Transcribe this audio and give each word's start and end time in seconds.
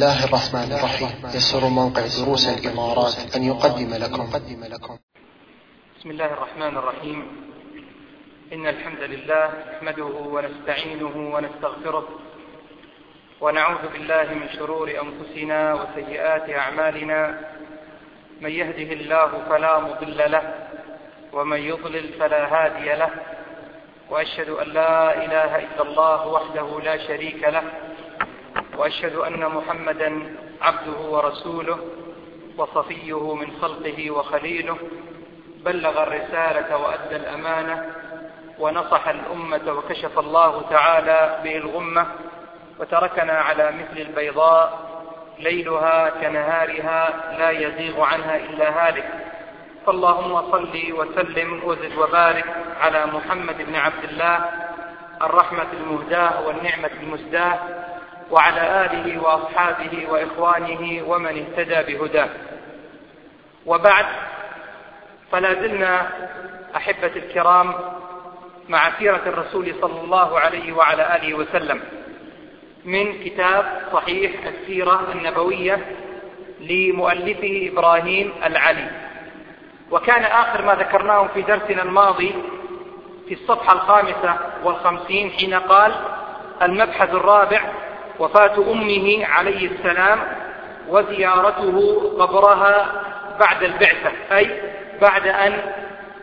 الله 0.00 0.24
الرحمن 0.24 0.72
الرحيم 0.72 1.08
يسر 1.34 1.68
موقع 1.68 2.02
دروس 2.24 2.48
الإمارات 2.48 3.36
أن 3.36 3.42
يقدم 3.44 3.90
لكم 3.94 4.28
بسم 5.98 6.10
الله 6.10 6.26
الرحمن 6.26 6.76
الرحيم 6.76 7.18
إن 8.52 8.66
الحمد 8.66 9.02
لله 9.02 9.50
نحمده 9.72 10.04
ونستعينه 10.34 11.34
ونستغفره 11.34 12.08
ونعوذ 13.40 13.92
بالله 13.92 14.34
من 14.34 14.48
شرور 14.58 14.88
أنفسنا 15.04 15.74
وسيئات 15.74 16.50
أعمالنا 16.50 17.40
من 18.40 18.50
يهده 18.50 18.92
الله 18.92 19.30
فلا 19.48 19.78
مضل 19.78 20.30
له 20.32 20.44
ومن 21.32 21.58
يضلل 21.60 22.12
فلا 22.12 22.42
هادي 22.54 22.88
له 22.94 23.10
وأشهد 24.10 24.48
أن 24.48 24.68
لا 24.68 25.24
إله 25.24 25.56
إلا 25.56 25.82
الله 25.82 26.26
وحده 26.26 26.80
لا 26.80 26.96
شريك 27.06 27.44
له 27.44 27.89
وأشهد 28.80 29.14
أن 29.14 29.46
محمدا 29.46 30.36
عبده 30.62 31.00
ورسوله 31.00 31.78
وصفيه 32.58 33.34
من 33.34 33.46
خلقه 33.62 34.10
وخليله 34.10 34.76
بلغ 35.64 36.02
الرسالة 36.02 36.76
وأدى 36.76 37.16
الأمانة 37.16 37.86
ونصح 38.58 39.08
الأمة 39.08 39.72
وكشف 39.72 40.18
الله 40.18 40.62
تعالى 40.70 41.40
به 41.44 41.56
الغمة 41.56 42.06
وتركنا 42.78 43.32
على 43.32 43.70
مثل 43.72 44.00
البيضاء 44.00 44.78
ليلها 45.38 46.10
كنهارها 46.10 47.10
لا 47.38 47.50
يزيغ 47.50 48.02
عنها 48.02 48.36
إلا 48.36 48.88
هالك. 48.88 49.08
فاللهم 49.86 50.50
صل 50.52 50.92
وسلم 50.92 51.60
وزد 51.64 51.98
وبارك 51.98 52.44
على 52.80 53.06
محمد 53.06 53.56
بن 53.62 53.74
عبد 53.76 54.04
الله 54.04 54.44
الرحمة 55.22 55.66
المهداة 55.72 56.46
والنعمة 56.46 56.90
المسداة 57.02 57.58
وعلى 58.30 58.86
آله 58.86 59.22
وأصحابه 59.22 60.06
وإخوانه 60.10 61.02
ومن 61.06 61.46
اهتدى 61.46 61.94
بهداه. 61.94 62.28
وبعد 63.66 64.06
فلا 65.32 65.54
زلنا 65.54 66.06
أحبة 66.76 67.12
الكرام 67.16 67.74
مع 68.68 68.90
سيرة 68.98 69.22
الرسول 69.26 69.74
صلى 69.80 70.00
الله 70.00 70.40
عليه 70.40 70.72
وعلى 70.72 71.16
آله 71.16 71.34
وسلم 71.34 71.80
من 72.84 73.24
كتاب 73.24 73.82
صحيح 73.92 74.32
السيرة 74.46 75.12
النبوية 75.12 75.78
لمؤلفه 76.60 77.70
إبراهيم 77.72 78.32
العلي. 78.44 78.90
وكان 79.90 80.24
آخر 80.24 80.62
ما 80.62 80.74
ذكرناه 80.74 81.26
في 81.34 81.42
درسنا 81.42 81.82
الماضي 81.82 82.34
في 83.28 83.34
الصفحة 83.34 83.72
الخامسة 83.72 84.36
والخمسين 84.64 85.30
حين 85.30 85.54
قال 85.54 85.94
المبحث 86.62 87.14
الرابع 87.14 87.60
وفاة 88.20 88.72
أمه 88.72 89.26
عليه 89.26 89.70
السلام 89.70 90.18
وزيارته 90.88 92.02
قبرها 92.18 92.92
بعد 93.40 93.62
البعثة 93.62 94.10
أي 94.32 94.60
بعد 95.00 95.26
أن 95.26 95.52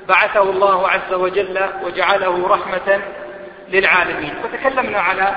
بعثه 0.08 0.42
الله 0.42 0.90
عز 0.90 1.14
وجل 1.14 1.60
وجعله 1.84 2.48
رحمة 2.48 3.02
للعالمين. 3.70 4.34
وتكلمنا 4.44 5.00
على 5.00 5.36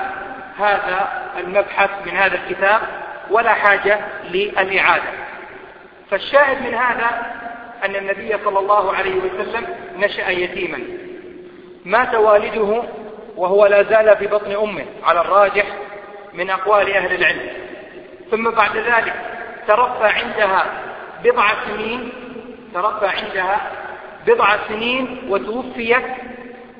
هذا 0.57 1.07
المبحث 1.37 1.89
من 2.05 2.11
هذا 2.11 2.35
الكتاب 2.35 2.81
ولا 3.31 3.53
حاجة 3.53 3.99
للإعادة. 4.31 5.09
فالشاهد 6.11 6.61
من 6.61 6.73
هذا 6.73 7.09
أن 7.85 7.95
النبي 7.95 8.35
صلى 8.45 8.59
الله 8.59 8.93
عليه 8.93 9.15
وسلم 9.15 9.67
نشأ 9.97 10.29
يتيما. 10.29 10.79
مات 11.85 12.15
والده 12.15 12.83
وهو 13.37 13.65
لا 13.65 13.83
زال 13.83 14.17
في 14.17 14.27
بطن 14.27 14.51
أمه 14.51 14.85
على 15.03 15.21
الراجح 15.21 15.65
من 16.33 16.49
أقوال 16.49 16.93
أهل 16.93 17.15
العلم. 17.15 17.49
ثم 18.31 18.49
بعد 18.49 18.77
ذلك 18.77 19.13
تربى 19.67 20.05
عندها 20.05 20.65
بضع 21.23 21.47
سنين 21.67 22.09
تربى 22.73 23.07
عندها 23.07 23.71
بضع 24.27 24.57
سنين 24.67 25.21
وتوفيت 25.29 26.03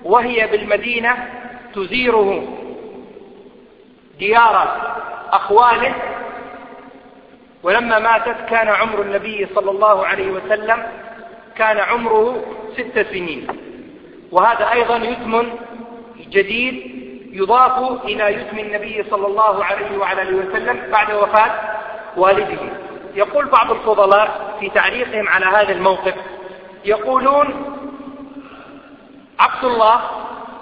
وهي 0.04 0.48
بالمدينة 0.48 1.28
تزيره 1.76 2.58
ديار 4.20 4.56
أخواله. 5.32 5.96
ولما 7.64 8.00
ماتت 8.00 8.50
كان 8.50 8.68
عمر 8.68 9.02
النبي 9.02 9.48
صلى 9.56 9.72
الله 9.72 10.06
عليه 10.06 10.32
وسلم 10.32 10.84
كان 11.56 11.78
عمره 11.78 12.44
ست 12.78 13.06
سنين. 13.12 13.48
وهذا 14.32 14.72
أيضا 14.72 14.98
يتم 14.98 15.50
جديد 16.30 17.01
يضاف 17.32 18.04
إلى 18.06 18.34
يتم 18.34 18.60
النبي 18.60 19.06
صلى 19.10 19.28
الله 19.28 19.66
عليه 19.66 19.98
وعلى 19.98 20.22
آله 20.22 20.38
وسلم 20.38 20.92
بعد 20.92 21.12
وفاة 21.12 21.52
والده. 22.18 22.60
يقول 23.16 23.46
بعض 23.46 23.72
الفضلاء 23.72 24.58
في 24.60 24.70
تعليقهم 24.70 25.28
على 25.28 25.46
هذا 25.46 25.72
الموقف 25.72 26.14
يقولون 26.86 27.48
عبد 29.40 29.64
الله 29.64 30.02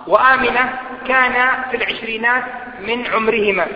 وآمنة 0.08 0.80
كان 1.08 1.64
في 1.72 1.78
العشرينات 1.78 2.44
من 2.82 3.08
عمرهما 3.08 3.68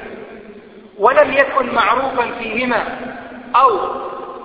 ولم 0.98 1.34
يكن 1.34 1.76
معروفا 1.76 2.32
فيهما 2.40 2.84
أو 3.56 3.80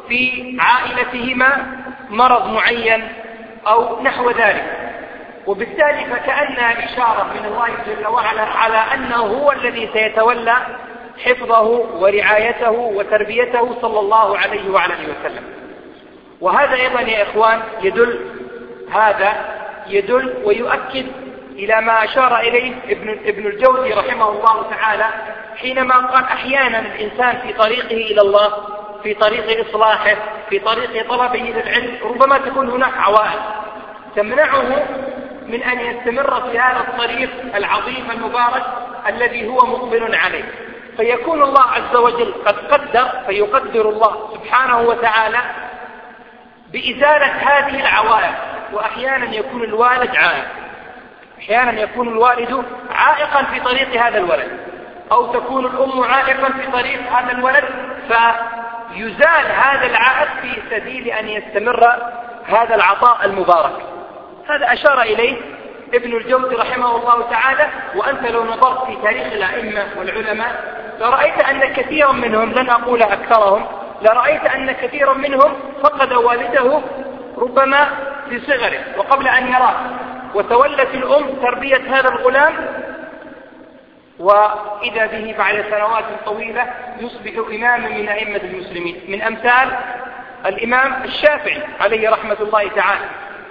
في 0.09 0.56
عائلتهما 0.60 1.66
مرض 2.10 2.47
معين 2.47 3.09
أو 3.66 4.03
نحو 4.03 4.30
ذلك. 4.30 4.88
وبالتالي 5.48 6.04
فكأنها 6.04 6.84
إشارة 6.84 7.32
من 7.34 7.44
الله 7.44 7.69
جل 7.86 8.06
وعلا 8.06 8.42
على 8.42 8.76
أنه 8.94 9.16
هو 9.16 9.53
الذي 9.53 9.88
سيتولى 9.92 10.56
حفظه 11.25 11.62
ورعايته 12.00 12.70
وتربيته 12.70 13.81
صلى 13.82 14.00
الله 14.00 14.38
عليه 14.38 14.70
وعلى 14.70 14.94
آله 14.94 15.14
وسلم. 15.20 15.44
وهذا 16.41 16.75
أيضا 16.75 17.00
يا 17.00 17.22
إخوان 17.22 17.60
يدل 17.82 18.20
هذا 18.92 19.32
يدل 19.86 20.34
ويؤكد 20.44 21.06
إلى 21.53 21.80
ما 21.80 22.04
أشار 22.04 22.38
إليه 22.38 22.75
ابن, 22.88 23.10
ابن 23.10 23.47
الجوزي 23.47 23.92
رحمه 23.92 24.28
الله 24.28 24.70
تعالى 24.70 25.06
حينما 25.56 25.94
قال 25.97 26.25
أحيانا 26.25 26.78
الإنسان 26.78 27.38
في 27.38 27.53
طريقه 27.53 27.97
إلى 28.12 28.20
الله 28.20 28.53
في 29.03 29.15
طريق 29.15 29.69
إصلاحه 29.69 30.16
في 30.50 30.59
طريق 30.59 31.09
طلبه 31.09 31.38
للعلم 31.38 31.98
ربما 32.04 32.38
تكون 32.38 32.70
هناك 32.70 32.98
عوائق 32.98 33.42
تمنعه 34.16 34.86
من 35.48 35.62
أن 35.62 35.81
يستمر 35.81 36.50
في 36.50 36.59
هذا 36.59 36.81
الطريق 36.81 37.31
العظيم 37.54 38.10
المبارك 38.10 38.64
الذي 39.09 39.48
هو 39.48 39.66
مقبل 39.66 40.14
عليه. 40.14 40.44
فيكون 40.97 41.42
الله 41.42 41.62
عز 41.62 41.97
وجل 41.97 42.34
قد 42.47 42.59
قدر 42.59 43.09
فيقدر 43.26 43.88
الله 43.88 44.34
سبحانه 44.34 44.81
وتعالى 44.81 45.38
بإزالة 46.72 47.26
هذه 47.26 47.81
العوائق. 47.81 48.34
وأحيانا 48.72 49.34
يكون 49.34 49.64
الوالد 49.64 50.16
عائق. 50.16 50.47
أحيانا 51.38 51.80
يكون 51.80 52.09
الوالد 52.09 52.65
عائقا 52.91 53.42
في 53.44 53.60
طريق 53.60 54.03
هذا 54.03 54.19
الولد. 54.19 54.60
أو 55.12 55.32
تكون 55.32 55.66
الأم 55.66 56.03
عائقا 56.03 56.53
في 56.53 56.66
طريق 56.72 57.12
هذا 57.12 57.32
الولد. 57.32 57.65
فيزال 58.09 59.53
هذا 59.53 59.86
العائق 59.86 60.28
في 60.42 60.62
سبيل 60.70 61.09
أن 61.09 61.28
يستمر 61.28 61.84
هذا 62.47 62.75
العطاء 62.75 63.25
المبارك. 63.25 63.97
هذا 64.48 64.72
أشار 64.72 65.03
إليه 65.03 65.36
ابن 65.94 66.16
الجوزي 66.16 66.54
رحمه 66.54 66.97
الله 66.97 67.31
تعالى 67.31 67.69
وأنت 67.97 68.26
لو 68.26 68.44
نظرت 68.44 68.86
في 68.86 68.97
تاريخ 69.03 69.32
الأئمة 69.32 69.86
والعلماء 69.98 70.78
لرأيت 71.00 71.38
أن 71.38 71.72
كثيرا 71.72 72.12
منهم 72.12 72.53
لن 72.53 72.70
أقول 72.70 73.03
أكثرهم 73.03 73.66
لرأيت 74.03 74.44
أن 74.44 74.72
كثيرا 74.72 75.15
منهم 75.15 75.54
فقد 75.83 76.12
والده 76.12 76.80
ربما 77.39 77.89
في 78.28 78.41
صغره 78.41 78.80
وقبل 78.98 79.28
أن 79.28 79.48
يراه. 79.48 79.74
وتولت 80.34 80.94
الأم 80.94 81.24
تربية 81.42 81.98
هذا 81.98 82.09
الغلام 82.09 82.54
وإذا 84.18 85.06
به 85.06 85.34
بعد 85.39 85.65
سنوات 85.71 86.04
طويلة 86.27 86.66
يصبح 87.01 87.33
إماما 87.54 87.89
من 87.89 88.09
أئمة 88.09 88.41
المسلمين. 88.44 89.01
من 89.09 89.22
أمثال 89.22 89.77
الإمام 90.47 91.04
الشافعي 91.04 91.62
عليه 91.80 92.10
رحمة 92.10 92.36
الله 92.41 92.68
تعالى. 92.68 93.04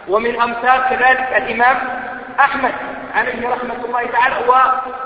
ومن 0.10 0.42
أمثال 0.42 0.82
كذلك 0.90 1.34
الإمام 1.38 1.78
أحمد 2.40 2.72
عليه 3.16 3.50
رحمة 3.50 3.86
الله 3.86 4.06
تعالى 4.06 4.36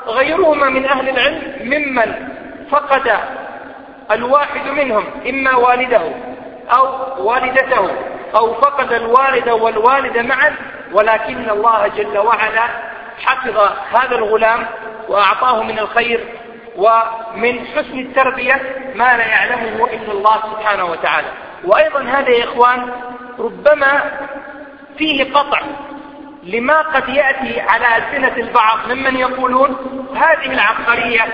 وغيرهما 0.07 0.69
من 0.69 0.86
أهل 0.86 1.09
العلم 1.09 1.42
ممن 1.63 2.27
فقد 2.71 3.12
الواحد 4.12 4.68
منهم 4.68 5.06
إما 5.30 5.56
والده 5.56 6.01
أو 6.77 6.88
والدته 7.27 7.89
أو 8.36 8.53
فقد 8.53 8.94
الوالد 8.94 9.50
والوالد 9.50 10.18
معا 10.18 10.56
ولكن 10.94 11.50
الله 11.50 11.88
جل 11.88 12.18
وعلا 12.18 12.63
حفظ 13.25 13.57
هذا 14.00 14.15
الغلام 14.15 14.65
وأعطاه 15.07 15.63
من 15.63 15.80
الخير 15.80 16.25
ومن 16.75 17.65
حسن 17.68 18.00
التربية 18.00 18.62
ما 18.95 19.18
لا 19.18 19.25
يعلمه 19.27 19.86
إلا 19.88 20.12
الله 20.12 20.38
سبحانه 20.51 20.86
وتعالى. 20.86 21.27
وأيضا 21.63 22.00
هذا 22.04 22.30
يا 22.30 22.44
إخوان 22.44 22.89
ربما 23.39 24.01
فيه 24.97 25.33
قطع 25.33 25.61
لما 26.43 26.81
قد 26.81 27.09
يأتي 27.09 27.61
على 27.61 27.97
ألسنة 27.97 28.38
البعض 28.38 28.91
ممن 28.91 29.15
يقولون 29.15 29.75
هذه 30.15 30.53
العبقرية 30.53 31.25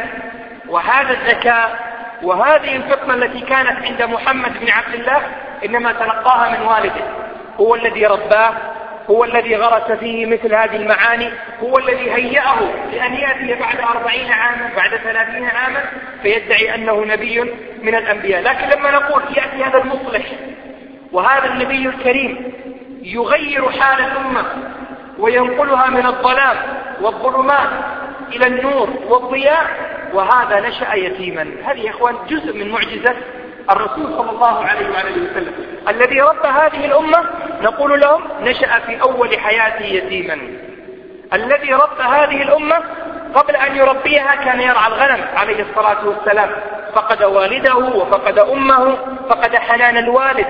وهذا 0.67 1.11
الذكاء 1.11 1.87
وهذه 2.23 2.75
الفطنة 2.75 3.13
التي 3.13 3.39
كانت 3.41 3.85
عند 3.85 4.01
محمد 4.01 4.59
بن 4.59 4.69
عبد 4.69 4.93
الله 4.93 5.21
إنما 5.65 5.91
تلقاها 5.93 6.59
من 6.59 6.65
والده. 6.65 7.05
هو 7.59 7.75
الذي 7.75 8.05
رباه 8.05 8.53
هو 9.09 9.23
الذي 9.23 9.55
غرس 9.55 9.91
فيه 9.91 10.25
مثل 10.25 10.55
هذه 10.55 10.75
المعاني 10.75 11.29
هو 11.63 11.77
الذي 11.77 12.11
هيأه 12.11 12.59
لأن 12.91 13.13
يأتي 13.13 13.59
بعد 13.59 13.79
أربعين 13.95 14.31
عاما 14.31 14.69
بعد 14.75 14.95
ثلاثين 14.95 15.45
عاما 15.45 15.83
فيدعي 16.21 16.75
أنه 16.75 17.05
نبي 17.05 17.41
من 17.81 17.95
الأنبياء. 17.95 18.41
لكن 18.41 18.79
لما 18.79 18.91
نقول 18.91 19.23
يأتي 19.37 19.63
هذا 19.63 19.77
المصلح 19.77 20.25
وهذا 21.11 21.45
النبي 21.45 21.87
الكريم 21.87 22.53
يغير 23.01 23.69
حال 23.69 24.05
الأمة 24.05 24.45
وينقلها 25.19 25.89
من 25.89 26.05
الظلام 26.05 26.57
والظلمات 27.01 27.69
إلى 28.35 28.47
النور 28.47 28.89
والضياء 29.07 29.67
وهذا 30.13 30.67
نشأ 30.67 30.93
يتيما. 30.93 31.47
هذه 31.63 31.79
يا 31.79 31.89
إخوان 31.89 32.15
جزء 32.29 32.53
من 32.53 32.71
معجزة 32.71 33.15
الرسول 33.69 34.13
صلى 34.17 34.29
الله 34.29 34.65
عليه 34.65 34.89
وعلى 34.89 35.09
وسلم. 35.11 35.53
الذي 35.89 36.21
ربى 36.21 36.47
هذه 36.47 36.85
الأمة 36.85 37.23
نقول 37.61 37.99
لهم 37.99 38.21
نشأ 38.41 38.79
في 38.79 39.01
أول 39.01 39.39
حياته 39.39 39.85
يتيما. 39.85 40.37
الذي 41.33 41.73
ربى 41.73 42.03
هذه 42.03 42.41
الأمة 42.41 42.83
قبل 43.35 43.55
أن 43.55 43.75
يربيها 43.75 44.35
كان 44.35 44.61
يرعى 44.61 44.87
الغنم 44.87 45.25
عليه 45.35 45.65
الصلاة 45.69 46.07
والسلام. 46.07 46.49
فقد 46.95 47.23
والده 47.23 47.75
وفقد 47.75 48.39
أمه 48.39 48.97
فقد 49.29 49.55
حنان 49.55 49.97
الوالد. 49.97 50.47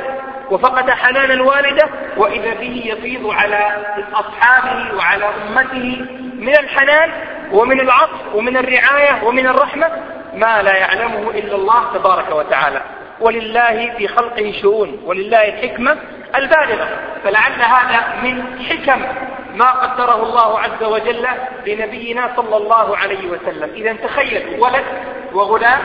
وفقد 0.52 0.90
حنان 0.90 1.32
الوالدة 1.32 1.90
وإذا 2.18 2.54
به 2.54 2.84
يفيض 2.86 3.30
على 3.32 3.86
أصحابه 4.14 4.96
وعلى 4.96 5.26
أمته 5.26 6.06
من 6.38 6.58
الحنان 6.58 7.12
ومن 7.52 7.80
العطف 7.80 8.36
ومن 8.36 8.58
الرعاية 8.58 9.24
ومن 9.24 9.48
الرحمة 9.48 9.92
ما 10.34 10.62
لا 10.62 10.78
يعلمه 10.78 11.32
إلا 11.32 11.56
الله 11.56 11.94
تبارك 11.94 12.32
وتعالى. 12.32 12.82
ولله 13.20 13.94
في 13.98 14.08
خلقه 14.08 14.54
شؤون 14.62 15.02
ولله 15.06 15.48
الحكمة 15.48 15.98
البالغة. 16.36 16.88
فلعل 17.24 17.62
هذا 17.62 18.14
من 18.24 18.44
حكم 18.70 19.02
ما 19.56 19.72
قدره 19.72 20.24
الله 20.24 20.60
عز 20.60 20.84
وجل 20.84 21.28
لنبينا 21.68 22.32
صلى 22.36 22.58
الله 22.58 22.98
عليه 22.98 23.28
وسلم. 23.28 23.70
إذا 23.76 23.94
تخيل 23.94 24.60
ولد 24.60 24.84
وغلام 25.34 25.80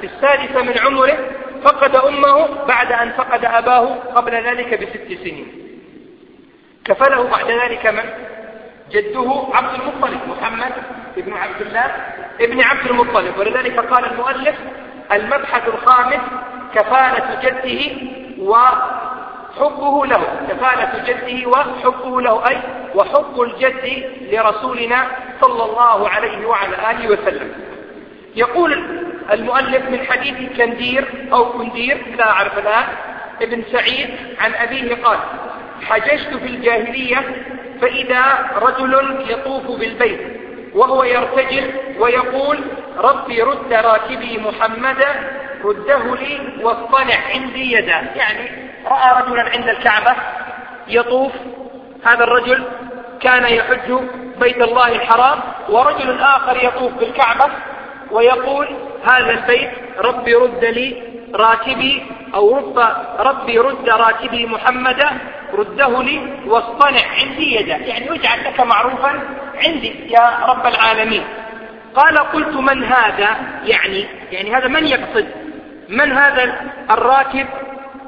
في 0.00 0.06
السادسة 0.06 0.62
من 0.62 0.78
عمره 0.78 1.18
فقد 1.64 1.96
أمه 1.96 2.64
بعد 2.68 2.92
أن 2.92 3.10
فقد 3.10 3.44
أباه 3.44 3.94
قبل 3.94 4.32
ذلك 4.32 4.80
بست 4.80 5.20
سنين. 5.22 5.68
كفله 6.84 7.22
بعد 7.22 7.50
ذلك 7.50 7.86
من؟ 7.86 8.04
جده 8.90 9.42
عبد 9.52 9.80
المطلب 9.80 10.20
محمد 10.28 10.72
بن 11.16 11.32
عبد 11.32 11.60
الله 11.60 11.86
ابن 12.40 12.62
عبد 12.62 12.86
المطلب. 12.86 13.38
ولذلك 13.38 13.80
قال 13.80 14.04
المؤلف 14.04 14.56
المبحث 15.12 15.68
الخامس 15.68 16.20
كفالة 16.74 17.40
جده 17.42 17.92
وحبه 18.38 20.06
له. 20.06 20.22
كفالة 20.48 21.04
جده 21.06 21.48
وحبه 21.48 22.20
له 22.20 22.48
أي 22.48 22.58
وحب 22.94 23.40
الجد 23.40 24.04
لرسولنا 24.32 25.06
صلى 25.40 25.64
الله 25.64 26.08
عليه 26.08 26.46
وعلى 26.46 26.90
آله 26.90 27.08
وسلم. 27.08 27.52
يقول 28.36 29.02
المؤلف 29.30 29.88
من 29.88 30.06
حديث 30.06 30.56
كندير 30.56 31.28
أو 31.32 31.52
كندير 31.52 32.16
لا 32.18 32.30
أعرف 32.30 32.58
الآن 32.58 32.84
ابن 33.42 33.62
سعيد 33.72 34.10
عن 34.40 34.54
أبيه 34.54 34.94
قال 34.94 35.18
حججت 35.82 36.34
في 36.34 36.46
الجاهلية 36.46 37.44
فإذا 37.80 38.50
رجل 38.62 39.24
يطوف 39.28 39.78
بالبيت 39.80 40.20
وهو 40.74 41.04
يرتجل 41.04 41.70
ويقول 41.98 42.58
ربي 42.98 43.42
رد 43.42 43.72
راكبي 43.72 44.38
محمدا 44.38 45.08
رده 45.64 46.16
لي 46.16 46.40
واصطنع 46.62 47.16
عندي 47.34 47.72
يدا 47.72 48.10
يعني 48.16 48.50
رأى 48.86 49.22
رجلا 49.22 49.42
عند 49.42 49.68
الكعبة 49.68 50.16
يطوف 50.88 51.32
هذا 52.04 52.24
الرجل 52.24 52.64
كان 53.20 53.44
يحج 53.44 53.92
بيت 54.40 54.62
الله 54.62 54.88
الحرام 54.88 55.40
ورجل 55.68 56.20
آخر 56.20 56.64
يطوف 56.64 56.92
بالكعبة 56.92 57.44
ويقول 58.12 58.68
هذا 59.04 59.30
البيت 59.30 59.70
ربي 59.98 60.34
رد 60.34 60.64
لي 60.64 61.02
راكبي 61.34 62.02
أو 62.34 62.56
رب 62.56 62.78
ربي 63.18 63.58
رد 63.58 63.88
راكبي 63.88 64.46
محمدا 64.46 65.10
رده 65.54 66.02
لي 66.02 66.20
واصطنع 66.46 67.00
عندي 67.20 67.54
يدا. 67.54 67.76
يعني 67.76 68.14
اجعل 68.14 68.44
لك 68.44 68.60
معروفا 68.60 69.20
عندي 69.54 70.12
يا 70.12 70.38
رب 70.46 70.66
العالمين. 70.66 71.24
قال 71.94 72.18
قلت 72.18 72.56
من 72.56 72.84
هذا؟ 72.84 73.36
يعني 73.64 74.06
يعني 74.32 74.54
هذا 74.56 74.68
من 74.68 74.86
يقصد؟ 74.86 75.26
من 75.88 76.12
هذا 76.12 76.60
الراكب 76.90 77.46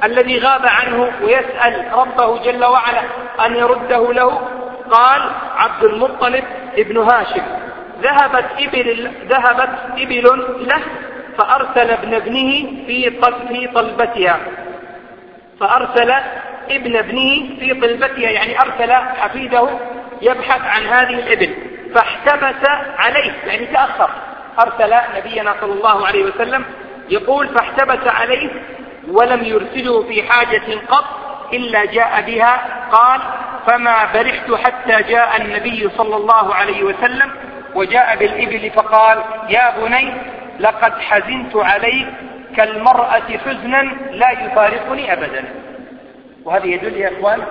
الذي 0.04 0.38
غاب 0.38 0.66
عنه 0.66 1.12
ويسأل 1.22 1.92
ربه 1.92 2.42
جل 2.44 2.64
وعلا 2.64 3.02
أن 3.46 3.56
يرده 3.56 4.12
له؟ 4.12 4.48
قال 4.90 5.30
عبد 5.56 5.84
المطلب 5.84 6.44
ابن 6.78 6.98
هاشم. 6.98 7.63
ذهبت 8.04 8.44
إبل, 8.58 9.10
ذهبت 9.28 9.70
إبل 9.98 10.24
له 10.60 10.80
فأرسل 11.38 11.90
ابن 11.90 12.14
ابنه 12.14 12.50
في 12.86 13.10
في 13.48 13.66
طلبتها. 13.74 14.40
فأرسل 15.60 16.10
ابن 16.70 16.96
ابنه 16.96 17.58
في 17.58 17.74
طلبتها 17.74 18.30
يعني 18.30 18.60
أرسل 18.60 18.92
حفيده 18.92 19.68
يبحث 20.22 20.60
عن 20.60 20.86
هذه 20.86 21.14
الإبل. 21.14 21.54
فاحتبس 21.94 22.68
عليه 22.98 23.32
يعني 23.46 23.66
تأخر. 23.66 24.10
أرسل 24.60 24.94
نبينا 25.16 25.54
صلى 25.60 25.72
الله 25.72 26.06
عليه 26.06 26.24
وسلم 26.24 26.64
يقول 27.08 27.48
فاحتبس 27.48 28.08
عليه 28.08 28.50
ولم 29.08 29.44
يرسله 29.44 30.02
في 30.02 30.22
حاجة 30.22 30.78
قط 30.88 31.04
إلا 31.52 31.84
جاء 31.84 32.22
بها 32.26 32.60
قال 32.92 33.20
فما 33.66 33.96
برحت 34.14 34.52
حتى 34.52 35.02
جاء 35.02 35.36
النبي 35.42 35.90
صلى 35.96 36.16
الله 36.16 36.54
عليه 36.54 36.82
وسلم 36.84 37.30
وجاء 37.74 38.16
بالإبل 38.16 38.70
فقال 38.70 39.18
يا 39.48 39.70
بني 39.80 40.12
لقد 40.60 41.00
حزنت 41.00 41.56
عليك 41.56 42.06
كالمرأة 42.56 43.38
حزنا 43.44 43.82
لا 44.10 44.30
يفارقني 44.30 45.12
أبدا. 45.12 45.44
وهذا 46.44 46.66
يدل 46.66 46.96
يا 46.96 47.10
إخوان 47.18 47.42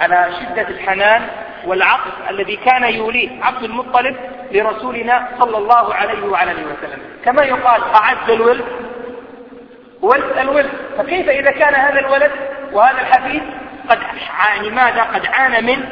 على 0.00 0.30
شدة 0.40 0.68
الحنان 0.68 1.22
والعطف 1.66 2.30
الذي 2.30 2.56
كان 2.56 2.84
يوليه 2.84 3.44
عبد 3.44 3.62
المطلب 3.62 4.16
لرسولنا 4.52 5.28
صلى 5.38 5.58
الله 5.58 5.94
عليه 5.94 6.24
وعلى 6.24 6.50
آله 6.50 6.62
وسلم. 6.62 6.98
كما 7.24 7.44
يقال 7.44 7.82
أعز 7.94 8.30
الولد 8.30 8.64
ولد 10.02 10.38
الولد. 10.38 10.70
فكيف 10.98 11.28
إذا 11.28 11.50
كان 11.50 11.74
هذا 11.74 12.00
الولد 12.00 12.30
وهذا 12.72 13.00
الحفيد 13.00 13.42
قد 13.88 13.98
يعني 14.28 14.70
ماذا 14.70 15.02
قد 15.02 15.26
عانى 15.26 15.74
من 15.74 15.84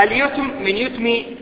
اليتم 0.00 0.50
من 0.60 0.76
يتم 0.76 1.35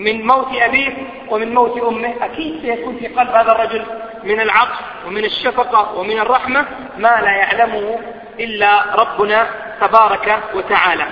من 0.00 0.26
موت 0.26 0.48
أبيه 0.62 0.92
ومن 1.28 1.54
موت 1.54 1.82
أمه. 1.82 2.14
أكيد 2.22 2.62
سيكون 2.62 2.96
في 2.96 3.06
قلب 3.06 3.30
هذا 3.30 3.52
الرجل 3.52 3.82
من 4.24 4.40
العطف 4.40 4.80
ومن 5.06 5.24
الشفقة 5.24 5.98
ومن 5.98 6.18
الرحمة 6.18 6.66
ما 6.98 7.20
لا 7.20 7.30
يعلمه 7.30 7.98
إلا 8.40 8.84
ربنا 8.96 9.46
تبارك 9.80 10.38
وتعالى. 10.54 11.06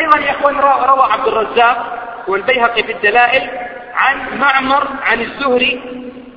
أيضا 0.00 0.18
يا 0.18 0.30
إخوان 0.30 0.56
روى 0.60 1.12
عبد 1.12 1.26
الرزاق 1.28 2.04
والبيهقي 2.28 2.82
في 2.82 2.92
الدلائل 2.92 3.50
عن 3.94 4.38
معمر 4.38 4.88
عن 5.02 5.20
الزهري 5.20 5.80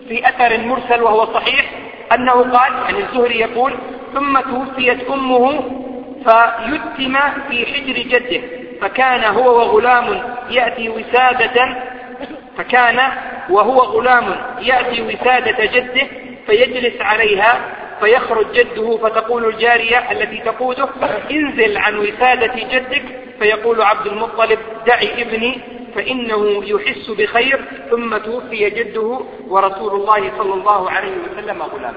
في 0.10 0.30
أثر 0.30 0.58
مرسل 0.58 1.04
وهو 1.04 1.34
صحيح 1.34 1.66
أنه 2.14 2.32
قال 2.32 2.74
يعني 2.74 3.00
الزهري 3.00 3.40
يقول 3.40 3.74
ثم 4.14 4.40
توفيت 4.40 5.10
أمه 5.10 5.64
فيتم 6.26 7.18
في 7.50 7.66
حجر 7.66 7.94
جده 7.94 8.42
فكان 8.82 9.24
هو 9.24 9.60
وغلام 9.60 10.22
يأتي 10.50 10.90
وسادة 10.90 11.78
فكان 12.58 13.00
وهو 13.50 13.78
غلام 13.80 14.36
يأتي 14.62 15.02
وسادة 15.02 15.66
جده 15.66 16.08
فيجلس 16.48 17.02
عليها 17.02 17.60
فيخرج 18.00 18.46
جده 18.52 18.98
فتقول 18.98 19.46
الجارية 19.46 20.12
التي 20.12 20.38
تقوده 20.38 20.90
انزل 21.32 21.78
عن 21.78 21.98
وسادة 21.98 22.54
جدك 22.56 23.04
فيقول 23.40 23.82
عبد 23.82 24.08
المطلب 24.08 24.60
دعي 24.88 25.22
ابني 25.22 25.60
فإنه 25.96 26.64
يحس 26.66 27.10
بخير 27.10 27.66
ثم 27.92 28.18
توفي 28.18 28.70
جده 28.70 29.20
ورسول 29.48 29.94
الله 30.02 30.32
صلى 30.38 30.54
الله 30.54 30.90
عليه 30.92 31.12
وسلم 31.32 31.62
غلام 31.64 31.94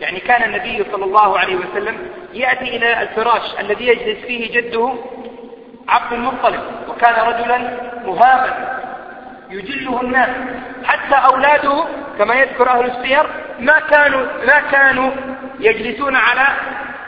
يعني 0.00 0.20
كان 0.20 0.42
النبي 0.54 0.84
صلى 0.92 1.04
الله 1.04 1.38
عليه 1.38 1.56
وسلم 1.56 1.96
يأتي 2.34 2.76
إلى 2.76 3.02
الفراش 3.02 3.60
الذي 3.60 3.86
يجلس 3.86 4.18
فيه 4.26 4.52
جده 4.60 4.92
عبد 5.88 6.12
المطلب 6.12 6.60
وكان 6.88 7.14
رجلا 7.26 7.58
مهابا. 8.06 8.71
يجله 9.52 10.00
الناس 10.00 10.28
حتى 10.84 11.14
أولاده 11.14 11.84
كما 12.18 12.34
يذكر 12.34 12.70
أهل 12.70 12.84
السير 12.84 13.26
ما 13.58 13.80
كانوا 13.80 14.26
ما 14.46 14.60
كانوا 14.72 15.10
يجلسون 15.60 16.16
على 16.16 16.46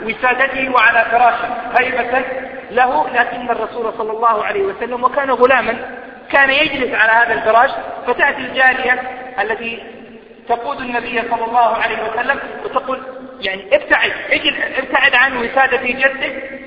وسادته 0.03 0.71
وعلى 0.71 1.05
فراشه 1.11 1.49
هيبة 1.79 2.25
له 2.71 3.09
لكن 3.15 3.51
الرسول 3.51 3.93
صلى 3.99 4.13
الله 4.13 4.45
عليه 4.45 4.63
وسلم 4.63 5.05
وكان 5.05 5.31
غلاما 5.31 5.77
كان 6.33 6.51
يجلس 6.51 6.95
على 6.95 7.13
هذا 7.13 7.35
الفراش 7.35 7.71
فتأتي 8.07 8.39
الجارية 8.39 9.01
التي 9.41 9.83
تقود 10.49 10.81
النبي 10.81 11.23
صلى 11.31 11.45
الله 11.45 11.77
عليه 11.77 11.97
وسلم 12.11 12.39
وتقول 12.65 13.03
يعني 13.41 13.65
ابتعد 13.77 14.13
أجل 14.31 14.57
ابتعد 14.79 15.15
عن 15.15 15.37
وسادة 15.37 15.83
جدك. 15.83 16.61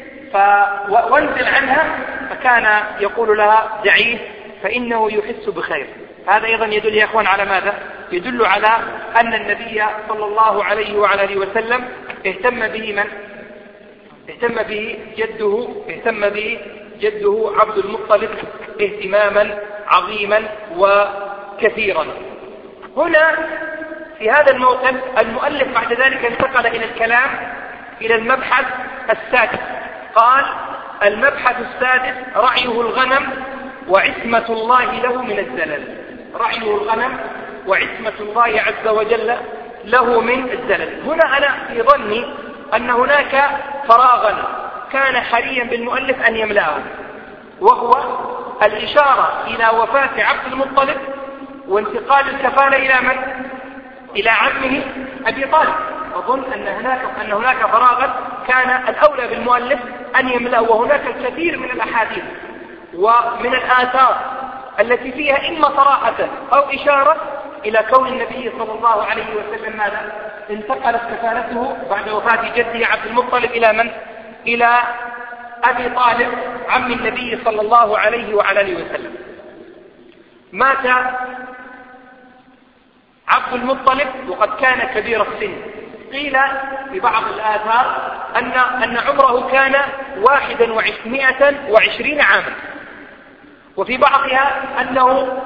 وانزل 0.89 1.48
عنها 1.48 1.84
فكان 2.29 2.84
يقول 3.00 3.38
لها 3.38 3.81
دعيه 3.86 4.17
فإنه 4.64 5.12
يحس 5.12 5.50
بخير. 5.50 5.88
هذا 6.28 6.46
أيضا 6.46 6.66
يدل 6.66 6.96
يا 6.96 7.06
أخوان 7.06 7.28
على 7.28 7.46
ماذا؟ 7.46 7.74
يدل 8.12 8.46
على 8.46 8.68
أن 9.20 9.34
النبي 9.34 9.84
صلى 10.10 10.26
الله 10.26 10.64
عليه 10.64 10.98
وعلى 10.98 11.24
آله 11.24 11.38
وسلم 11.38 11.90
اهتم 12.26 12.68
به 12.68 12.94
من؟ 12.94 13.06
اهتم 14.30 14.64
به 14.64 15.00
جده 15.18 15.68
اهتم 15.90 16.30
به 16.30 16.60
جده 17.00 17.52
عبد 17.60 17.78
المطلب 17.78 18.30
اهتماما 18.82 19.60
عظيما 19.88 20.44
وكثيرا. 20.78 22.06
هنا 22.98 23.36
في 24.20 24.30
هذا 24.30 24.52
الموقف 24.52 24.96
المؤلف 25.20 25.68
بعد 25.74 25.94
ذلك 25.94 26.26
انتقل 26.26 26.68
إلى 26.68 26.86
الكلام 26.86 27.30
إلى 28.02 28.16
المبحث 28.16 28.66
السادس. 29.10 29.60
قال 30.16 30.46
المبحث 31.04 31.56
السادس 31.60 32.16
رعيه 32.36 32.82
الغنم 32.82 33.30
وعصمة 33.89 34.46
الله 34.50 34.91
له 34.91 35.22
من 35.22 35.39
الزلل. 35.39 35.98
رعيه 36.36 36.77
الغنم 36.77 37.17
وعصمة 37.67 38.13
الله 38.20 38.62
عز 38.62 38.88
وجل 38.88 39.36
له 39.86 40.22
من 40.22 40.50
الزلل. 40.51 41.01
هنا 41.06 41.38
أنا 41.38 41.67
في 41.67 41.82
ظني 41.82 42.25
أن 42.74 42.89
هناك 42.89 43.50
فراغا 43.88 44.44
كان 44.91 45.22
حريا 45.22 45.63
بالمؤلف 45.63 46.22
أن 46.22 46.36
يملأه 46.36 46.77
وهو 47.62 47.91
الإشارة 48.63 49.44
إلى 49.48 49.70
وفاة 49.79 50.24
عبد 50.24 50.51
المطلب 50.51 50.98
وانتقال 51.67 52.29
الكفالة 52.29 52.77
إلى 52.77 53.08
من؟ 53.08 53.17
إلى 54.15 54.29
عمه 54.29 54.82
أبي 55.25 55.46
طالب. 55.46 55.74
أظن 56.15 56.44
أن 56.53 56.67
هناك 56.67 57.01
أن 57.22 57.32
هناك 57.32 57.58
فراغا 57.58 58.13
كان 58.48 58.84
الأولى 58.89 59.27
بالمؤلف 59.27 59.79
أن 60.20 60.29
يملأه 60.29 60.62
وهناك 60.62 61.01
الكثير 61.08 61.58
من 61.58 61.72
الأحاديث. 61.72 62.24
ومن 62.98 63.54
الآثار 63.56 64.18
التي 64.80 65.12
فيها 65.12 65.50
إما 65.50 65.68
صراحة 65.68 66.16
أو 66.54 66.60
إشارة 66.60 67.16
إلى 67.66 67.86
كون 67.94 68.08
النبي 68.08 68.51
صلى 68.60 68.72
الله 68.72 69.04
عليه 69.04 69.25
وسلم 69.36 69.77
ماذا؟ 69.77 70.12
انتقلت 70.50 71.01
كفالته 71.12 71.77
بعد 71.89 72.10
وفاة 72.10 72.54
جده 72.56 72.88
عبد 72.88 73.06
المطلب 73.06 73.51
إلى 73.51 73.74
من؟ 73.74 73.92
إلى 74.48 74.80
أبي 75.63 75.89
طالب 75.89 76.34
عم 76.70 76.92
النبي 76.92 77.39
صلى 77.46 77.62
الله 77.62 77.98
عليه 77.98 78.36
وعلى 78.36 78.62
آله 78.62 78.86
وسلم 78.86 79.16
مات 80.51 80.86
عبد 83.27 83.54
المطلب 83.54 84.08
وقد 84.30 84.56
كان 84.60 84.88
كبير 84.88 85.22
السن 85.22 85.56
قيل 86.12 86.38
في 86.92 87.00
بعض 87.00 87.24
الآثار 87.24 88.12
أن, 88.36 88.51
أن 88.84 88.98
عمره 88.98 89.51
كان 89.51 89.75
واحدا 90.18 90.74
وعشرين 91.70 92.22
عاما 92.22 92.54
وفي 93.77 93.98
بعضها 93.98 94.62
أنه 94.81 95.38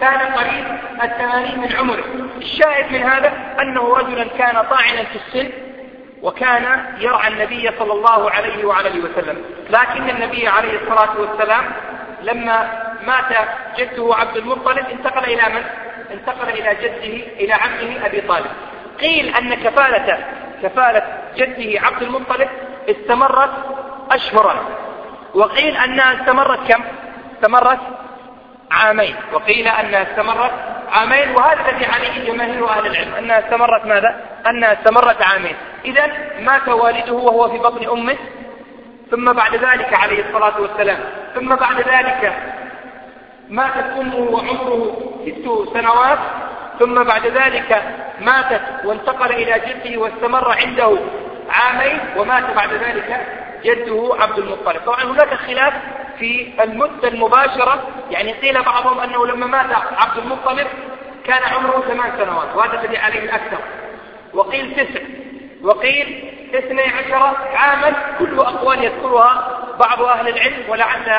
كان 0.00 0.18
قريب 0.18 0.64
الثمانين 1.02 1.60
من 1.60 1.76
عمره 1.76 2.04
الشاهد 2.36 2.92
من 2.92 3.02
هذا 3.02 3.32
أنه 3.60 3.94
رجلا 3.96 4.24
كان 4.24 4.52
طاعنا 4.54 5.04
في 5.04 5.16
السن 5.16 5.50
وكان 6.22 6.84
يرعى 7.00 7.28
النبي 7.28 7.70
صلى 7.78 7.92
الله 7.92 8.30
عليه 8.30 8.64
وعلى 8.64 8.88
آله 8.88 9.04
وسلم 9.10 9.44
لكن 9.70 10.10
النبي 10.10 10.48
عليه 10.48 10.78
الصلاة 10.82 11.20
والسلام 11.20 11.64
لما 12.22 12.70
مات 13.06 13.48
جده 13.78 14.14
عبد 14.14 14.36
المطلب 14.36 14.86
انتقل 14.92 15.24
إلى 15.24 15.54
من؟ 15.54 15.62
انتقل 16.12 16.48
إلى 16.48 16.76
جده 16.82 17.26
إلى 17.44 17.52
عمه 17.52 18.06
أبي 18.06 18.20
طالب 18.20 18.50
قيل 19.00 19.36
أن 19.36 19.54
كفالة 19.54 20.18
كفالة 20.62 21.02
جده 21.36 21.80
عبد 21.80 22.02
المطلب 22.02 22.48
استمرت 22.88 23.50
أشهرا 24.10 24.56
وقيل 25.34 25.76
أنها 25.76 26.20
استمرت 26.20 26.72
كم؟ 26.72 26.82
استمرت 27.38 27.78
عامين 28.70 29.14
وقيل 29.32 29.68
أنها 29.68 30.02
استمرت 30.02 30.52
عامين 30.92 31.30
وهذا 31.36 31.70
الذي 31.70 31.86
عليه 31.86 32.32
جماهير 32.32 32.68
أهل 32.68 32.86
العلم 32.86 33.14
أنها 33.14 33.38
استمرت 33.38 33.86
ماذا؟ 33.86 34.20
أنها 34.46 34.72
استمرت 34.72 35.22
عامين 35.22 35.56
إذا 35.84 36.06
مات 36.40 36.68
والده 36.68 37.12
وهو 37.12 37.48
في 37.48 37.58
بطن 37.58 37.88
أمه 37.90 38.16
ثم 39.10 39.32
بعد 39.32 39.54
ذلك 39.54 39.94
عليه 39.94 40.24
الصلاة 40.28 40.60
والسلام 40.60 40.98
ثم 41.34 41.54
بعد 41.56 41.76
ذلك 41.76 42.32
ماتت 43.48 43.98
أمه 43.98 44.16
وعمره 44.16 44.96
ست 45.26 45.74
سنوات 45.74 46.18
ثم 46.78 47.02
بعد 47.04 47.26
ذلك 47.26 47.82
ماتت 48.20 48.62
وانتقل 48.84 49.32
إلى 49.32 49.60
جده 49.66 50.00
واستمر 50.00 50.52
عنده 50.52 50.98
عامين 51.50 51.98
ومات 52.16 52.44
بعد 52.56 52.72
ذلك 52.72 53.26
جده 53.64 54.16
عبد 54.20 54.38
المطلب. 54.38 54.80
طبعا 54.86 55.04
هناك 55.04 55.34
خلاف 55.34 55.74
في 56.18 56.52
المدة 56.60 57.08
المباشرة. 57.08 57.82
يعني 58.10 58.32
قيل 58.32 58.62
بعضهم 58.62 59.00
أنه 59.00 59.26
لما 59.26 59.46
مات 59.46 59.66
عبد 59.96 60.18
المطلب 60.18 60.66
كان 61.24 61.42
عمره 61.42 61.80
ثمان 61.88 62.12
سنوات 62.18 62.56
وهذا 62.56 62.80
الذي 62.80 62.98
عليه 62.98 63.20
الأكثر. 63.20 63.58
وقيل 64.34 64.74
تسع. 64.74 65.00
وقيل 65.62 66.34
اثني 66.54 66.82
عشر 66.82 67.36
عاما 67.54 67.92
كل 68.18 68.38
أقوال 68.38 68.84
يذكرها 68.84 69.58
بعض 69.78 70.02
أهل 70.02 70.28
العلم. 70.28 70.62
ولعل 70.68 71.12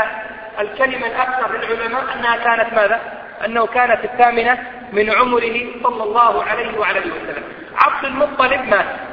الكلمة 0.59 1.07
الأكثر 1.07 1.57
للعلماء 1.57 2.03
أنها 2.15 2.37
كانت 2.37 2.73
ماذا؟ 2.73 3.01
أنه 3.45 3.65
كانت 3.65 4.05
الثامنة 4.05 4.57
من 4.91 5.09
عمره 5.09 5.65
صلى 5.83 6.03
الله 6.03 6.43
عليه 6.43 6.79
وعلى 6.79 6.99
آله 6.99 7.11
وسلم. 7.15 7.43
عبد 7.75 8.05
المطلب 8.05 8.61
مات. 8.69 9.08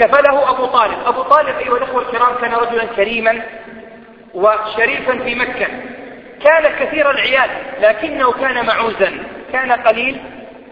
كفله 0.00 0.50
أبو 0.50 0.66
طالب. 0.66 0.98
أبو 1.06 1.22
طالب 1.22 1.58
أيها 1.58 1.76
الأخوة 1.76 2.02
الكرام 2.02 2.34
كان 2.40 2.54
رجلا 2.54 2.84
كريما 2.84 3.42
وشريفا 4.34 5.18
في 5.18 5.34
مكة. 5.34 5.66
كان 6.44 6.72
كثير 6.80 7.10
العيال 7.10 7.50
لكنه 7.80 8.32
كان 8.32 8.66
معوزا. 8.66 9.12
كان 9.52 9.72
قليل 9.72 10.20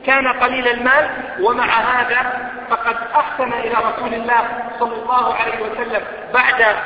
كان 0.06 0.28
قليل 0.28 0.68
المال 0.68 1.10
ومع 1.40 1.64
هذا 1.64 2.50
فقد 2.70 2.96
أحسن 3.16 3.52
إلى 3.52 3.74
رسول 3.74 4.14
الله 4.14 4.40
صلى 4.80 4.94
الله 5.02 5.34
عليه 5.34 5.60
وسلم 5.62 6.02
بعد 6.34 6.76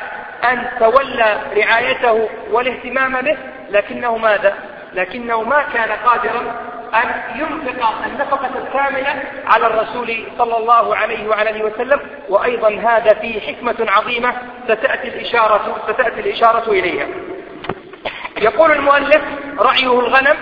أن 0.43 0.69
تولى 0.79 1.41
رعايته 1.57 2.29
والاهتمام 2.51 3.21
به. 3.21 3.37
لكنه 3.69 4.17
ماذا؟ 4.17 4.53
لكنه 4.93 5.43
ما 5.43 5.63
كان 5.73 5.91
قادرا 5.91 6.72
أن 6.95 7.21
ينفق 7.35 8.05
النفقة 8.05 8.49
الكاملة 8.57 9.23
على 9.45 9.67
الرسول 9.67 10.25
صلى 10.37 10.57
الله 10.57 10.95
عليه 10.95 11.27
وعلى 11.27 11.49
آله 11.49 11.63
وسلم 11.63 11.99
وأيضا 12.29 12.69
هذا 12.69 13.13
فيه 13.13 13.39
حكمة 13.39 13.75
عظيمة 13.91 14.33
ستأتي 14.63 15.07
الإشارة, 15.07 15.77
ستأتي 15.87 16.19
الإشارة 16.19 16.71
إليها. 16.71 17.07
يقول 18.37 18.71
المؤلف 18.71 19.21
رعيه 19.59 19.99
الغنم 19.99 20.37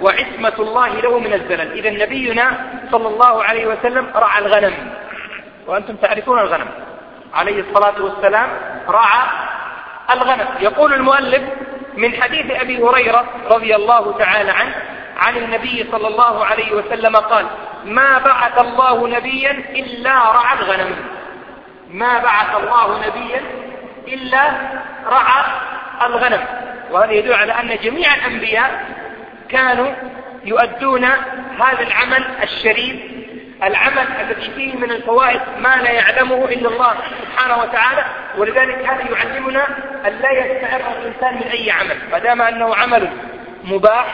وعصمة 0.00 0.54
الله 0.58 0.88
له 0.88 1.18
من 1.18 1.32
الزلل. 1.32 1.72
إذا 1.72 1.90
نبينا 1.90 2.70
صلى 2.92 3.08
الله 3.08 3.44
عليه 3.44 3.66
وسلم 3.66 4.10
رعى 4.14 4.38
الغنم. 4.38 4.74
وأنتم 5.66 5.96
تعرفون 5.96 6.38
الغنم. 6.38 6.68
عليه 7.34 7.60
الصلاة 7.60 8.02
والسلام 8.02 8.48
رعى 8.88 9.28
الغنم. 10.10 10.48
يقول 10.60 10.94
المؤلف 10.94 11.42
من 11.96 12.22
حديث 12.22 12.50
أبي 12.50 12.82
هريرة 12.82 13.24
رضي 13.50 13.76
الله 13.76 14.18
تعالى 14.18 14.50
عنه 14.50 14.74
عن 15.16 15.36
النبي 15.36 15.86
صلى 15.92 16.08
الله 16.08 16.44
عليه 16.44 16.72
وسلم 16.72 17.16
قال 17.16 17.46
ما 17.84 18.18
بعث 18.18 18.60
الله 18.60 19.08
نبيا 19.08 19.50
إلا 19.50 20.10
رعى 20.10 20.58
الغنم. 20.58 20.96
ما 21.90 22.18
بعث 22.18 22.56
الله 22.56 23.06
نبيا 23.06 23.42
إلا 24.08 24.52
رعى 25.06 25.44
الغنم. 26.02 26.44
وهذا 26.90 27.12
يدل 27.12 27.32
على 27.32 27.52
أن 27.52 27.78
جميع 27.82 28.14
الأنبياء 28.14 28.84
كانوا 29.48 29.92
يؤدون 30.44 31.04
هذا 31.60 31.80
العمل 31.80 32.24
الشريف 32.42 32.96
العمل 33.62 34.06
الذي 34.20 34.50
فيه 34.50 34.76
من 34.76 34.90
الفوائد 34.90 35.40
ما 35.58 35.76
لا 35.76 35.90
يعلمه 35.90 36.44
إلا 36.44 36.68
الله 36.68 36.94
سبحانه 37.22 37.62
وتعالى. 37.62 38.04
ولذلك 38.38 38.86
هذا 38.86 39.02
يعلمنا 39.12 39.66
أن 40.06 40.12
لا 40.22 40.30
يستعر 40.30 40.80
الإنسان 40.80 41.34
من 41.34 41.50
أي 41.50 41.70
عمل. 41.70 41.98
ما 42.12 42.18
دام 42.18 42.42
أنه 42.42 42.74
عمل 42.74 43.08
مباح 43.64 44.06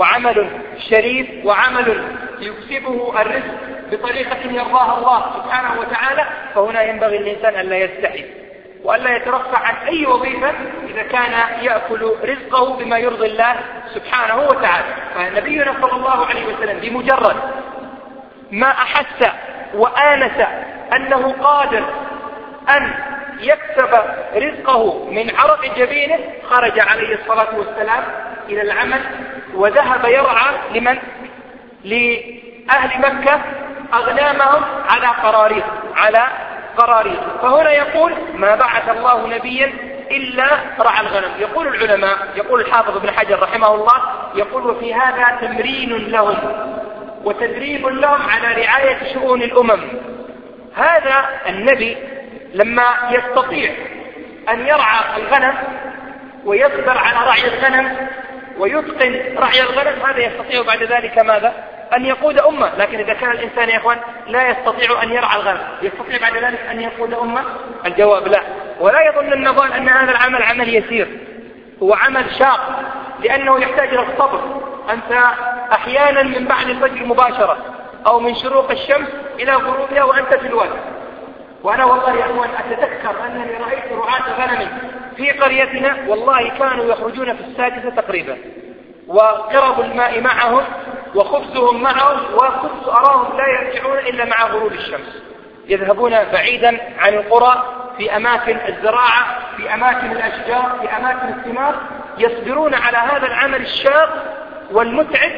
وعمل 0.00 0.48
شريف 0.90 1.26
وعمل 1.44 2.04
يكسبه 2.38 3.20
الرزق 3.20 3.54
بطريقة 3.92 4.50
يرضاها 4.50 4.98
الله 4.98 5.24
سبحانه 5.36 5.80
وتعالى 5.80 6.24
فهنا 6.54 6.82
ينبغي 6.82 7.16
الإنسان 7.16 7.54
أن 7.54 7.66
لا 7.66 7.76
يستحي 7.76 8.24
وألا 8.84 9.16
يترفع 9.16 9.58
عن 9.58 9.74
أي 9.88 10.06
وظيفة 10.06 10.52
إذا 10.88 11.02
كان 11.02 11.32
يأكل 11.62 12.12
رزقه 12.24 12.76
بما 12.76 12.98
يرضي 12.98 13.26
الله 13.26 13.56
سبحانه 13.94 14.36
وتعالى. 14.36 14.86
فنبينا 15.14 15.74
صلى 15.82 15.92
الله 15.92 16.26
عليه 16.26 16.46
وسلم 16.46 16.80
بمجرد 16.80 17.36
ما 18.50 18.68
أحس 18.70 19.30
وآنس 19.74 20.46
أنه 20.96 21.34
قادر 21.42 21.84
أن 22.76 22.94
يكسب 23.40 24.00
رزقه 24.34 25.10
من 25.10 25.36
عرق 25.36 25.76
جبينه 25.76 26.18
خرج 26.50 26.80
عليه 26.80 27.14
الصلاة 27.14 27.58
والسلام 27.58 28.04
إلى 28.48 28.62
العمل 28.62 29.00
وذهب 29.54 30.04
يرعى 30.04 30.54
لمن؟ 30.74 30.98
لأهل 31.84 33.00
مكة 33.00 33.40
أغنامهم 33.94 34.64
على 34.90 35.06
قراريط 35.06 35.64
على 35.96 36.26
قراريط 36.76 37.20
فهنا 37.42 37.70
يقول 37.70 38.12
ما 38.34 38.54
بعث 38.54 38.88
الله 38.88 39.26
نبيا 39.26 39.72
إلا 40.10 40.46
رعى 40.80 41.00
الغنم. 41.00 41.30
يقول 41.38 41.66
العلماء 41.66 42.16
يقول 42.36 42.60
الحافظ 42.60 42.96
ابن 42.96 43.10
حجر 43.10 43.42
رحمه 43.42 43.74
الله 43.74 43.94
يقول 44.34 44.66
وفي 44.66 44.94
هذا 44.94 45.38
تمرين 45.40 46.10
لهم 46.10 46.36
وتدريب 47.24 47.86
لهم 47.86 48.20
على 48.30 48.62
رعاية 48.62 49.14
شؤون 49.14 49.42
الأمم. 49.42 49.80
هذا 50.76 51.28
النبي 51.48 51.96
لما 52.54 52.86
يستطيع 53.10 53.70
أن 54.48 54.66
يرعى 54.66 55.16
الغنم 55.16 55.54
ويصبر 56.44 56.98
على 56.98 57.26
رعي 57.26 57.48
الغنم 57.48 58.08
ويتقن 58.60 59.36
رعي 59.36 59.62
الغنم 59.62 60.02
هذا 60.06 60.18
يستطيع 60.18 60.62
بعد 60.62 60.82
ذلك 60.82 61.18
ماذا؟ 61.18 61.54
أن 61.96 62.06
يقود 62.06 62.38
أمة. 62.38 62.72
لكن 62.78 62.98
إذا 62.98 63.14
كان 63.14 63.30
الإنسان 63.30 63.68
يا 63.68 63.76
إخوان 63.76 63.98
لا 64.26 64.50
يستطيع 64.50 65.02
أن 65.02 65.12
يرعى 65.12 65.36
الغنم 65.36 65.60
يستطيع 65.82 66.18
بعد 66.20 66.44
ذلك 66.44 66.60
أن 66.70 66.80
يقود 66.80 67.14
أمة؟ 67.14 67.44
الجواب 67.86 68.28
لا. 68.28 68.40
ولا 68.80 69.00
يظن 69.08 69.32
النظام 69.32 69.72
أن 69.72 69.88
هذا 69.88 70.10
العمل 70.10 70.42
عمل 70.42 70.74
يسير. 70.74 71.08
هو 71.82 71.94
عمل 71.94 72.24
شاق 72.38 72.82
لأنه 73.20 73.60
يحتاج 73.60 73.88
إلى 73.88 74.02
الصبر. 74.02 74.40
أنت 74.90 75.22
أحيانا 75.72 76.22
من 76.22 76.44
بعد 76.44 76.68
الفجر 76.68 77.06
مباشرة 77.06 77.56
أو 78.06 78.20
من 78.20 78.34
شروق 78.34 78.70
الشمس 78.70 79.08
إلى 79.40 79.52
غروبها 79.52 80.02
وأنت 80.02 80.34
في 80.34 80.46
الوادي. 80.46 80.78
وأنا 81.62 81.84
والله 81.84 82.16
يا 82.16 82.24
أخوان 82.24 82.50
أتذكر 82.58 83.26
أنني 83.26 83.56
رأيت 83.56 83.92
رعاة 83.92 84.46
غنم 84.46 84.68
في 85.16 85.30
قريتنا 85.30 85.96
والله 86.08 86.48
كانوا 86.48 86.84
يخرجون 86.84 87.36
في 87.36 87.40
السادسة 87.40 87.90
تقريبا 87.90 88.38
وقرب 89.08 89.80
الماء 89.80 90.20
معهم 90.20 90.64
وخبزهم 91.14 91.82
معهم 91.82 92.34
وكنت 92.34 92.88
أراهم 92.88 93.36
لا 93.36 93.46
يرجعون 93.48 93.98
إلا 93.98 94.24
مع 94.24 94.46
غروب 94.46 94.72
الشمس. 94.72 95.22
يذهبون 95.68 96.10
بعيدا 96.32 96.80
عن 96.98 97.14
القرى 97.14 97.64
في 97.98 98.16
أماكن 98.16 98.56
الزراعة 98.68 99.38
في 99.56 99.74
أماكن 99.74 100.12
الأشجار 100.12 100.78
في 100.80 100.96
أماكن 100.96 101.28
الثمار 101.28 101.74
يصبرون 102.18 102.74
على 102.74 102.96
هذا 102.96 103.26
العمل 103.26 103.60
الشاق 103.60 104.36
والمتعب 104.72 105.30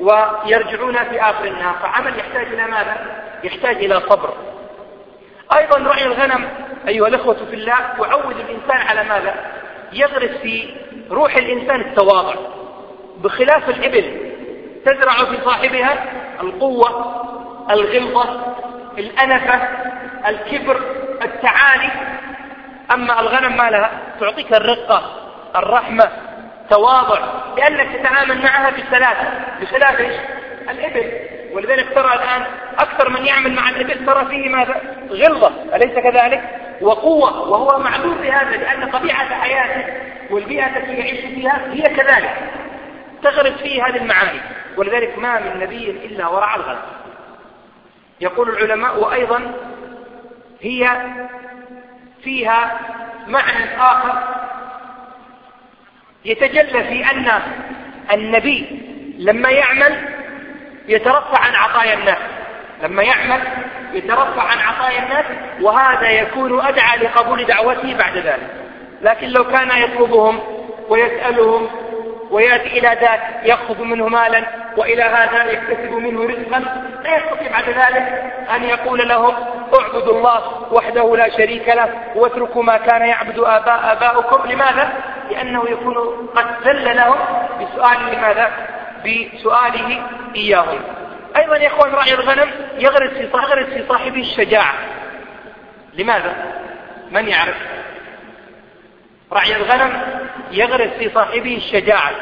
ويرجعون 0.00 0.94
في 0.94 1.20
آخر 1.20 1.44
النهار. 1.44 1.74
فعمل 1.82 2.18
يحتاج 2.18 2.46
إلى 2.46 2.66
ماذا؟ 2.66 2.96
يحتاج 3.44 3.76
إلى 3.76 4.00
صبر. 4.00 4.34
أيضا 5.52 5.78
رعي 5.78 6.04
الغنم 6.06 6.48
أيها 6.88 7.08
الأخوة 7.08 7.34
في 7.34 7.54
الله 7.54 7.78
يعود 8.00 8.36
الإنسان 8.36 8.76
على 8.88 9.04
ماذا؟ 9.04 9.34
يغرس 9.92 10.30
في 10.42 10.74
روح 11.10 11.36
الإنسان 11.36 11.80
التواضع. 11.80 12.34
بخلاف 13.18 13.68
الإبل 13.68 14.32
تزرع 14.86 15.12
في 15.14 15.44
صاحبها 15.44 16.04
القوة 16.40 17.16
الغلظة 17.70 18.54
الأنفة 18.98 19.68
الكبر 20.28 20.80
التعالي. 21.22 21.90
أما 22.94 23.20
الغنم 23.20 23.56
ما 23.56 23.70
لها؟ 23.70 23.90
تعطيك 24.20 24.52
الرقة 24.52 25.02
الرحمة 25.56 26.08
تواضع 26.70 27.20
لأنك 27.56 27.96
تتعامل 27.96 28.42
معها 28.42 28.70
بالثلاثة 28.70 29.28
بخلاف؟ 29.60 30.00
الإبل. 30.70 31.12
ولذلك 31.56 31.94
ترى 31.94 32.14
الآن 32.14 32.46
أكثر 32.78 33.10
من 33.10 33.26
يعمل 33.26 33.54
مع 33.54 33.68
الإبل 33.68 34.06
ترى 34.06 34.26
فيه 34.26 34.48
ماذا؟ 34.48 34.80
غلظة 35.10 35.76
أليس 35.76 35.98
كذلك؟ 35.98 36.42
وقوة 36.80 37.48
وهو 37.48 37.78
معلوم 37.78 38.14
بهذا 38.14 38.56
لأن 38.56 38.90
طبيعة 38.90 39.34
حياته 39.34 39.84
والبيئة 40.30 40.76
التي 40.76 40.92
يعيش 40.92 41.20
فيها 41.20 41.72
هي 41.72 41.82
كذلك 41.82 42.36
تغرس 43.22 43.52
فيه 43.52 43.86
هذه 43.86 43.96
المعاني 43.96 44.40
ولذلك 44.76 45.18
ما 45.18 45.40
من 45.40 45.60
نبي 45.60 45.90
إلا 45.90 46.28
ورع 46.28 46.56
الغنم 46.56 46.82
يقول 48.20 48.48
العلماء 48.48 49.00
وأيضا 49.00 49.54
هي 50.60 50.90
فيها 52.24 52.78
معنى 53.26 53.80
آخر 53.80 54.22
يتجلى 56.24 56.84
في 56.84 57.10
أن 57.10 57.42
النبي 58.12 58.82
لما 59.18 59.50
يعمل 59.50 60.15
يترفع 60.88 61.38
عن 61.38 61.54
عطايا 61.54 61.94
الناس 61.94 62.18
لما 62.82 63.02
يعمل 63.02 63.40
يترفع 63.92 64.42
عن 64.42 64.58
عطايا 64.58 65.02
الناس 65.02 65.24
وهذا 65.60 66.10
يكون 66.10 66.66
أدعى 66.66 66.98
لقبول 66.98 67.44
دعوته 67.44 67.94
بعد 67.94 68.16
ذلك 68.16 68.50
لكن 69.02 69.28
لو 69.28 69.44
كان 69.44 69.70
يطلبهم 69.78 70.40
ويسألهم 70.88 71.68
ويأتي 72.30 72.78
إلى 72.78 72.98
ذاك 73.00 73.20
يأخذ 73.42 73.82
منه 73.82 74.08
مالا 74.08 74.44
وإلى 74.76 75.02
هذا 75.02 75.44
يكتسب 75.52 75.92
منه 75.92 76.22
رزقا 76.22 76.58
لا 77.04 77.16
يستطيع 77.16 77.50
بعد 77.50 77.68
ذلك 77.68 78.32
أن 78.56 78.64
يقول 78.64 79.08
لهم 79.08 79.34
اعبدوا 79.80 80.18
الله 80.18 80.72
وحده 80.72 81.16
لا 81.16 81.28
شريك 81.28 81.68
له 81.68 81.88
واتركوا 82.14 82.62
ما 82.62 82.76
كان 82.76 83.02
يعبد 83.02 83.38
آباء 83.38 83.92
آباؤكم 83.92 84.50
لماذا؟ 84.50 84.92
لأنه 85.30 85.64
يكون 85.70 85.94
قد 86.36 86.46
ذل 86.64 86.96
لهم 86.96 87.18
بسؤال 87.60 87.98
لماذا؟ 88.12 88.50
بسؤاله 89.06 90.06
إياهم 90.36 90.80
أيضا 91.36 91.56
يا 91.56 91.68
إخوان 91.68 91.92
راعي 91.92 92.14
الغنم 92.14 92.50
يغرس 92.78 93.10
في 93.10 93.22
يغرس 93.22 93.66
في 93.66 93.88
صاحبه 93.88 94.20
الشجاعة 94.20 94.74
لماذا؟ 95.94 96.36
من 97.10 97.28
يعرف؟ 97.28 97.56
راعي 99.32 99.56
الغنم 99.56 100.02
يغرس 100.50 100.90
في 100.90 101.10
صاحبه 101.10 101.56
الشجاعة 101.56 102.12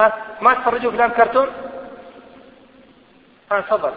ها 0.00 0.12
ما 0.40 0.54
تفرجوا 0.54 0.90
افلام 0.90 1.10
كرتون؟ 1.10 1.48
ها 3.52 3.60
تفضل 3.60 3.92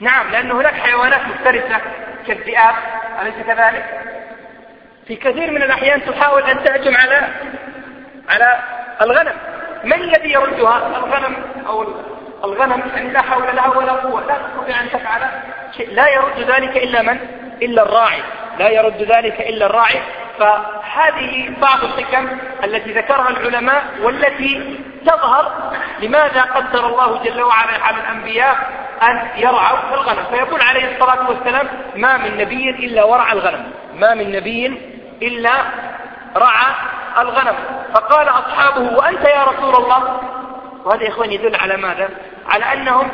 نعم 0.00 0.30
لأن 0.30 0.50
هناك 0.50 0.74
حيوانات 0.74 1.20
مفترسة 1.26 1.80
كالذئاب 2.26 2.74
أليس 3.22 3.46
كذلك؟ 3.46 4.00
في 5.06 5.16
كثير 5.16 5.50
من 5.50 5.62
الأحيان 5.62 6.04
تحاول 6.04 6.42
أن 6.42 6.64
تهجم 6.64 6.96
على 6.96 7.28
على 8.28 8.58
الغنم 9.02 9.57
من 9.84 9.92
الذي 9.92 10.32
يردها 10.32 10.86
الغنم 10.96 11.36
أو 11.66 11.86
الغنم 12.44 12.82
يعني 12.96 13.10
لا 13.10 13.22
حول 13.22 13.56
لها 13.56 13.68
ولا 13.68 13.92
قوة 13.92 14.26
لا 14.26 14.34
تستطيع 14.34 14.80
أن 14.80 14.90
تفعل 14.90 15.20
شيء. 15.76 15.94
لا 15.94 16.08
يرد 16.08 16.38
ذلك 16.38 16.76
إلا 16.76 17.02
من؟ 17.02 17.18
إلا 17.62 17.82
الراعي. 17.82 18.22
لا 18.58 18.68
يرد 18.68 19.02
ذلك 19.02 19.40
إلا 19.40 19.66
الراعي. 19.66 20.02
فهذه 20.38 21.54
بعض 21.60 21.84
الحكم 21.84 22.28
التي 22.64 22.92
ذكرها 22.92 23.30
العلماء 23.30 23.84
والتي 24.02 24.80
تظهر 25.06 25.72
لماذا 26.00 26.42
قدر 26.42 26.86
الله 26.86 27.22
جل 27.22 27.42
وعلا 27.42 27.84
على 27.84 27.96
الأنبياء 27.96 28.56
أن 29.02 29.28
يرعوا 29.36 29.94
الغنم. 29.94 30.24
فيقول 30.30 30.62
عليه 30.62 30.96
الصلاة 30.96 31.28
والسلام 31.28 31.68
ما 31.96 32.16
من 32.16 32.36
نبي 32.38 32.70
إلا 32.70 33.04
ورع 33.04 33.32
الغنم. 33.32 33.72
ما 33.94 34.14
من 34.14 34.32
نبي 34.32 34.66
إلا 35.22 35.50
رعى 36.36 36.74
الغنم. 37.18 37.54
فقال 37.94 38.28
أصحابه 38.28 38.96
وأنت 38.96 39.24
يا 39.28 39.44
رسول 39.44 39.76
الله؟ 39.84 40.20
وهذا 40.84 41.02
يا 41.02 41.08
إخوان 41.08 41.32
يدل 41.32 41.56
على 41.56 41.76
ماذا؟ 41.76 42.08
على 42.48 42.64
أنهم 42.72 43.08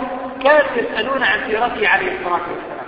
كانوا 0.44 0.76
يسألون 0.76 1.22
عن 1.22 1.40
سيرته 1.46 1.88
عليه 1.88 2.12
الصلاة 2.18 2.32
والسلام. 2.32 2.86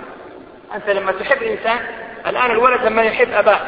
أنت 0.75 0.89
لما 0.89 1.11
تحب 1.11 1.43
إنسان 1.43 1.79
الآن 2.27 2.51
الولد 2.51 2.85
لما 2.85 3.01
يحب 3.01 3.31
أباه 3.31 3.59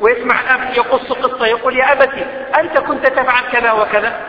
ويسمع 0.00 0.40
الأب 0.40 0.76
يقص 0.76 1.12
قصة 1.12 1.46
يقول 1.46 1.76
يا 1.76 1.92
أبتي 1.92 2.26
أنت 2.60 2.78
كنت 2.78 3.06
تفعل 3.06 3.42
كذا 3.52 3.72
وكذا؟ 3.72 4.20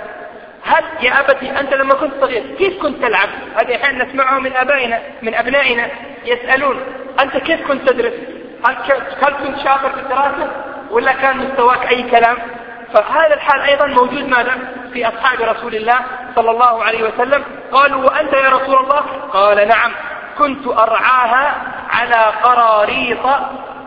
هل 0.64 0.84
يا 1.02 1.20
أبتي 1.20 1.60
أنت 1.60 1.74
لما 1.74 1.94
كنت 1.94 2.14
صغير 2.22 2.44
كيف 2.58 2.82
كنت 2.82 3.04
تلعب؟ 3.04 3.30
هذه 3.56 3.76
أحيانا 3.76 4.06
نسمعه 4.06 4.40
من 4.40 4.56
أبائنا 4.56 5.00
من 5.22 5.36
أبنائنا 5.36 5.88
يسألون 6.26 6.80
أنت 7.20 7.38
كيف 7.38 7.68
كنت 7.68 7.90
تدرس؟ 7.90 8.14
هل 8.66 9.34
كنت 9.34 9.58
شاطر 9.58 9.90
في 9.90 10.00
الدراسة 10.00 10.52
ولا 10.92 11.12
كان 11.12 11.38
مستواك 11.38 11.92
أي 11.92 12.04
كلام؟ 12.04 12.38
فهذا 12.94 13.34
الحال 13.34 13.62
أيضا 13.62 13.86
موجود 13.86 14.28
ماذا؟ 14.28 14.58
في 14.94 15.08
أصحاب 15.08 15.42
رسول 15.42 15.76
الله 15.76 16.00
صلى 16.36 16.52
الله 16.52 16.84
عليه 16.84 17.04
وسلم. 17.04 17.44
قالوا 17.72 18.06
وأنت 18.06 18.34
يا 18.34 18.50
رسول 18.50 18.76
الله؟ 18.76 19.02
قال 19.34 19.68
نعم. 19.68 19.92
كنت 20.38 20.68
أرعاها 20.68 21.56
على 21.90 22.34
قراريط 22.44 23.26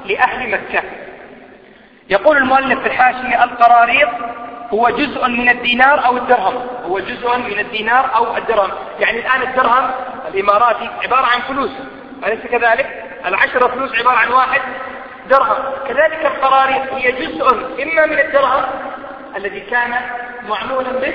لأهل 0.04 0.50
مكة. 0.50 0.82
يقول 2.10 2.36
المؤلف 2.36 2.80
في 2.80 2.86
الحاشية 2.86 3.44
القراريط 3.44 4.08
هو 4.72 4.88
جزء 4.88 5.28
من 5.28 5.48
الدينار 5.48 6.06
أو 6.06 6.16
الدرهم. 6.16 6.66
هو 6.84 6.98
جزء 6.98 7.38
من 7.38 7.58
الدينار 7.58 8.16
أو 8.16 8.36
الدرهم. 8.36 8.70
يعني 9.00 9.18
الآن 9.18 9.42
الدرهم 9.42 9.90
الإماراتي 10.34 10.90
عبارة 11.02 11.26
عن 11.26 11.40
فلوس. 11.40 11.70
أليس 12.26 12.46
كذلك؟ 12.46 13.04
العشرة 13.26 13.68
فلوس 13.68 13.98
عبارة 13.98 14.16
عن 14.16 14.28
واحد. 14.28 14.60
درهم 15.30 15.56
كذلك 15.88 16.26
القراريط 16.26 16.92
هي 16.92 17.12
جزء 17.12 17.48
إما 17.82 18.06
من 18.06 18.18
الدرهم 18.18 18.62
الذي 19.36 19.60
كان 19.60 19.94
معمولا 20.48 20.92
به 20.92 21.14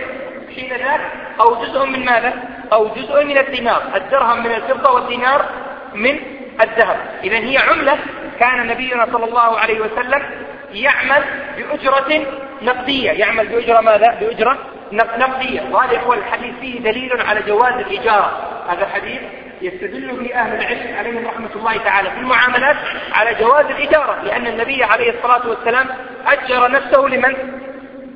حين 0.56 0.70
ذاك 0.70 1.02
أو 1.42 1.56
جزء 1.56 1.86
من 1.86 2.06
ماذا؟ 2.06 2.34
أو 2.74 2.88
جزء 2.88 3.24
من 3.24 3.38
الدينار. 3.38 3.82
الدرهم 3.96 4.40
من 4.40 4.52
الفضة 4.52 4.92
والدينار 4.92 5.46
من 5.94 6.20
الذهب. 6.62 6.98
إذا 7.24 7.38
هي 7.38 7.58
عملة 7.58 7.98
كان 8.40 8.68
نبينا 8.68 9.06
صلى 9.14 9.26
الله 9.26 9.60
عليه 9.60 9.80
وسلم 9.80 10.24
يعمل 10.72 11.24
بأجرة 11.58 12.26
نقدية. 12.62 13.12
يعمل 13.12 13.48
بأجرة 13.48 13.82
ماذا؟ 13.82 14.18
بأجرة 14.20 14.58
نقدية. 14.92 15.62
وهذا 15.72 16.00
هو 16.00 16.14
الحديث 16.14 16.56
فيه 16.60 16.80
دليل 16.80 17.22
على 17.22 17.42
جواز 17.42 17.74
الإجارة 17.74 18.32
هذا 18.70 18.84
الحديث 18.84 19.22
يستدل 19.66 20.16
به 20.16 20.36
أهل 20.36 20.56
العلم 20.56 20.98
عليهم 20.98 21.28
رحمة 21.28 21.50
الله 21.56 21.78
تعالى 21.78 22.12
في 22.12 22.18
المعاملات 22.18 22.78
على 23.14 23.34
جواز 23.34 23.66
الإجارة 23.66 24.22
لأن 24.24 24.48
النبي 24.48 24.84
عليه 24.84 25.18
الصلاة 25.18 25.48
والسلام 25.48 25.88
أجر 26.28 26.72
نفسه 26.72 27.02
لمن؟ 27.02 27.36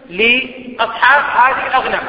لأصحاب 0.09 1.23
هذه 1.23 1.67
الأغنام 1.67 2.03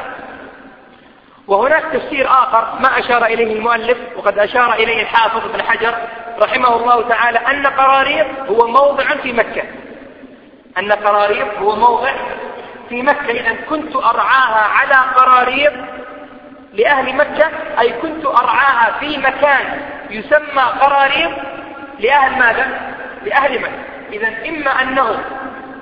وهناك 1.47 1.85
تفسير 1.93 2.27
آخر 2.29 2.79
ما 2.81 2.99
أشار 2.99 3.25
إليه 3.25 3.57
المؤلف 3.57 3.99
وقد 4.17 4.39
أشار 4.39 4.75
إليه 4.75 5.03
الحافظ 5.03 5.45
ابن 5.51 5.63
حجر 5.63 5.95
رحمه 6.39 6.77
الله 6.77 7.09
تعالى 7.09 7.39
أن 7.39 7.67
قراريط 7.67 8.27
هو 8.49 8.67
موضع 8.67 9.05
في 9.23 9.33
مكة 9.33 9.63
أن 10.79 10.93
قراريط 10.93 11.59
هو 11.59 11.77
موضع 11.77 12.13
في 12.89 13.03
مكة 13.03 13.31
إذا 13.31 13.57
كنت 13.69 13.97
أرعاها 13.97 14.69
على 14.69 14.95
قراريط 15.17 15.73
لأهل 16.75 17.17
مكة 17.17 17.51
أي 17.81 17.93
كنت 17.93 18.27
أرعاها 18.27 18.99
في 19.01 19.19
مكان 19.19 19.81
يسمى 20.11 20.63
قراريط 20.81 21.31
لأهل 21.99 22.39
ماذا؟ 22.39 22.81
لأهل 23.25 23.61
مكة. 23.61 23.73
إذا 24.13 24.29
إما 24.49 24.83
أنه 24.83 25.21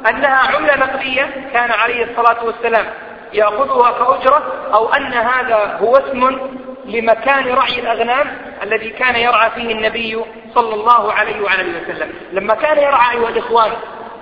أنها 0.09 0.57
عملة 0.57 0.77
نقدية 0.77 1.27
كان 1.53 1.70
عليه 1.70 2.05
الصلاة 2.05 2.44
والسلام 2.44 2.87
يأخذها 3.33 3.90
كأجرة 3.90 4.70
أو 4.74 4.92
أن 4.92 5.12
هذا 5.12 5.79
هو 5.81 5.96
اسم 5.96 6.38
لمكان 6.85 7.55
رعي 7.55 7.81
الأغنام 7.81 8.27
الذي 8.62 8.90
كان 8.90 9.16
يرعى 9.16 9.51
فيه 9.51 9.72
النبي 9.72 10.24
صلى 10.55 10.74
الله 10.74 11.12
عليه 11.12 11.42
وعلى 11.42 11.62
وسلم. 11.62 12.12
لما 12.33 12.55
كان 12.55 12.79
يرعى 12.79 13.16
أيها 13.16 13.29
الإخوان 13.29 13.72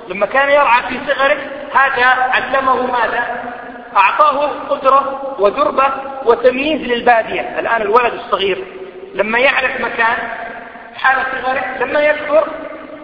لما 0.09 0.27
كان 0.27 0.51
يرعى 0.51 0.83
في 0.89 1.01
صغره 1.07 1.37
هذا 1.75 2.07
علمه 2.07 2.87
ماذا؟ 2.87 3.43
أعطاه 3.97 4.51
قدرة 4.69 5.35
ودربة 5.39 5.93
وتمييز 6.25 6.81
للبادية. 6.81 7.41
الآن 7.59 7.83
الولد 7.83 8.13
الصغير 8.15 8.65
لما 9.15 9.39
يعرف 9.39 9.81
مكان 9.81 10.17
حال 10.97 11.27
صغره 11.43 11.65
لما 11.81 12.01
يكبر 12.01 12.49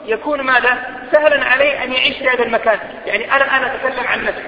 يكون 0.07 0.41
ماذا؟ 0.41 0.79
سهلا 1.13 1.45
عليه 1.45 1.85
أن 1.85 1.93
يعيش 1.93 2.19
في 2.19 2.29
هذا 2.29 2.43
المكان. 2.43 2.79
يعني 3.07 3.33
أنا 3.37 3.45
الآن 3.45 3.65
أتكلم 3.65 4.07
عن 4.07 4.25
نفسي. 4.25 4.43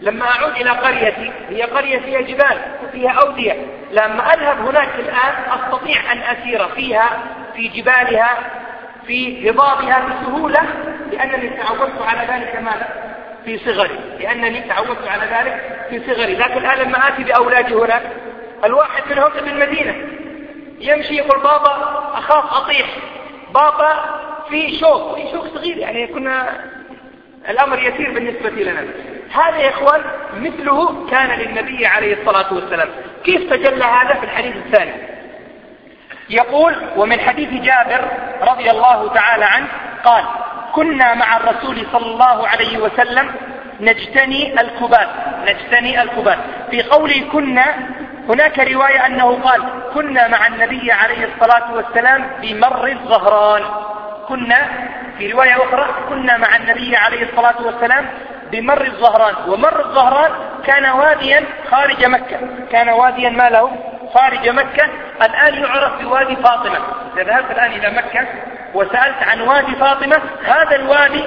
لما 0.00 0.24
أعود 0.24 0.52
إلى 0.52 0.70
قريتي 0.70 1.32
هي 1.48 1.62
قرية 1.62 1.98
فيها 1.98 2.20
جبال 2.20 2.58
وفيها 2.84 3.10
أودية. 3.10 3.66
لما 3.90 4.34
أذهب 4.34 4.66
هناك 4.66 4.88
الآن 4.98 5.34
أستطيع 5.50 6.12
أن 6.12 6.18
أسير 6.18 6.68
فيها 6.68 7.10
في 7.54 7.68
جبالها 7.68 8.38
في 9.06 9.50
هضابها 9.50 10.06
بسهولة 10.08 10.60
لأنني 11.12 11.48
تعودت 11.48 12.02
على 12.02 12.20
ذلك 12.32 12.56
ماذا؟ 12.56 13.11
في 13.44 13.58
صغري 13.58 14.00
لأنني 14.20 14.60
تعودت 14.60 15.08
على 15.08 15.22
ذلك 15.22 15.86
في 15.90 16.14
صغري. 16.14 16.34
لكن 16.34 16.58
الآن 16.58 16.78
لما 16.78 17.08
آتي 17.08 17.24
بأولادي 17.24 17.74
هناك 17.74 18.02
الواحد 18.64 19.02
منهم 19.10 19.30
في 19.30 19.38
المدينة 19.38 19.94
يمشي 20.80 21.14
يقول 21.14 21.40
بابا 21.40 21.72
أخاف 22.14 22.62
أطيح. 22.62 22.86
بابا 23.54 24.04
في 24.48 24.78
شوك 24.78 25.14
في 25.14 25.30
شوك 25.32 25.46
صغير 25.54 25.78
يعني 25.78 26.06
كنا 26.06 26.64
الأمر 27.48 27.78
يسير 27.78 28.12
بالنسبة 28.12 28.50
لنا. 28.50 28.84
هذا 29.32 29.56
يا 29.56 29.70
إخوان 29.70 30.02
مثله 30.34 31.06
كان 31.10 31.38
للنبي 31.38 31.86
عليه 31.86 32.14
الصلاة 32.20 32.54
والسلام. 32.54 32.88
كيف 33.24 33.50
تجلى 33.50 33.84
هذا؟ 33.84 34.14
في 34.14 34.24
الحديث 34.24 34.56
الثاني. 34.56 34.92
يقول 36.30 36.74
ومن 36.96 37.20
حديث 37.20 37.48
جابر 37.48 38.08
رضي 38.42 38.70
الله 38.70 39.14
تعالى 39.14 39.44
عنه 39.44 39.68
قال 40.04 40.24
كنا 40.72 41.14
مع 41.14 41.36
الرسول 41.36 41.86
صلى 41.92 42.06
الله 42.06 42.48
عليه 42.48 42.78
وسلم 42.78 43.30
نجتني 43.80 44.60
الكبات 44.60 45.08
نجتني 45.48 46.02
الكبات 46.02 46.38
في 46.70 46.82
قوله 46.82 47.28
كنا 47.32 47.64
هناك 48.28 48.58
رواية 48.58 49.06
أنه 49.06 49.42
قال 49.42 49.62
كنا 49.94 50.28
مع 50.28 50.46
النبي 50.46 50.92
عليه 50.92 51.24
الصلاة 51.24 51.74
والسلام 51.74 52.30
بمر 52.42 52.86
الظهران. 52.88 53.62
كنا 54.28 54.68
في 55.18 55.32
رواية 55.32 55.56
أخرى 55.56 55.86
كنا 56.08 56.36
مع 56.36 56.56
النبي 56.56 56.96
عليه 56.96 57.22
الصلاة 57.22 57.62
والسلام 57.62 58.06
بمر 58.52 58.86
الظهران. 58.86 59.34
ومر 59.48 59.80
الظهران 59.80 60.30
كان 60.66 60.86
واديا 60.86 61.44
خارج 61.70 62.04
مكة. 62.04 62.38
كان 62.72 62.88
واديا 62.88 63.30
ما 63.30 63.50
له؟ 63.50 63.76
خارج 64.14 64.48
مكة. 64.48 64.88
الآن 65.22 65.54
يعرف 65.54 66.02
بوادي 66.02 66.36
فاطمة. 66.36 66.78
إذا 67.14 67.22
ذهبت 67.22 67.50
الآن 67.50 67.72
إلى 67.72 67.90
مكة 67.90 68.26
وسألت 68.74 69.22
عن 69.22 69.40
وادي 69.40 69.74
فاطمة. 69.74 70.16
هذا 70.44 70.76
الوادي 70.76 71.24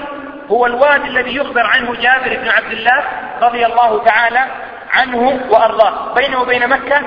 هو 0.49 0.65
الوادي 0.65 1.07
الذي 1.07 1.35
يخبر 1.35 1.63
عنه 1.65 1.95
جابر 1.95 2.37
بن 2.41 2.49
عبد 2.49 2.71
الله 2.71 3.03
رضي 3.41 3.65
الله 3.65 4.03
تعالى 4.03 4.45
عنه 4.91 5.39
وأرضاه. 5.49 6.13
بينه 6.13 6.41
وبين 6.41 6.69
مكة 6.69 7.01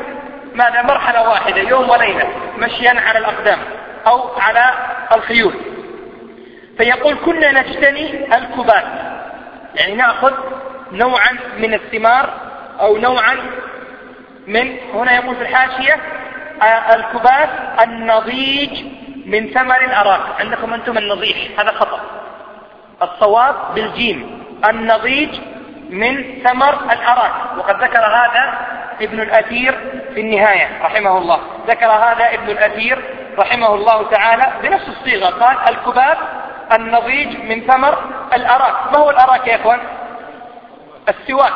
ماذا؟ 0.55 0.83
مرحلة 0.83 1.29
واحدة 1.29 1.61
يوم 1.61 1.91
وليلة 1.91 2.29
مشيا 2.59 3.01
على 3.01 3.19
الأقدام 3.19 3.59
أو 4.07 4.39
على 4.41 4.71
الخيول. 5.17 5.55
فيقول 6.79 7.15
كنا 7.15 7.53
نجتني 7.53 8.37
الكبات 8.37 8.85
يعني 9.75 9.95
نأخذ 9.95 10.33
نوعا 10.93 11.39
من 11.59 11.75
الثمار 11.75 12.31
أو 12.81 12.97
نوعا 12.97 13.37
من 14.47 14.77
هنا 14.95 15.15
يقول 15.15 15.37
في 15.37 15.43
الحاشية 15.43 15.97
آه، 16.63 16.95
الكبات 16.95 17.49
النضيج 17.83 18.85
من 19.29 19.51
ثمر 19.51 19.81
الأراك 19.81 20.21
عندكم 20.41 20.75
أنتم 20.75 20.99
النضيح. 20.99 21.61
هذا 21.61 21.73
خطأ. 21.73 22.01
الصواب 23.03 23.55
بالجيم. 23.75 24.45
النضيج 24.69 25.41
من 25.91 26.43
ثمر 26.45 26.75
الأراك. 26.93 27.33
وقد 27.59 27.83
ذكر 27.83 28.01
هذا 28.01 28.59
ابن 29.01 29.21
الأثير 29.21 29.79
في 30.15 30.21
النهاية 30.21 30.83
رحمه 30.83 31.19
الله. 31.19 31.41
ذكر 31.69 31.87
هذا 31.87 32.35
ابن 32.35 32.51
الأثير 32.51 33.05
رحمه 33.39 33.75
الله 33.75 34.11
تعالى 34.11 34.53
بنفس 34.63 34.89
الصيغة. 34.89 35.31
قال 35.45 35.57
الكباب 35.69 36.19
النضيج 36.73 37.41
من 37.41 37.61
ثمر 37.61 37.99
الأراك. 38.35 38.93
ما 38.93 38.99
هو 38.99 39.11
الأراك 39.11 39.47
يا 39.47 39.57
إخوان؟ 39.57 39.81
السواك. 41.09 41.55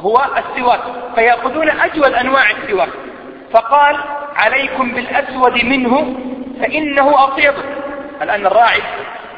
هو 0.00 0.24
السواك. 0.36 0.80
فيأخذون 1.14 1.70
أجود 1.70 2.12
أنواع 2.12 2.50
السواك. 2.50 2.88
فقال 3.52 3.98
عليكم 4.36 4.92
بالأسود 4.92 5.64
منه 5.64 6.16
فإنه 6.60 7.24
أطيب 7.24 7.54
الآن 8.22 8.46
الراعي 8.46 8.82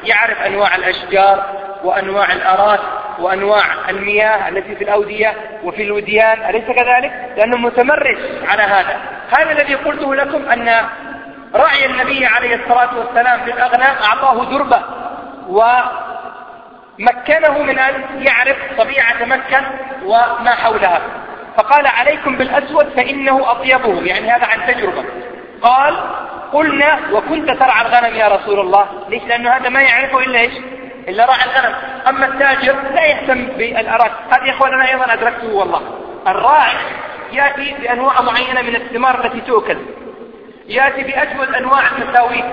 يعرف 0.03 0.41
أنواع 0.41 0.75
الأشجار 0.75 1.43
وأنواع 1.83 2.33
الأراك 2.33 2.79
وأنواع 3.19 3.63
المياه 3.89 4.49
التي 4.49 4.75
في 4.75 4.83
الأودية 4.83 5.33
وفي 5.63 5.83
الوديان. 5.83 6.49
أليس 6.49 6.65
كذلك؟ 6.65 7.33
لأنه 7.37 7.57
متمرس 7.57 8.19
على 8.47 8.63
هذا. 8.63 8.99
هذا 9.37 9.51
الذي 9.51 9.75
قلته 9.75 10.15
لكم 10.15 10.49
أن 10.49 10.85
رعي 11.55 11.85
النبي 11.85 12.25
عليه 12.25 12.55
الصلاة 12.55 12.97
والسلام 12.97 13.39
في 13.45 13.51
الأغنام 13.51 13.95
أعطاه 14.03 14.43
دربة 14.45 14.81
ومكنه 16.99 17.63
من 17.63 17.79
أن 17.79 17.93
يعرف 18.19 18.57
طبيعة 18.77 19.25
مكة 19.25 19.61
وما 20.05 20.55
حولها. 20.55 21.01
فقال 21.57 21.87
عليكم 21.87 22.37
بالأسود 22.37 22.89
فإنه 22.89 23.51
أطيبه 23.51 24.01
يعني 24.01 24.31
هذا 24.31 24.45
عن 24.45 24.73
تجربة. 24.73 25.05
قال 25.61 25.95
قلنا 26.55 26.99
وكنت 27.11 27.51
ترعى 27.51 27.81
الغنم 27.81 28.15
يا 28.15 28.27
رسول 28.27 28.59
الله. 28.59 28.87
ليش؟ 29.09 29.23
لأنه 29.23 29.49
هذا 29.49 29.69
ما 29.69 29.81
يعرفه 29.81 30.19
إلا 30.19 30.39
إيش؟ 30.39 30.53
إلا 31.07 31.25
راعي 31.25 31.43
الغنم. 31.43 31.75
أما 32.07 32.25
التاجر 32.25 32.75
لا 32.95 33.05
يهتم 33.05 33.45
بالأراك 33.45 34.11
هذا 34.31 34.45
يا 34.45 34.51
أخوان 34.51 34.73
أنا 34.73 34.89
أيضا 34.89 35.13
أدركته 35.13 35.53
والله. 35.53 35.81
الراعي 36.27 36.77
يأتي 37.31 37.75
بأنواع 37.81 38.21
معينة 38.21 38.61
من 38.61 38.75
الثمار 38.75 39.25
التي 39.25 39.41
تؤكل. 39.41 39.77
يأتي 40.67 41.03
بأجمل 41.03 41.55
أنواع 41.55 41.81
التساويت 41.97 42.45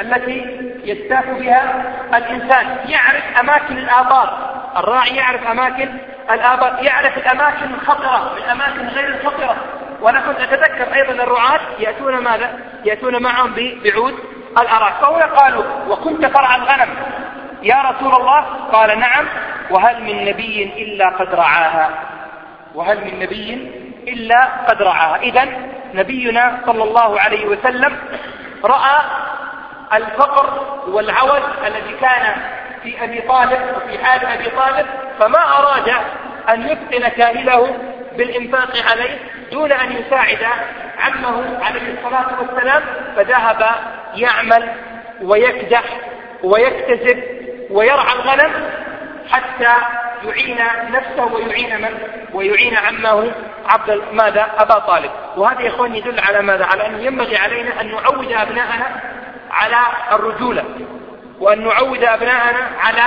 التي 0.00 0.60
يستاك 0.84 1.26
بها 1.28 1.82
الإنسان. 2.14 2.76
يعرف 2.88 3.38
أماكن 3.40 3.78
الآبار. 3.78 4.56
الراعي 4.76 5.16
يعرف 5.16 5.46
أماكن 5.46 5.88
الآبار. 6.30 6.78
يعرف 6.82 7.18
الأماكن 7.18 7.74
الخطرة. 7.74 8.34
والأماكن 8.34 8.88
غير 8.88 9.08
الخطرة. 9.08 9.56
وأنا 10.00 10.20
كنت 10.20 10.40
أتذكر 10.40 10.94
أيضا 10.94 11.12
الرعاة 11.12 11.60
يأتون 11.78 12.18
ماذا؟ 12.18 12.58
يأتون 12.84 13.22
معهم 13.22 13.54
بعود 13.84 14.14
الأراك. 14.58 14.94
فهنا 15.00 15.26
قالوا 15.26 15.64
وكنت 15.88 16.26
فرع 16.26 16.56
الغنم 16.56 16.88
يا 17.62 17.76
رسول 17.76 18.14
الله. 18.14 18.40
قال 18.72 18.98
نعم. 18.98 19.26
وهل 19.70 20.02
من 20.02 20.24
نبي 20.24 20.72
إلا 20.82 21.08
قد 21.08 21.34
رعاها. 21.34 21.90
وهل 22.74 23.04
من 23.04 23.18
نبي 23.18 23.70
إلا 24.08 24.48
قد 24.68 24.82
رعاها. 24.82 25.16
إذا 25.16 25.48
نبينا 25.94 26.60
صلى 26.66 26.82
الله 26.82 27.20
عليه 27.20 27.46
وسلم 27.46 27.98
رأى 28.64 29.00
الفقر 29.92 30.76
والعوز 30.88 31.42
الذي 31.66 31.96
كان 32.00 32.34
في 32.82 33.04
أبي 33.04 33.20
طالب 33.20 33.76
وفي 33.76 34.04
حال 34.04 34.26
أبي 34.26 34.50
طالب 34.50 34.86
فما 35.18 35.58
أراد 35.58 35.92
أن 36.48 36.62
يثقل 36.68 37.08
كاهله 37.08 37.76
بالإنفاق 38.16 38.70
عليه 38.90 39.18
دون 39.52 39.72
أن 39.72 39.92
يساعد 39.92 40.38
عمه 40.98 41.64
عليه 41.64 41.94
الصلاة 41.98 42.26
والسلام 42.40 42.82
فذهب 43.16 43.70
يعمل 44.14 44.72
ويكدح 45.22 45.82
ويكتسب 46.42 47.22
ويرعى 47.70 48.12
الغنم 48.12 48.52
حتى 49.30 49.74
يعين 50.24 50.58
نفسه 50.90 51.24
ويعين 51.24 51.80
من؟ 51.82 51.98
ويعين 52.32 52.76
عمه 52.76 53.32
عبد 53.68 54.02
ماذا؟ 54.12 54.46
أبا 54.58 54.78
طالب 54.78 55.10
وهذا 55.36 55.60
يا 55.60 55.68
إخوان 55.68 55.94
يدل 55.94 56.20
على 56.20 56.42
ماذا؟ 56.42 56.64
على 56.64 56.86
أن 56.86 57.00
ينبغي 57.00 57.36
علينا 57.36 57.80
أن 57.80 57.90
نعود 57.90 58.32
أبناءنا 58.32 58.86
على 59.50 59.76
الرجولة 60.12 60.64
وأن 61.40 61.64
نعود 61.64 62.04
أبناءنا 62.04 62.68
على 62.80 63.02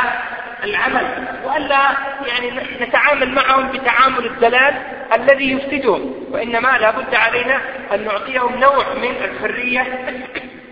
العمل 0.63 1.27
وألا 1.43 1.91
يعني 2.27 2.51
نتعامل 2.81 3.31
معهم 3.31 3.67
بتعامل 3.71 4.25
الدلال 4.25 4.73
الذي 5.13 5.51
يفسدهم 5.51 6.25
وإنما 6.31 6.77
لابد 6.81 7.15
علينا 7.15 7.61
أن 7.93 8.05
نعطيهم 8.05 8.59
نوع 8.59 8.93
من 8.93 9.15
الحرية 9.23 9.81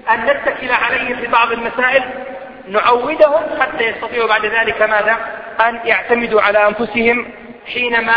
أن 0.10 0.26
نتكل 0.26 0.72
عليهم 0.72 1.16
في 1.16 1.28
بعض 1.28 1.52
المسائل 1.52 2.04
نعودهم 2.68 3.62
حتى 3.62 3.84
يستطيعوا 3.84 4.28
بعد 4.28 4.46
ذلك 4.46 4.82
ماذا؟ 4.82 5.18
أن 5.68 5.80
يعتمدوا 5.86 6.42
على 6.42 6.68
أنفسهم 6.68 7.28
حينما 7.74 8.16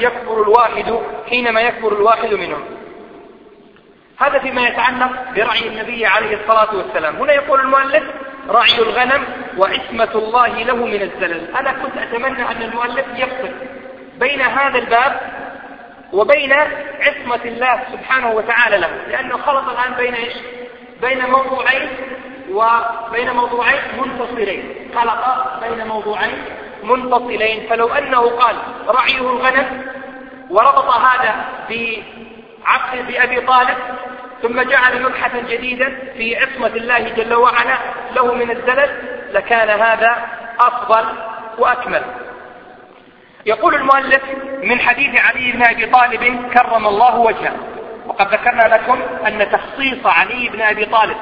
يكبر 0.00 0.42
الواحد 0.42 1.00
حينما 1.30 1.60
يكبر 1.60 1.92
الواحد 1.92 2.34
منهم. 2.34 2.64
هذا 4.18 4.38
فيما 4.38 4.68
يتعلق 4.68 5.10
برعي 5.36 5.68
النبي 5.68 6.06
عليه 6.06 6.36
الصلاة 6.36 6.76
والسلام. 6.76 7.16
هنا 7.16 7.32
يقول 7.32 7.60
المؤلف 7.60 8.02
رعي 8.48 8.78
الغنم 8.78 9.24
وعصمة 9.58 10.10
الله 10.14 10.48
له 10.48 10.74
من 10.74 11.02
الزلل. 11.02 11.56
أنا 11.56 11.72
كنت 11.72 11.96
أتمنى 11.96 12.42
أن 12.50 12.62
المؤلف 12.62 13.06
يفصل 13.16 13.50
بين 14.18 14.40
هذا 14.40 14.78
الباب 14.78 15.20
وبين 16.12 16.52
عصمة 17.00 17.40
الله 17.44 17.82
سبحانه 17.92 18.30
وتعالى 18.30 18.78
له 18.78 18.90
لأنه 19.08 19.36
خلط 19.36 19.68
الآن 19.68 19.94
بين 19.94 20.14
إيش؟ 20.14 20.34
بين 21.00 21.30
موضوعين 21.30 21.88
وبين 22.50 23.30
موضوعين 23.30 23.80
منفصلين. 23.98 24.90
خلط 24.94 25.18
بين 25.62 25.86
موضوعين 25.86 26.44
منفصلين. 26.82 27.66
فلو 27.68 27.88
أنه 27.88 28.30
قال 28.30 28.56
رعيه 28.88 29.20
الغنم 29.20 29.86
وربط 30.50 30.90
هذا 30.90 31.34
بعقد 31.70 33.06
بأبي 33.06 33.40
طالب 33.40 33.76
ثم 34.42 34.62
جعل 34.62 35.02
مبحثا 35.02 35.40
جديدا 35.40 35.98
في 36.16 36.36
عصمة 36.36 36.66
الله 36.66 36.98
جل 36.98 37.34
وعلا 37.34 37.78
له 38.16 38.34
من 38.34 38.50
الزلل 38.50 38.90
لكان 39.32 39.80
هذا 39.80 40.16
أفضل 40.60 41.04
وأكمل. 41.58 42.02
يقول 43.46 43.74
المؤلف 43.74 44.22
من 44.62 44.80
حديث 44.80 45.20
علي 45.20 45.52
بن 45.52 45.62
أبي 45.62 45.86
طالب 45.86 46.50
كرم 46.54 46.86
الله 46.86 47.16
وجهه. 47.16 47.56
وقد 48.06 48.34
ذكرنا 48.34 48.62
لكم 48.62 49.00
أن 49.26 49.50
تخصيص 49.50 50.06
علي 50.06 50.48
بن 50.48 50.60
أبي 50.60 50.84
طالب 50.84 51.16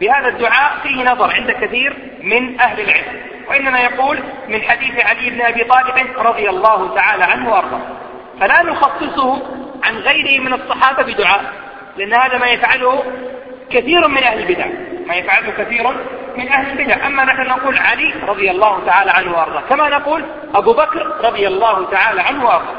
بهذا 0.00 0.28
الدعاء 0.28 0.78
فيه 0.82 1.04
نظر 1.04 1.32
عند 1.34 1.50
كثير 1.50 1.96
من 2.22 2.60
أهل 2.60 2.80
العلم 2.80 3.22
وإنما 3.48 3.80
يقول 3.80 4.18
من 4.48 4.62
حديث 4.62 5.06
علي 5.06 5.30
بن 5.30 5.40
أبي 5.40 5.64
طالب 5.64 6.18
رضي 6.18 6.50
الله 6.50 6.94
تعالى 6.94 7.24
عنه 7.24 7.50
وأرضاه. 7.50 7.80
فلا 8.40 8.62
نخصصه 8.62 9.42
عن 9.84 9.96
غيره 9.96 10.42
من 10.42 10.52
الصحابة 10.52 11.02
بدعاء. 11.02 11.52
لأن 11.96 12.14
هذا 12.14 12.38
ما 12.38 12.46
يفعله 12.46 13.02
كثير 13.70 14.08
من 14.08 14.24
أهل 14.24 14.38
البدع. 14.38 14.66
ما 15.06 15.14
يفعله 15.14 15.50
كثير 15.58 15.88
من 16.36 16.48
أهل 16.48 16.80
البدع. 16.80 17.06
أما 17.06 17.24
نحن 17.24 17.46
نقول 17.46 17.78
علي 17.78 18.14
رضي 18.28 18.50
الله 18.50 18.80
تعالى 18.86 19.10
عنه 19.10 19.32
وأرضاه. 19.32 19.60
كما 19.60 19.88
نقول 19.88 20.24
أبو 20.54 20.72
بكر 20.72 21.16
رضي 21.24 21.48
الله 21.48 21.90
تعالى 21.90 22.20
عنه 22.20 22.44
وأرضاه. 22.44 22.74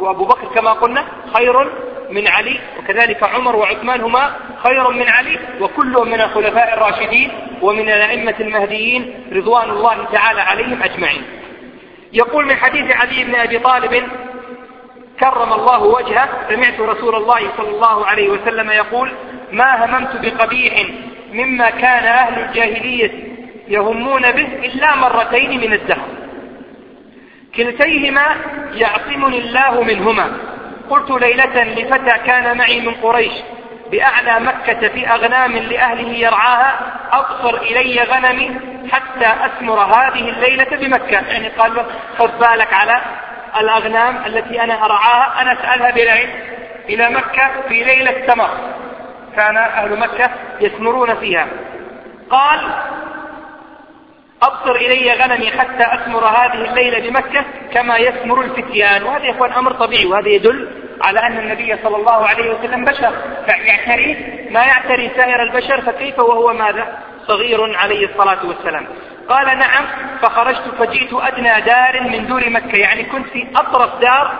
وأبو 0.00 0.24
بكر 0.24 0.46
كما 0.54 0.72
قلنا 0.72 1.04
خير 1.34 1.70
من 2.10 2.28
علي 2.28 2.60
وكذلك 2.78 3.22
عمر 3.22 3.56
وعثمان 3.56 4.00
هما 4.00 4.36
خير 4.62 4.90
من 4.90 5.08
علي 5.08 5.38
وكلهم 5.60 6.08
من 6.08 6.20
الخلفاء 6.20 6.74
الراشدين 6.74 7.30
ومن 7.62 7.88
الأئمة 7.88 8.34
المهديين 8.40 9.14
رضوان 9.32 9.70
الله 9.70 10.04
تعالى 10.12 10.40
عليهم 10.40 10.82
أجمعين. 10.82 11.22
يقول 12.12 12.46
من 12.46 12.56
حديث 12.56 12.96
علي 12.96 13.24
بن 13.24 13.34
أبي 13.34 13.58
طالب 13.58 14.02
كرم 15.20 15.52
الله 15.52 15.82
وجهه. 15.82 16.28
سمعت 16.48 16.80
رسول 16.80 17.14
الله 17.14 17.40
صلى 17.56 17.68
الله 17.68 18.06
عليه 18.06 18.28
وسلم 18.28 18.70
يقول 18.70 19.12
ما 19.52 19.84
هممت 19.84 20.16
بقبيح 20.16 20.86
مما 21.32 21.70
كان 21.70 22.04
أهل 22.04 22.42
الجاهلية 22.42 23.10
يهمون 23.68 24.22
به 24.22 24.46
إلا 24.64 24.96
مرتين 24.96 25.60
من 25.60 25.72
الدهر. 25.72 26.08
كلتيهما 27.56 28.26
يعصمني 28.72 29.38
الله 29.38 29.82
منهما. 29.82 30.32
قلت 30.90 31.10
ليلة 31.10 31.64
لفتى 31.64 32.18
كان 32.26 32.58
معي 32.58 32.80
من 32.80 32.94
قريش 32.94 33.32
بأعلى 33.92 34.40
مكة 34.40 34.88
في 34.88 35.08
أغنام 35.08 35.52
لأهله 35.52 36.08
يرعاها 36.08 36.78
أبصر 37.12 37.56
إلي 37.56 38.02
غنمي 38.02 38.50
حتى 38.92 39.46
أثمر 39.46 39.80
هذه 39.80 40.28
الليلة 40.28 40.76
بمكة. 40.76 41.20
يعني 41.28 41.48
قال 41.48 41.74
له 41.74 41.86
خذ 42.18 42.38
بالك 42.38 42.72
على 42.72 43.00
الأغنام 43.60 44.16
التي 44.26 44.62
أنا 44.62 44.84
أرعاها 44.84 45.42
أنا 45.42 45.52
أسألها 45.52 45.90
بالعين 45.90 46.28
إلى 46.88 47.10
مكة 47.10 47.50
في 47.68 47.84
ليلة 47.84 48.26
تمر 48.26 48.50
كان 49.36 49.56
أهل 49.56 49.98
مكة 49.98 50.30
يثمرون 50.60 51.14
فيها. 51.14 51.46
قال 52.30 52.60
أبصر 54.42 54.74
إلي 54.74 55.12
غنمي 55.12 55.50
حتى 55.50 55.94
أثمر 55.94 56.24
هذه 56.24 56.54
الليلة 56.54 57.10
بمكة 57.10 57.44
كما 57.72 57.96
يثمر 57.96 58.40
الفتيان. 58.40 59.02
وهذا 59.02 59.24
يا 59.24 59.30
إخوان 59.30 59.52
أمر 59.52 59.72
طبيعي 59.72 60.06
وهذا 60.06 60.28
يدل 60.28 60.70
على 61.02 61.20
أن 61.20 61.38
النبي 61.38 61.76
صلى 61.82 61.96
الله 61.96 62.26
عليه 62.28 62.50
وسلم 62.50 62.84
بشر. 62.84 63.12
يعتري 63.48 64.16
ما 64.50 64.64
يعتري 64.64 65.10
سائر 65.16 65.42
البشر 65.42 65.80
فكيف 65.80 66.18
وهو 66.18 66.52
ماذا؟ 66.52 66.98
صغير 67.28 67.76
عليه 67.76 68.06
الصلاة 68.06 68.46
والسلام. 68.46 68.86
قال 69.28 69.46
نعم 69.46 69.86
فخرجت 70.22 70.62
فجئت 70.78 71.12
أدنى 71.12 71.60
دار 71.60 72.00
من 72.00 72.26
دور 72.26 72.50
مكة. 72.50 72.76
يعني 72.76 73.04
كنت 73.04 73.26
في 73.26 73.46
أطرف 73.56 74.00
دار 74.00 74.32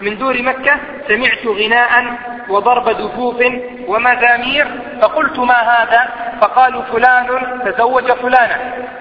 من 0.00 0.18
دور 0.18 0.42
مكة. 0.42 0.76
سمعت 1.08 1.46
غناء 1.46 2.04
وضرب 2.48 2.88
دفوف 2.90 3.44
ومزامير 3.86 4.66
فقلت 5.02 5.38
ما 5.38 5.54
هذا؟ 5.54 6.08
فقالوا 6.40 6.82
فلان 6.82 7.60
تزوج 7.64 8.12
فلانا 8.12 8.58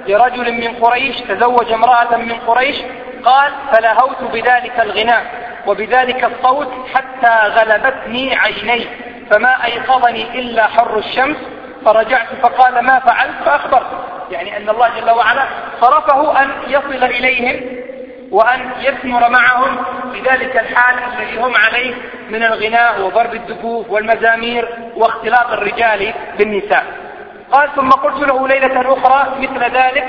لرجل 0.08 0.54
من 0.54 0.68
قريش 0.68 1.22
تزوج 1.22 1.72
امرأة 1.72 2.18
من 2.18 2.34
قريش. 2.48 2.78
قال 3.26 3.52
فلهوت 3.72 4.24
بذلك 4.24 4.80
الغناء 4.80 5.26
وبذلك 5.68 6.24
الصوت 6.24 6.74
حتى 6.96 7.48
غلبتني 7.48 8.36
عيني 8.36 8.86
فما 9.32 9.66
أيقظني 9.66 10.40
إلا 10.40 10.68
حر 10.68 10.98
الشمس. 10.98 11.38
فرجعت 11.86 12.28
فقال 12.42 12.80
ما 12.80 13.00
فعلت 13.00 13.36
فأخبرت. 13.46 13.88
يعني 14.32 14.58
أن 14.58 14.70
الله 14.70 14.90
جل 15.00 15.10
وعلا 15.10 15.46
صرفه 15.82 16.42
أن 16.42 16.50
يصل 16.68 17.04
إليهم 17.04 17.62
وأن 18.32 18.72
يثمر 18.82 19.30
معهم 19.30 19.78
بذلك 20.14 20.58
الحال 20.58 20.96
الذي 21.14 21.42
هم 21.42 21.54
عليه 21.56 21.94
من 22.30 22.44
الغناء 22.44 23.02
وضرب 23.02 23.34
الدفوف 23.34 23.90
والمزامير 23.90 24.70
واختلاط 24.96 25.52
الرجال 25.52 26.14
بالنساء. 26.38 26.86
قال 27.52 27.70
ثم 27.76 27.90
قلت 27.90 28.30
له 28.30 28.48
ليلة 28.48 28.94
أخرى 28.94 29.36
مثل 29.40 29.64
ذلك 29.64 30.08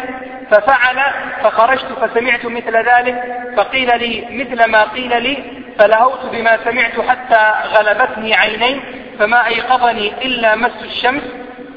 ففعل 0.50 1.00
فخرجت 1.42 1.86
فسمعت 2.00 2.46
مثل 2.46 2.76
ذلك 2.76 3.22
فقيل 3.56 3.98
لي 3.98 4.26
مثل 4.30 4.70
ما 4.70 4.82
قيل 4.82 5.22
لي 5.22 5.44
فلهوت 5.78 6.26
بما 6.32 6.58
سمعت 6.64 7.00
حتى 7.08 7.52
غلبتني 7.74 8.34
عيني 8.34 8.80
فما 9.18 9.46
أيقظني 9.46 10.12
إلا 10.24 10.54
مس 10.56 10.82
الشمس 10.82 11.22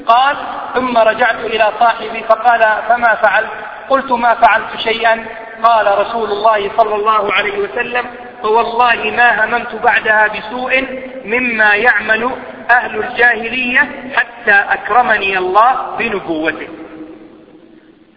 قال 0.06 0.36
ثم 0.74 0.98
رجعت 0.98 1.34
إلى 1.34 1.72
صاحبي 1.78 2.24
فقال 2.28 2.82
فما 2.88 3.14
فعلت؟ 3.14 3.50
قلت 3.88 4.12
ما 4.12 4.34
فعلت 4.34 4.76
شيئا. 4.78 5.26
قال 5.62 5.98
رسول 5.98 6.32
الله 6.32 6.70
صلى 6.76 6.94
الله 6.94 7.32
عليه 7.32 7.58
وسلم 7.58 8.06
فوالله 8.42 9.10
ما 9.16 9.44
هممت 9.44 9.74
بعدها 9.74 10.26
بسوء 10.26 10.86
مما 11.24 11.74
يعمل 11.74 12.30
أهل 12.70 12.96
الجاهلية 13.04 14.12
حتى 14.16 14.52
أكرمني 14.52 15.38
الله 15.38 15.96
بنبوته. 15.98 16.68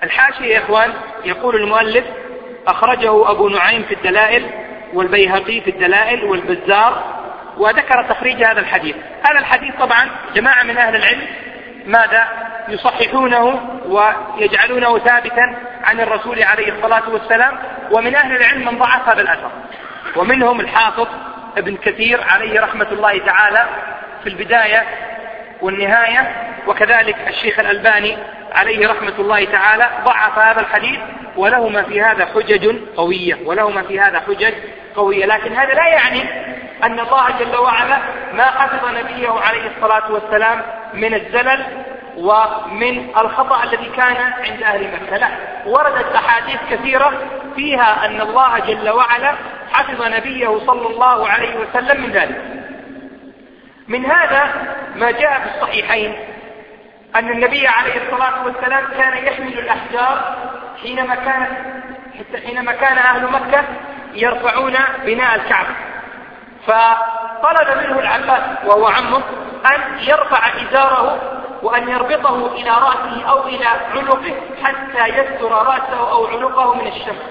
الحاشية 0.03 0.45
يا 0.45 0.59
إخوان 0.59 0.93
يقول 1.25 1.55
المؤلف 1.55 2.05
أخرجه 2.67 3.31
أبو 3.31 3.49
نعيم 3.49 3.83
في 3.83 3.93
الدلائل 3.93 4.49
والبيهقي 4.93 5.61
في 5.61 5.69
الدلائل 5.69 6.23
والبزار 6.23 7.03
وذكر 7.57 8.03
تخريج 8.09 8.43
هذا 8.43 8.59
الحديث. 8.59 8.95
هذا 9.29 9.39
الحديث 9.39 9.75
طبعا 9.79 10.09
جماعة 10.35 10.63
من 10.63 10.77
أهل 10.77 10.95
العلم 10.95 11.27
ماذا 11.87 12.27
يصححونه 12.69 13.61
ويجعلونه 13.85 14.99
ثابتا 14.99 15.55
عن 15.83 15.99
الرسول 15.99 16.43
عليه 16.43 16.73
الصلاة 16.73 17.09
والسلام 17.09 17.57
ومن 17.91 18.15
أهل 18.15 18.35
العلم 18.35 18.65
من 18.65 18.79
ضعف 18.79 19.09
هذا 19.09 19.21
الأثر. 19.21 19.51
ومنهم 20.15 20.59
الحافظ 20.59 21.07
ابن 21.57 21.77
كثير 21.77 22.23
عليه 22.23 22.61
رحمة 22.61 22.87
الله 22.91 23.17
تعالى 23.17 23.65
في 24.23 24.29
البداية 24.29 24.83
والنهاية 25.61 26.31
وكذلك 26.67 27.15
الشيخ 27.27 27.59
الألباني 27.59 28.17
عليه 28.51 28.87
رحمة 28.87 29.13
الله 29.19 29.45
تعالى 29.45 29.89
ضعف 30.05 30.39
هذا 30.39 30.61
الحديث 30.61 30.99
ولهما 31.35 31.83
في 31.83 32.01
هذا 32.01 32.25
حجج 32.25 32.75
قوية 32.97 33.37
ولهما 33.45 33.81
في 33.81 33.99
هذا 33.99 34.19
حجج 34.19 34.53
قوية. 34.95 35.25
لكن 35.25 35.55
هذا 35.55 35.73
لا 35.73 35.87
يعني 35.87 36.21
أن 36.83 36.99
الله 36.99 37.27
جل 37.39 37.57
وعلا 37.57 37.97
ما 38.33 38.43
حفظ 38.43 38.85
نبيه 38.89 39.29
عليه 39.29 39.71
الصلاة 39.77 40.11
والسلام 40.11 40.61
من 40.93 41.13
الزلل 41.13 41.63
ومن 42.17 43.09
الخطأ 43.17 43.63
الذي 43.63 43.89
كان 43.97 44.15
عند 44.17 44.63
أهل 44.63 44.91
مكة. 44.93 45.17
لا 45.17 45.29
وردت 45.65 46.15
أحاديث 46.15 46.59
كثيرة 46.71 47.11
فيها 47.55 48.05
أن 48.05 48.21
الله 48.21 48.59
جل 48.59 48.89
وعلا 48.89 49.35
حفظ 49.73 50.01
نبيه 50.01 50.59
صلى 50.67 50.87
الله 50.87 51.27
عليه 51.27 51.55
وسلم 51.55 52.01
من 52.01 52.11
ذلك. 52.11 52.41
من 53.87 54.05
هذا 54.05 54.53
ما 54.95 55.11
جاء 55.11 55.39
في 55.39 55.55
الصحيحين 55.55 56.15
أن 57.15 57.29
النبي 57.29 57.67
عليه 57.67 57.93
الصلاة 57.95 58.45
والسلام 58.45 58.85
كان 58.97 59.25
يحمل 59.25 59.59
الأحجار 59.59 60.35
حينما 60.83 61.15
كانت 61.15 61.51
حينما 62.45 62.71
كان 62.71 62.97
أهل 62.97 63.31
مكة 63.31 63.63
يرفعون 64.13 64.75
بناء 65.05 65.35
الكعبة. 65.35 65.86
فطلب 66.67 67.77
منه 67.77 67.99
العباس 67.99 68.41
وهو 68.65 68.87
عمه 68.87 69.21
أن 69.65 69.99
يرفع 69.99 70.47
إزاره 70.47 71.19
وأن 71.63 71.89
يربطه 71.89 72.47
إلى 72.53 72.69
رأسه 72.69 73.29
أو 73.29 73.45
إلى 73.45 73.65
عنقه 73.65 74.35
حتى 74.63 75.07
يستر 75.07 75.51
رأسه 75.51 76.11
أو 76.11 76.25
عنقه 76.25 76.73
من 76.73 76.87
الشمس. 76.87 77.21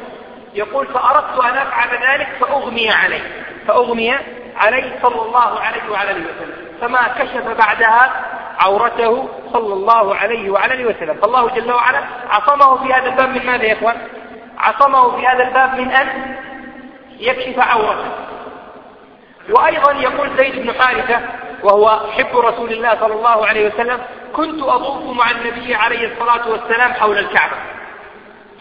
يقول 0.54 0.86
فأردت 0.86 1.44
أن 1.44 1.56
أفعل 1.56 1.88
ذلك 1.88 2.28
فأغمي 2.40 2.90
عليه 2.90 3.20
فأغمي 3.68 4.18
عليه 4.56 4.98
صلى 5.02 5.22
الله 5.22 5.60
عليه 5.60 5.90
وعلى 5.90 6.10
آله 6.10 6.20
وسلم. 6.20 6.54
فما 6.80 7.08
كشف 7.18 7.46
بعدها 7.58 8.10
عورته 8.60 9.28
صلى 9.52 9.74
الله 9.74 10.14
عليه 10.16 10.50
وعلى 10.50 10.74
آله 10.74 10.86
وسلم. 10.86 11.14
فالله 11.14 11.48
جل 11.48 11.72
وعلا 11.72 12.00
عصمه 12.30 12.76
في 12.76 12.94
هذا 12.94 13.06
الباب 13.06 13.28
من 13.28 13.46
ماذا 13.46 13.64
يا 13.64 13.72
إخوان؟ 13.72 13.96
عصمه 14.58 15.16
في 15.16 15.26
هذا 15.26 15.48
الباب 15.48 15.80
من 15.80 15.90
أن 15.90 16.36
يكشف 17.18 17.58
عورته. 17.58 18.10
وأيضا 19.50 19.92
يقول 19.92 20.36
زيد 20.36 20.62
بن 20.62 20.82
حارثة 20.82 21.20
وهو 21.62 22.00
حب 22.10 22.36
رسول 22.36 22.72
الله 22.72 23.00
صلى 23.00 23.14
الله 23.14 23.46
عليه 23.46 23.66
وسلم 23.68 24.00
كنت 24.32 24.62
أطوف 24.62 25.16
مع 25.16 25.30
النبي 25.30 25.74
عليه 25.74 26.12
الصلاة 26.12 26.48
والسلام 26.48 26.92
حول 26.92 27.18
الكعبة. 27.18 27.56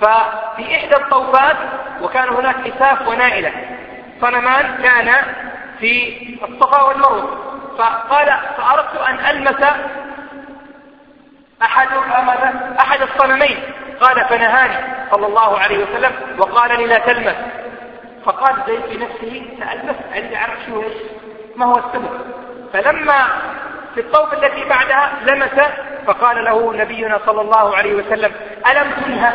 ففي 0.02 0.76
إحدى 0.76 0.96
الطوفات 0.96 1.58
وكان 2.02 2.30
هناك 2.30 2.56
إساف 2.68 3.08
ونائلة. 3.08 3.52
صنمان 4.22 4.78
كان 4.84 5.16
في 5.80 6.18
الصفا 6.44 6.82
والمروة. 6.82 7.38
فقال 7.78 8.40
فأردت 8.58 9.02
أن 9.10 9.20
ألمس 9.26 9.64
أحد 11.62 11.88
أحد 12.80 13.02
الصنمين. 13.02 13.60
قال 14.02 14.26
فنهاني. 14.30 14.96
صلى 15.12 15.28
الله 15.28 15.60
عليه 15.60 15.78
وسلم 15.78 16.12
وقال 16.40 16.78
لي 16.80 16.86
لا 16.88 16.98
تلمس. 16.98 17.36
فقال 18.26 18.56
زيد 18.68 18.82
في 18.82 18.98
نفسه 18.98 19.46
تألف 19.60 19.98
عندي 20.14 20.36
عرف 20.36 20.58
شو 20.68 20.84
إيش 20.84 20.94
ما 21.56 21.66
هو 21.66 21.78
السبب؟ 21.78 22.10
فلما 22.74 23.28
في 23.94 24.02
الطوف 24.02 24.34
التي 24.34 24.66
بعدها 24.70 25.12
لمس 25.22 25.62
فقال 26.08 26.46
له 26.46 26.74
نبينا 26.74 27.20
صلى 27.26 27.42
الله 27.42 27.76
عليه 27.76 27.94
وسلم 27.94 28.32
ألم 28.72 28.92
تنهى؟ 28.92 29.34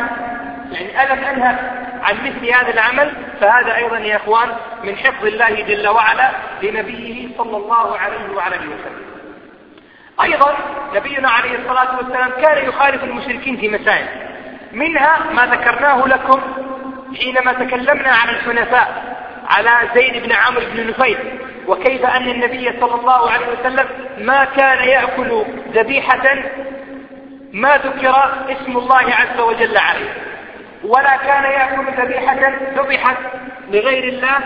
يعني 0.71 1.03
ألم 1.03 1.23
أنهى 1.23 1.55
عن 2.03 2.15
مثل 2.15 2.49
هذا 2.49 2.73
العمل؟ 2.73 3.13
فهذا 3.41 3.75
أيضا 3.75 3.97
يا 3.97 4.15
إخوان 4.15 4.49
من 4.83 4.95
حفظ 4.95 5.25
الله 5.25 5.61
جل 5.61 5.87
وعلا 5.87 6.31
لنبيه 6.63 7.37
صلى 7.37 7.57
الله 7.57 7.97
عليه 7.97 8.35
وعلى 8.35 8.55
آله 8.55 8.65
وسلم. 8.65 9.01
أيضا 10.23 10.55
نبينا 10.95 11.29
عليه 11.29 11.55
الصلاة 11.55 11.97
والسلام 11.97 12.29
كان 12.29 12.65
يخالف 12.65 13.03
المشركين 13.03 13.57
في 13.57 13.69
مسائل. 13.69 14.05
منها 14.71 15.19
ما 15.33 15.45
ذكرناه 15.45 16.07
لكم 16.07 16.41
حينما 17.19 17.53
تكلمنا 17.53 18.09
عن 18.09 18.29
الحنفاء 18.29 19.15
على 19.49 19.89
زيد 19.95 20.23
بن 20.23 20.31
عمرو 20.31 20.61
بن 20.73 20.87
نفيل 20.89 21.17
وكيف 21.67 22.05
أن 22.05 22.29
النبي 22.29 22.79
صلى 22.79 22.95
الله 22.95 23.31
عليه 23.31 23.47
وسلم 23.47 23.87
ما 24.17 24.45
كان 24.45 24.87
يأكل 24.87 25.45
ذبيحة 25.73 26.35
ما 27.53 27.77
ذكر 27.77 28.15
اسم 28.49 28.77
الله 28.77 29.03
عز 29.13 29.39
وجل 29.39 29.77
عليه 29.77 30.13
ولا 30.83 31.15
كان 31.17 31.43
يأكل 31.43 32.01
ذبيحة 32.01 32.51
ذبحت 32.75 33.17
لغير 33.71 34.03
الله 34.03 34.39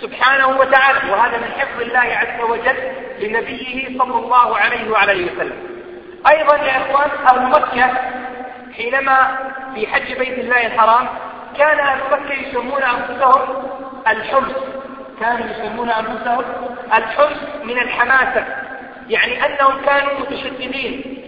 سبحانه 0.00 0.48
وتعالى 0.48 1.10
وهذا 1.10 1.38
من 1.38 1.50
حفظ 1.58 1.80
الله 1.80 2.00
عز 2.00 2.40
وجل 2.50 2.76
لنبيه 3.20 3.98
صلى 3.98 4.18
الله 4.18 4.58
عليه 4.58 4.90
وعلى 4.90 5.12
آله 5.12 5.32
وسلم. 5.32 5.56
أيضا 6.30 6.56
يا 6.56 6.76
إخوان 6.76 7.10
أهل 7.26 7.50
مكه 7.50 7.90
حينما 8.76 9.38
في 9.74 9.86
حج 9.86 10.18
بيت 10.18 10.38
الله 10.38 10.66
الحرام 10.66 11.08
كان 11.58 11.78
أهل 11.78 12.00
مكه 12.12 12.32
يسمون 12.32 12.82
أنفسهم 12.82 13.40
الحمص 14.08 14.54
كانوا 15.20 15.46
يسمون 15.46 15.90
أنفسهم 15.90 16.44
الحمص 16.96 17.38
من 17.64 17.78
الحماسة. 17.78 18.46
يعني 19.08 19.46
أنهم 19.46 19.80
كانوا 19.86 20.20
متشددين. 20.20 21.20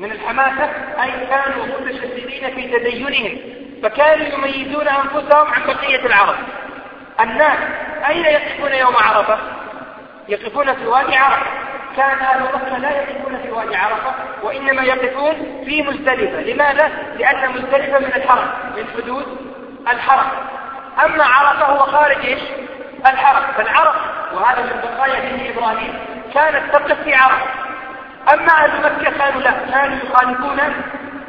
من 0.00 0.12
الحماسة 0.12 0.64
أي 1.02 1.26
كانوا 1.26 1.66
متشددين 1.66 2.54
في 2.54 2.78
تدينهم. 2.78 3.38
فكانوا 3.82 4.26
يميزون 4.26 4.88
أنفسهم 4.88 5.46
عن 5.52 5.66
بقية 5.66 6.06
العرب. 6.06 6.36
الناس 7.20 7.58
أين 8.08 8.24
يقفون 8.24 8.72
يوم 8.72 8.96
عرفة؟ 8.96 9.38
يقفون 10.28 10.74
في 10.74 10.86
وادي 10.86 11.16
عرفة. 11.16 11.46
كان 11.96 12.18
أهل 12.18 12.42
مكة 12.42 12.78
لا 12.78 12.90
يقفون 12.90 13.38
في 13.42 13.50
وادي 13.50 13.76
عرفة 13.76 14.14
وإنما 14.42 14.82
يقفون 14.82 15.64
في 15.64 15.82
مزدلفة. 15.82 16.40
لماذا؟ 16.40 16.90
لأن 17.18 17.50
مزدلفة 17.50 17.98
من 17.98 18.12
الحرم 18.16 18.48
من 18.76 18.84
حدود 18.96 19.51
الحرم 19.88 20.28
أما 21.04 21.24
عرفة 21.24 21.64
هو 21.64 21.78
خارج 21.78 22.24
إيش؟ 22.24 22.40
الحرم 23.06 23.42
فالعرف 23.56 23.96
وهذا 24.34 24.62
من 24.62 24.80
بقايا 24.82 25.20
دين 25.20 25.56
إبراهيم 25.56 25.94
كانت 26.34 26.72
تقف 26.72 27.02
في 27.02 27.14
عرفة 27.14 27.46
أما 28.32 28.52
أهل 28.52 28.70
مكة 28.82 29.18
كانوا 29.18 29.40
لا 29.40 29.50
كانوا 29.50 29.96
يخالفون 29.96 30.60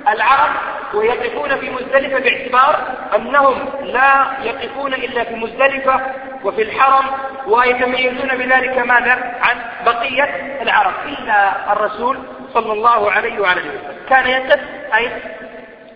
العرب 0.08 0.52
ويقفون 0.94 1.56
في 1.60 1.70
مزدلفة 1.70 2.20
باعتبار 2.20 2.80
أنهم 3.16 3.70
لا 3.84 4.26
يقفون 4.42 4.94
إلا 4.94 5.24
في 5.24 5.36
مزدلفة 5.36 6.02
وفي 6.44 6.62
الحرم 6.62 7.06
ويتميزون 7.48 8.28
بذلك 8.28 8.78
ماذا؟ 8.78 9.40
عن 9.42 9.58
بقية 9.86 10.60
العرب. 10.62 10.94
إلا 11.06 11.72
الرسول 11.74 12.20
صلى 12.54 12.74
الله 12.74 13.12
عليه 13.12 13.40
وعلى 13.40 13.62
وسلم. 13.62 13.98
كان 14.10 14.28
يقف 14.28 14.60
أي 14.96 15.12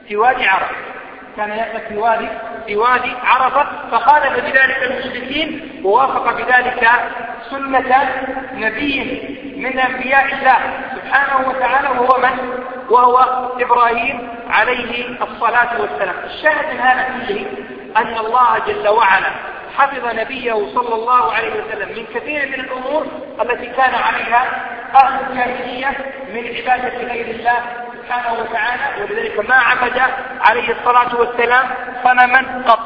في 0.08 0.18
وادي 0.18 0.48
عرب. 0.48 0.76
كان 1.38 1.50
يقف 1.50 1.88
في 1.88 1.98
وادي 1.98 2.28
في 2.68 2.76
وادي 2.76 3.14
عرفة 3.24 3.66
فخالف 3.92 4.40
بذلك 4.40 4.84
المشركين 4.84 5.82
ووافق 5.84 6.32
بذلك 6.34 6.90
سنة 7.50 8.10
نبي 8.54 9.22
من 9.58 9.80
أنبياء 9.80 10.26
الله 10.26 10.58
سبحانه 10.96 11.50
وتعالى 11.50 11.88
وهو 12.00 12.20
من؟ 12.20 12.64
وهو 12.90 13.50
إبراهيم 13.60 14.30
عليه 14.50 15.06
الصلاة 15.22 15.82
والسلام 15.82 16.16
الشاهد 16.26 16.74
من 16.74 16.80
هذا 16.80 17.08
كله 17.28 17.46
أن 17.98 18.18
الله 18.18 18.60
جل 18.68 18.88
وعلا 18.88 19.32
حفظ 19.78 20.06
نبيه 20.16 20.54
صلى 20.54 20.96
الله 20.96 21.34
عليه 21.34 21.50
وسلم 21.50 21.90
من 21.98 22.06
كثير 22.16 22.48
من 22.48 22.54
الأمور 22.54 23.06
التي 23.42 23.66
كان 23.66 23.94
عليها 23.96 24.44
أهل 24.96 25.20
الجاهلية 25.30 25.98
من 26.34 26.56
عبادة 26.58 27.14
غير 27.14 27.36
الله 27.36 27.87
سبحانه 28.08 28.40
وتعالى 28.40 29.02
ولذلك 29.02 29.50
ما 29.50 29.56
عبد 29.56 30.02
عليه 30.42 30.72
الصلاة 30.72 31.16
والسلام 31.16 31.66
صنما 32.04 32.64
قط. 32.68 32.80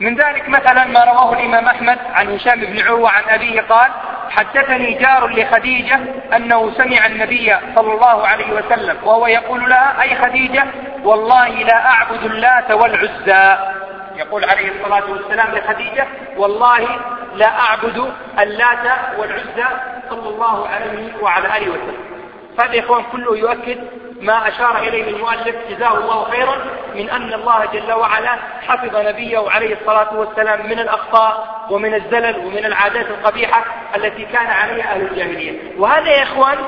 من 0.00 0.16
ذلك 0.16 0.48
مثلا 0.48 0.84
ما 0.84 1.04
رواه 1.04 1.32
الإمام 1.32 1.66
أحمد 1.66 1.98
عن 2.14 2.34
هشام 2.34 2.60
بن 2.60 2.82
عروة 2.82 3.10
عن 3.10 3.22
أبيه 3.28 3.60
قال 3.60 3.90
حدثني 4.30 4.92
جار 4.94 5.26
لخديجة 5.26 6.00
أنه 6.36 6.70
سمع 6.70 7.06
النبي 7.06 7.56
صلى 7.76 7.92
الله 7.94 8.26
عليه 8.26 8.52
وسلم 8.52 8.96
وهو 9.04 9.26
يقول 9.26 9.70
لها 9.70 10.02
أي 10.02 10.16
خديجة؟ 10.16 10.64
والله 11.04 11.48
لا 11.48 11.86
أعبد 11.90 12.24
اللات 12.24 12.70
والعزى. 12.70 13.72
يقول 14.16 14.44
عليه 14.44 14.70
الصلاة 14.70 15.10
والسلام 15.10 15.54
لخديجة 15.54 16.06
والله 16.36 16.88
لا 17.34 17.60
أعبد 17.60 18.12
اللات 18.38 18.86
والعزى 19.18 19.66
صلى 20.10 20.28
الله 20.28 20.68
عليه 20.68 21.12
وعلى 21.20 21.56
آله 21.56 21.70
وسلم. 21.70 22.11
هذا 22.58 22.74
يا 22.74 22.80
إخوان 22.80 23.04
كله 23.12 23.36
يؤكد 23.38 23.78
ما 24.20 24.48
أشار 24.48 24.78
إليه 24.78 25.08
المؤلف 25.10 25.56
جزاه 25.70 25.98
الله 25.98 26.30
خيرا 26.30 26.56
من 26.94 27.10
أن 27.10 27.32
الله 27.32 27.64
جل 27.64 27.92
وعلا 27.92 28.38
حفظ 28.68 28.96
نبيه 28.96 29.50
عليه 29.50 29.76
الصلاة 29.80 30.14
والسلام 30.14 30.66
من 30.66 30.78
الأخطاء 30.78 31.66
ومن 31.70 31.94
الزلل 31.94 32.38
ومن 32.38 32.64
العادات 32.64 33.06
القبيحة 33.06 33.64
التي 33.96 34.24
كان 34.24 34.46
عليها 34.46 34.94
أهل 34.94 35.00
الجاهلية. 35.00 35.58
وهذا 35.78 36.10
يا 36.10 36.22
إخوان 36.22 36.58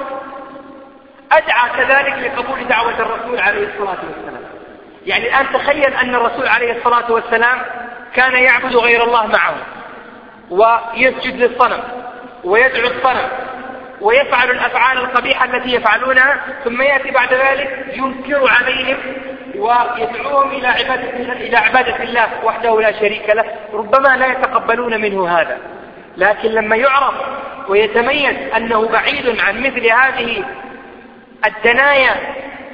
أدعى 1.32 1.70
كذلك 1.76 2.32
لقبول 2.32 2.68
دعوة 2.68 3.00
الرسول 3.00 3.40
عليه 3.40 3.68
الصلاة 3.68 3.98
والسلام. 4.08 4.44
يعني 5.06 5.28
الآن 5.28 5.46
تخيل 5.52 5.94
أن 5.94 6.14
الرسول 6.14 6.48
عليه 6.48 6.76
الصلاة 6.78 7.12
والسلام 7.12 7.62
كان 8.14 8.34
يعبد 8.34 8.76
غير 8.76 9.04
الله 9.04 9.26
معه 9.26 9.54
ويسجد 10.50 11.36
للصنم 11.36 11.82
ويدعو 12.44 12.86
الصنم 12.86 13.28
ويفعل 14.04 14.50
الأفعال 14.50 14.98
القبيحة 14.98 15.44
التي 15.44 15.74
يفعلونها 15.74 16.40
ثم 16.64 16.82
يأتي 16.82 17.10
بعد 17.10 17.34
ذلك 17.34 17.86
ينكر 17.92 18.50
عليهم 18.50 18.96
ويدعوهم 19.56 20.50
إلى 20.50 20.66
عبادة, 20.66 21.10
إلى 21.36 21.56
عبادة 21.56 22.02
الله 22.02 22.28
وحده 22.44 22.80
لا 22.80 22.92
شريك 22.92 23.30
له. 23.30 23.44
ربما 23.72 24.16
لا 24.16 24.26
يتقبلون 24.26 25.00
منه 25.00 25.28
هذا. 25.28 25.58
لكن 26.16 26.48
لما 26.48 26.76
يعرف 26.76 27.14
ويتميز 27.68 28.36
أنه 28.56 28.88
بعيد 28.88 29.40
عن 29.40 29.60
مثل 29.60 29.86
هذه 29.86 30.44
الدنايا 31.46 32.14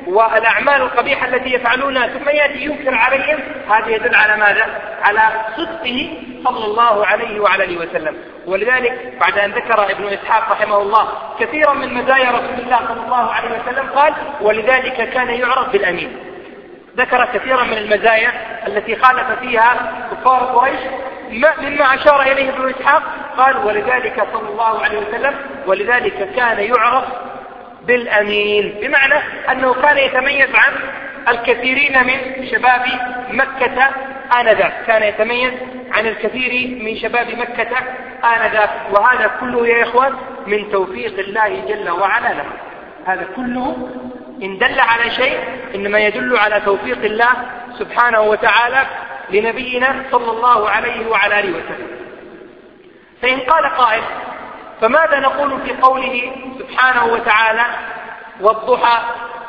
والأعمال 0.06 0.82
القبيحة 0.82 1.28
التي 1.28 1.54
يفعلونها 1.54 2.06
ثم 2.06 2.28
يأتي 2.28 2.64
ينكر 2.64 2.94
عليهم 2.94 3.38
هذا 3.70 3.88
يدل 3.88 4.14
على 4.14 4.36
ماذا؟ 4.36 4.66
على 5.02 5.20
صدقه 5.56 6.10
صلى 6.44 6.64
الله 6.64 7.06
عليه 7.06 7.40
وعلى 7.40 7.64
آله 7.64 7.76
وسلم. 7.76 8.16
ولذلك 8.46 9.14
بعد 9.20 9.38
أن 9.38 9.50
ذكر 9.50 9.90
ابن 9.90 10.08
إسحاق 10.08 10.52
رحمه 10.52 10.82
الله 10.82 11.08
كثيرا 11.40 11.74
من 11.74 11.94
مزايا 11.94 12.30
رسول 12.30 12.64
الله 12.64 12.78
صلى 12.88 13.04
الله 13.04 13.32
عليه 13.32 13.48
وسلم 13.48 13.90
قال 13.94 14.14
ولذلك 14.40 15.10
كان 15.10 15.28
يعرف 15.28 15.72
بالأمين. 15.72 16.16
ذكر 16.96 17.28
كثيرا 17.34 17.64
من 17.64 17.78
المزايا 17.78 18.32
التي 18.66 18.96
خالف 18.96 19.40
فيها 19.40 19.92
كفار 20.10 20.44
قريش. 20.44 20.80
مما 21.32 21.94
أشار 21.94 22.22
إليه 22.22 22.50
ابن 22.50 22.70
إسحاق 22.70 23.02
قال 23.38 23.56
ولذلك 23.56 24.26
صلى 24.32 24.48
الله 24.48 24.84
عليه 24.84 24.98
وسلم 24.98 25.34
ولذلك 25.66 26.30
كان 26.36 26.58
يعرف 26.58 27.04
بالأمين. 27.86 28.78
بمعنى 28.80 29.14
أنه 29.52 29.74
كان 29.74 29.98
يتميز 29.98 30.48
عن 30.54 30.72
الكثيرين 31.28 32.06
من 32.06 32.48
شباب 32.50 32.82
مكة 33.30 33.90
آنذاك. 34.40 34.72
كان 34.86 35.02
يتميز 35.02 35.52
عن 35.92 36.06
الكثير 36.06 36.82
من 36.84 36.96
شباب 36.96 37.26
مكة 37.38 37.76
آنذاك. 38.24 38.70
وهذا 38.90 39.30
كله 39.40 39.66
يا 39.66 39.82
إخوان 39.82 40.12
من 40.46 40.70
توفيق 40.70 41.18
الله 41.18 41.64
جل 41.68 41.90
وعلا 41.90 42.28
له 42.28 42.46
هذا 43.06 43.26
كله 43.36 43.88
إن 44.42 44.58
دل 44.58 44.80
على 44.80 45.10
شيء 45.10 45.38
إنما 45.74 45.98
يدل 45.98 46.36
على 46.36 46.60
توفيق 46.60 47.04
الله 47.04 47.32
سبحانه 47.78 48.20
وتعالى 48.20 48.86
لنبينا 49.30 50.04
صلى 50.10 50.30
الله 50.30 50.70
عليه 50.70 51.06
وعلى 51.06 51.40
آله 51.40 51.50
وسلم. 51.50 51.86
فإن 53.22 53.40
قال 53.40 53.64
قائل 53.76 54.02
فماذا 54.80 55.20
نقول 55.20 55.60
في 55.60 55.72
قوله 55.72 56.32
سبحانه 56.58 57.04
وتعالى 57.04 57.64
والضحى 58.40 59.02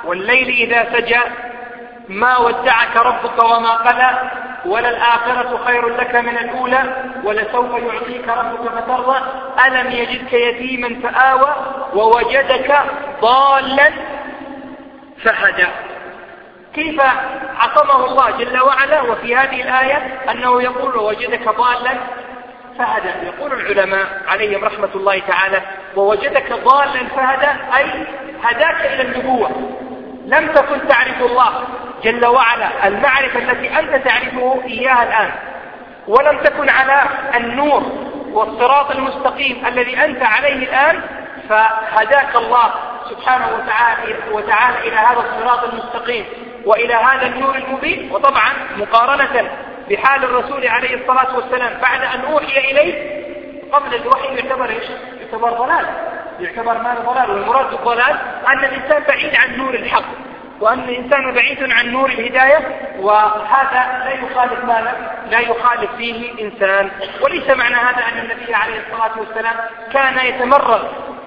والليل 0.06 0.50
إذا 0.50 0.94
سجى 0.94 1.22
ما 2.10 2.38
ودعك 2.38 2.98
ربك 2.98 3.44
وما 3.44 3.72
قلى 3.72 4.32
وللآخرة 4.66 5.60
خير 5.66 5.88
لك 5.88 6.16
من 6.16 6.38
الأولى 6.38 6.84
ولسوف 7.24 7.72
يعطيك 7.72 8.28
ربك 8.28 8.72
فترضى؟ 8.72 9.20
ألم 9.68 9.92
يجدك 9.92 10.34
يتيما 10.34 11.02
فآوى 11.04 11.56
ووجدك 11.94 12.82
ضالا 13.22 13.92
فهدى. 15.24 15.68
كيف 16.74 17.02
عصمه 17.60 18.06
الله 18.06 18.32
جل 18.32 18.62
وعلا؟ 18.62 19.02
وفي 19.02 19.36
هذه 19.36 19.62
الآية 19.62 20.20
أنه 20.32 20.62
يقول 20.62 20.98
ووجدك 20.98 21.50
ضالا 21.50 21.94
فهدى. 22.78 23.09
يقول 23.28 23.53
العلماء 23.53 24.22
عليهم 24.28 24.65
رحمة 24.65 24.89
الله 24.95 25.19
تعالى 25.19 25.61
ووجدك 25.95 26.53
ضالا 26.53 27.07
فهدى 27.15 27.51
أي 27.78 28.05
هداك 28.43 28.86
إلى 28.86 29.01
النبوة. 29.01 29.49
لم 30.26 30.47
تكن 30.47 30.88
تعرف 30.88 31.22
الله 31.22 31.63
جل 32.03 32.26
وعلا 32.26 32.88
المعرفة 32.88 33.39
التي 33.39 33.80
أنت 33.80 34.07
تعرفه 34.07 34.61
إياها 34.65 35.03
الآن. 35.03 35.32
ولم 36.07 36.38
تكن 36.38 36.69
على 36.69 37.03
النور 37.36 37.84
والصراط 38.32 38.91
المستقيم 38.91 39.65
الذي 39.67 40.05
أنت 40.05 40.24
عليه 40.24 40.55
الآن 40.55 41.01
فهداك 41.49 42.36
الله 42.36 42.74
سبحانه 43.09 43.47
وتعالى, 43.55 44.15
وتعالى 44.32 44.88
إلى 44.88 44.95
هذا 44.95 45.19
الصراط 45.19 45.63
المستقيم 45.63 46.26
وإلى 46.65 46.93
هذا 46.93 47.28
النور 47.28 47.55
المبين. 47.55 48.11
وطبعا 48.11 48.51
مقارنة 48.78 49.49
بحال 49.90 50.24
الرسول 50.24 50.68
عليه 50.68 50.96
الصلاة 50.96 51.36
والسلام. 51.36 51.82
بعد 51.82 52.02
أن 52.02 52.32
أوحي 52.32 52.72
إليه 52.72 53.22
قبل 53.72 53.96
الوحي 53.96 54.36
يعتبر 54.36 54.70
إيش؟ 54.70 54.90
يعتبر 55.22 55.50
ضلال. 55.50 55.86
يعتبر 56.40 56.78
ماذا؟ 56.78 57.00
ضلال. 57.00 57.32
والمراد 57.32 57.72
بالضلال 57.72 58.18
أن 58.48 58.60
الإنسان 58.60 59.04
بعيد 59.04 59.36
عن 59.36 59.58
نور 59.58 59.74
الحق 59.74 60.06
وأن 60.60 60.80
الإنسان 60.80 61.34
بعيد 61.34 61.72
عن 61.72 61.92
نور 61.92 62.10
الهداية 62.10 62.80
وهذا 63.00 64.04
لا 64.06 64.12
يخالف 64.12 64.66
ماذا؟ 64.66 65.18
لا 65.32 65.40
يخالف 65.40 65.96
فيه 65.98 66.42
إنسان. 66.42 66.92
وليس 67.22 67.50
معنى 67.50 67.76
هذا 67.76 68.04
أن 68.14 68.18
النبي 68.20 68.54
عليه 68.54 68.80
الصلاة 68.80 69.20
والسلام 69.20 69.56
كان 69.94 70.26
يتمرد 70.26 70.82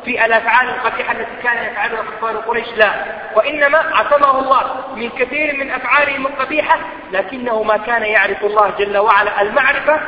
في 0.05 0.25
الأفعال 0.25 0.69
القبيحة 0.69 1.13
التي 1.13 1.43
كان 1.43 1.73
يفعلها 1.73 2.03
كفار 2.03 2.37
قريش؟ 2.37 2.69
لا. 2.77 2.91
وإنما 3.37 3.79
عصمه 3.79 4.39
الله 4.39 4.63
من 4.97 5.11
كثير 5.11 5.57
من 5.57 5.71
أفعالهم 5.71 6.27
القبيحة 6.27 6.79
لكنه 7.13 7.63
ما 7.63 7.77
كان 7.77 8.03
يعرف 8.03 8.45
الله 8.45 8.71
جل 8.79 8.99
وعلا 8.99 9.43
المعرفة 9.43 10.01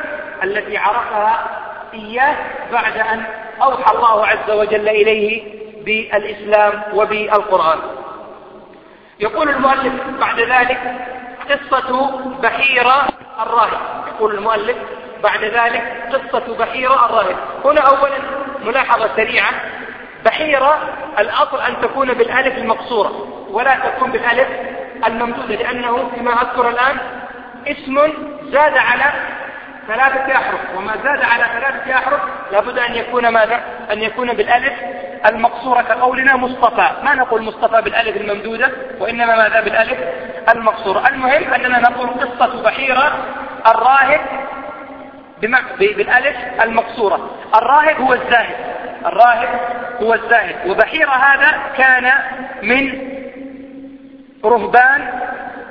التي 0.42 0.76
عرفها 0.76 1.46
إياه 1.94 2.36
بعد 2.72 2.96
أن 2.98 3.24
أوحى 3.62 3.96
الله 3.96 4.26
عز 4.26 4.50
وجل 4.50 4.88
إليه 4.88 5.42
بالإسلام 5.84 6.82
وبالقرآن. 6.94 7.78
يقول 9.20 9.48
المؤلف 9.48 9.92
بعد 10.20 10.40
ذلك 10.40 10.94
قصة 11.50 12.18
بحيرة 12.42 13.08
الراهب. 13.42 14.04
يقول 14.08 14.34
المؤلف 14.34 14.76
بعد 15.22 15.44
ذلك 15.44 15.82
قصة 16.12 16.58
بحيرة 16.58 17.06
الراهب. 17.06 17.36
هنا 17.64 17.80
أولا 17.80 18.18
ملاحظة 18.64 19.16
سريعة. 19.16 19.50
بحيرة 20.26 20.78
الأصل 21.18 21.60
أن 21.60 21.80
تكون 21.82 22.14
بالألف 22.14 22.58
المقصورة 22.58 23.28
ولا 23.50 23.76
تكون 23.76 24.10
بالألف 24.10 24.48
الممدودة 25.06 25.54
لأنه 25.54 26.10
كما 26.16 26.42
أذكر 26.42 26.68
الآن 26.68 26.96
اسم 27.66 28.12
زاد 28.52 28.76
على 28.76 29.04
ثلاثة 29.88 30.32
أحرف 30.32 30.60
وما 30.76 30.92
زاد 31.04 31.22
على 31.22 31.44
ثلاثة 31.44 31.94
أحرف 31.94 32.20
لابد 32.52 32.78
أن 32.78 32.94
يكون 32.94 33.28
ماذا؟ 33.28 33.60
أن 33.92 34.02
يكون 34.02 34.32
بالألف 34.32 34.72
المقصورة 35.26 35.82
كقولنا 35.82 36.36
مصطفى. 36.36 36.90
ما 37.04 37.14
نقول 37.14 37.42
مصطفى 37.42 37.82
بالألف 37.82 38.16
الممدودة 38.16 38.72
وإنما 39.00 39.36
ماذا؟ 39.36 39.60
بالألف 39.60 39.98
المقصورة. 40.48 41.08
المهم 41.08 41.54
أننا 41.54 41.78
نقول 41.78 42.08
قصة 42.08 42.62
بحيرة 42.62 43.12
الراهب 43.66 44.20
بالألف 45.78 46.36
المقصورة. 46.62 47.30
الراهب 47.54 48.00
هو 48.00 48.12
الزاهد. 48.12 48.56
الراهب 49.06 49.48
هو 50.02 50.14
الزاهد. 50.14 50.70
وبحيرة 50.70 51.10
هذا 51.10 51.58
كان 51.76 52.12
من 52.62 53.08
رهبان 54.44 55.20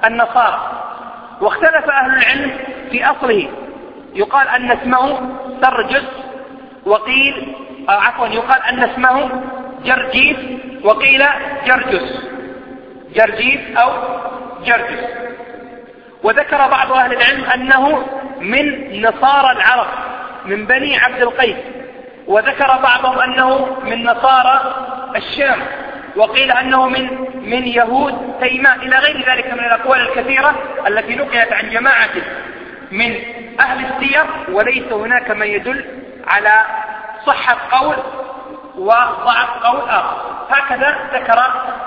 النصارى. 0.06 0.82
واختلف 1.42 1.90
أهل 1.90 2.18
العلم 2.18 2.52
في 2.92 3.06
أصله. 3.06 3.50
يقال 4.14 4.48
أن 4.48 4.72
اسمه 4.72 5.20
سرجس 5.62 6.08
وقيل 6.86 7.56
آه، 7.90 8.02
عفوا 8.02 8.28
يقال 8.28 8.62
أن 8.64 8.84
اسمه 8.84 9.30
جرجيس 9.86 10.38
وقيل 10.84 11.24
جرجس. 11.66 12.24
جرجيس 13.16 13.78
أو 13.78 13.92
جرجس. 14.66 15.04
وذكر 16.24 16.58
بعض 16.58 16.92
أهل 16.92 17.14
العلم 17.14 17.44
أنه 17.44 18.06
من 18.40 19.02
نصارى 19.02 19.52
العرب 19.52 19.88
من 20.46 20.66
بني 20.66 20.98
عبد 20.98 21.22
القيس. 21.22 21.58
وذكر 22.28 22.68
بعضهم 22.84 23.20
أنه 23.20 23.78
من 23.84 24.04
نصارى 24.04 24.76
الشام 25.16 25.62
وقيل 26.16 26.52
أنه 26.52 26.88
من 26.88 27.10
من 27.42 27.68
يهود 27.68 28.36
تيماء 28.42 28.76
إلى 28.76 28.98
غير 28.98 29.26
ذلك 29.32 29.54
من 29.54 29.60
الأقوال 29.60 30.00
الكثيرة 30.00 30.56
التي 30.88 31.16
نقلت 31.16 31.54
عن 31.54 31.70
جماعة 31.70 32.10
من 32.92 33.16
أهل 33.60 33.86
السير 33.86 34.24
وليس 34.52 34.92
هناك 34.92 35.32
ما 35.32 35.46
يدل 35.46 35.86
على 36.28 36.64
صحة 37.26 37.58
قول 37.72 37.96
وضعف 38.78 39.64
قول 39.64 39.90
آخر. 39.90 40.18
هكذا 40.50 40.98
ذكر 41.14 41.40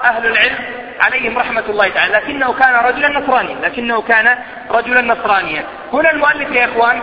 أهل 0.04 0.26
العلم 0.26 0.58
عليهم 1.00 1.38
رحمة 1.38 1.64
الله 1.68 1.88
تعالى. 1.88 2.14
لكنه 2.14 2.52
كان 2.52 2.74
رجلا 2.74 3.20
نصرانيا 3.20 3.56
لكنه 3.62 4.02
كان 4.02 4.38
رجلا 4.70 5.02
نصرانيا. 5.02 5.64
هنا 5.92 6.10
المؤلف 6.10 6.50
يا 6.50 6.64
إخوان 6.64 7.02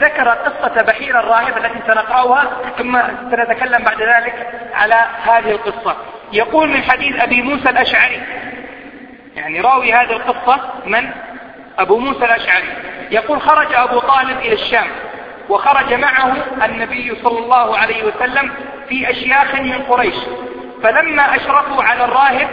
ذكر 0.00 0.28
قصة 0.28 0.82
بحير 0.82 1.20
الراهب 1.20 1.58
التي 1.58 1.78
سنقرأها 1.86 2.50
ثم 2.78 3.00
سنتكلم 3.30 3.84
بعد 3.84 4.02
ذلك 4.02 4.46
على 4.74 5.06
هذه 5.22 5.50
القصة. 5.50 5.96
يقول 6.32 6.68
من 6.68 6.82
حديث 6.82 7.22
أبي 7.22 7.42
موسى 7.42 7.70
الأشعري 7.70 8.22
يعني 9.36 9.60
راوي 9.60 9.92
هذه 9.92 10.12
القصة 10.12 10.60
من؟ 10.86 11.10
أبو 11.78 11.98
موسى 11.98 12.24
الأشعري. 12.24 12.68
يقول 13.10 13.40
خرج 13.40 13.74
أبو 13.74 13.98
طالب 13.98 14.38
إلى 14.38 14.52
الشام 14.52 14.86
وخرج 15.48 15.94
معه 15.94 16.36
النبي 16.64 17.14
صلى 17.22 17.38
الله 17.38 17.78
عليه 17.78 18.04
وسلم 18.04 18.52
في 18.88 19.10
أشياخ 19.10 19.54
من 19.54 19.82
قريش. 19.88 20.16
فلما 20.82 21.36
أشرفوا 21.36 21.82
على 21.82 22.04
الراهب 22.04 22.48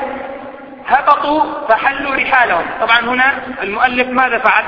هبطوا 0.88 1.44
فحلوا 1.70 2.16
رحالهم. 2.16 2.66
طبعا 2.82 3.00
هنا 3.00 3.34
المؤلف 3.64 4.08
ماذا 4.08 4.38
فعل؟ 4.38 4.64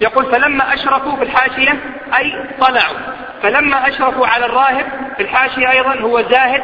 يقول 0.00 0.32
فلما 0.32 0.74
أشرفوا 0.74 1.16
في 1.16 1.22
الحاشية 1.22 1.74
أي 2.18 2.44
طلعوا. 2.60 2.96
فلما 3.42 3.88
أشرفوا 3.88 4.26
على 4.26 4.46
الراهب 4.46 4.86
في 5.16 5.22
الحاشية 5.22 5.70
أيضا 5.70 5.94
هو 6.00 6.22
زاهد 6.22 6.62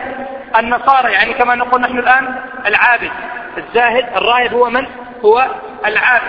النصارى 0.59 1.13
يعني 1.13 1.35
كما 1.35 1.55
نقول 1.55 1.81
نحن 1.81 1.99
الآن 1.99 2.35
العابد. 2.67 3.11
الزاهد 3.59 4.17
الراهب 4.17 4.53
هو 4.53 4.71
من؟ 4.71 4.87
هو 5.25 5.49
العابد. 5.87 6.29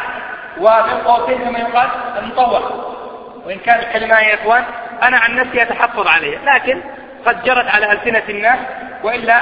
ومن 0.57 1.01
قوسين 1.05 1.37
كما 1.37 1.59
يقال 1.59 1.89
المطوع. 2.17 2.59
وإن 3.45 3.57
كانت 3.59 3.83
الكلمة 3.83 4.19
يا 4.19 4.33
إخوان 4.35 4.63
أنا 5.03 5.17
عن 5.17 5.35
نفسي 5.35 5.61
أتحفظ 5.61 6.07
عليها. 6.07 6.39
لكن 6.45 6.81
قد 7.25 7.43
جرت 7.43 7.75
على 7.75 7.91
ألسنة 7.91 8.23
الناس 8.29 8.59
وإلا 9.03 9.41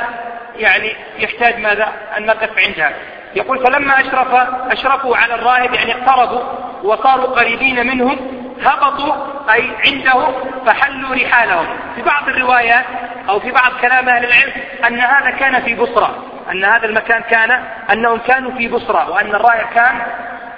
يعني 0.56 0.96
يحتاج 1.18 1.60
ماذا؟ 1.60 1.88
أن 2.18 2.26
نقف 2.26 2.50
عندها. 2.68 2.94
يقول 3.36 3.60
فلما 3.68 4.00
أشرف 4.00 4.34
أشرفوا 4.72 5.18
على 5.18 5.36
الراهب 5.36 5.74
يعني 5.74 5.94
اقتربوا 5.96 6.44
وصاروا 6.84 7.26
قريبين 7.26 7.88
منهم 7.88 8.18
هبطوا 8.64 9.16
أي 9.54 9.70
عنده 9.86 10.28
فحلوا 10.66 11.16
رحالهم. 11.16 11.68
في 11.96 12.02
بعض 12.02 12.30
الروايات 12.30 12.86
أو 13.30 13.40
في 13.40 13.52
بعض 13.52 13.72
كلام 13.82 14.10
أهل 14.10 14.26
العلم 14.26 14.52
أن 14.88 15.00
هذا 15.00 15.30
كان 15.30 15.62
في 15.62 15.76
بصرة 15.76 16.16
أن 16.52 16.64
هذا 16.64 16.86
المكان 16.86 17.22
كان 17.22 17.64
أنهم 17.92 18.18
كانوا 18.18 18.52
في 18.52 18.68
بصرة 18.68 19.10
وأن 19.10 19.36
الراهب 19.36 19.66
كان 19.76 20.02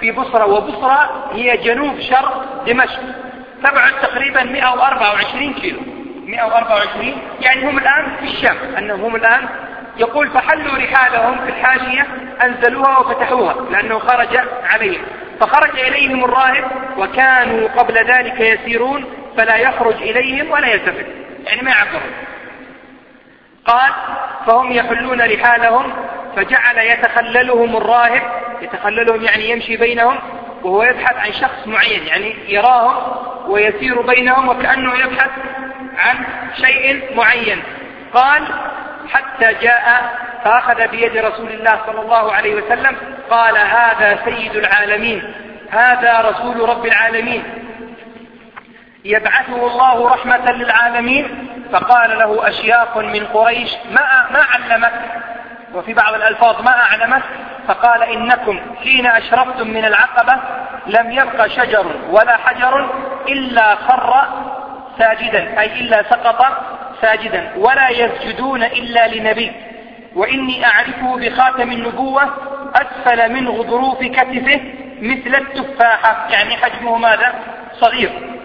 في 0.00 0.12
بصرة 0.12 0.46
وبصرة 0.46 1.30
هي 1.32 1.56
جنوب 1.56 2.00
شرق 2.00 2.64
دمشق. 2.66 3.00
تبعد 3.64 3.92
تقريبا 4.02 4.42
124 4.42 5.54
كيلو. 5.54 5.80
124 6.26 7.14
يعني 7.40 7.70
هم 7.70 7.78
الآن 7.78 8.16
في 8.16 8.24
الشام 8.24 8.56
أنهم 8.78 9.00
هم 9.00 9.16
الآن 9.16 9.48
يقول 9.98 10.30
فحلوا 10.30 10.78
رحالهم 10.78 11.38
في 11.46 11.48
الحاشية 11.48 12.06
أنزلوها 12.42 12.98
وفتحوها 12.98 13.54
لأنه 13.70 13.98
خرج 13.98 14.38
عليهم. 14.72 15.02
فخرج 15.40 15.78
إليهم 15.78 16.24
الراهب 16.24 16.64
وكانوا 16.98 17.68
قبل 17.68 17.94
ذلك 17.94 18.40
يسيرون 18.40 19.04
فلا 19.36 19.56
يخرج 19.56 19.94
إليهم 19.94 20.50
ولا 20.50 20.68
يلتفت. 20.68 21.06
يعني 21.46 21.62
ما 21.62 21.70
يعبرون. 21.70 22.12
قال 23.64 23.90
فهم 24.46 24.72
يحلون 24.72 25.20
رحالهم 25.20 25.92
فجعل 26.36 26.78
يتخللهم 26.78 27.76
الراهب 27.76 28.22
يتخللهم 28.62 29.22
يعني 29.22 29.50
يمشي 29.50 29.76
بينهم 29.76 30.18
وهو 30.62 30.82
يبحث 30.82 31.16
عن 31.16 31.32
شخص 31.32 31.66
معين 31.66 32.06
يعني 32.06 32.34
يراهم 32.48 33.16
ويسير 33.50 34.00
بينهم 34.00 34.48
وكأنه 34.48 34.94
يبحث 34.94 35.30
عن 35.98 36.24
شيء 36.56 37.16
معين. 37.16 37.62
قال 38.14 38.42
حتى 39.08 39.54
جاء 39.54 40.14
فأخذ 40.44 40.88
بيد 40.88 41.16
رسول 41.16 41.48
الله 41.48 41.78
صلى 41.86 42.00
الله 42.00 42.32
عليه 42.32 42.54
وسلم 42.54 42.96
قال 43.30 43.58
هذا 43.58 44.18
سيد 44.24 44.56
العالمين 44.56 45.34
هذا 45.70 46.20
رسول 46.20 46.68
رب 46.68 46.86
العالمين. 46.86 47.44
يبعثه 49.04 49.66
الله 49.66 50.08
رحمة 50.08 50.50
للعالمين. 50.50 51.48
فقال 51.72 52.18
له 52.18 52.48
أشياخ 52.48 52.96
من 52.96 53.26
قريش 53.26 53.70
ما, 53.90 54.26
ما 54.30 54.44
علمك؟ 54.52 54.92
وفي 55.74 55.94
بعض 55.94 56.14
الألفاظ 56.14 56.62
ما 56.62 56.80
أعلمك؟ 56.82 57.22
فقال 57.68 58.02
إنكم 58.02 58.60
حين 58.82 59.06
أشرفتم 59.06 59.68
من 59.68 59.84
العقبة 59.84 60.36
لم 60.86 61.10
يبق 61.10 61.46
شجر 61.46 61.86
ولا 62.10 62.36
حجر 62.36 62.90
إلا 63.28 63.74
خر 63.74 64.22
ساجدا 64.98 65.60
أي 65.60 65.80
إلا 65.80 66.02
سقط 66.02 66.46
ساجدا 67.02 67.52
ولا 67.56 67.88
يسجدون 67.90 68.62
إلا 68.62 69.14
لنبي. 69.14 69.52
وإني 70.14 70.66
أعرفه 70.66 71.16
بخاتم 71.16 71.72
النبوة 71.72 72.22
أسفل 72.74 73.32
من 73.32 73.48
غضروف 73.48 73.98
كتفه 73.98 74.60
مثل 75.00 75.34
التفاحة 75.34 76.28
يعني 76.30 76.56
حجمه 76.56 76.96
ماذا؟ 76.96 77.34
صغير. 77.80 78.36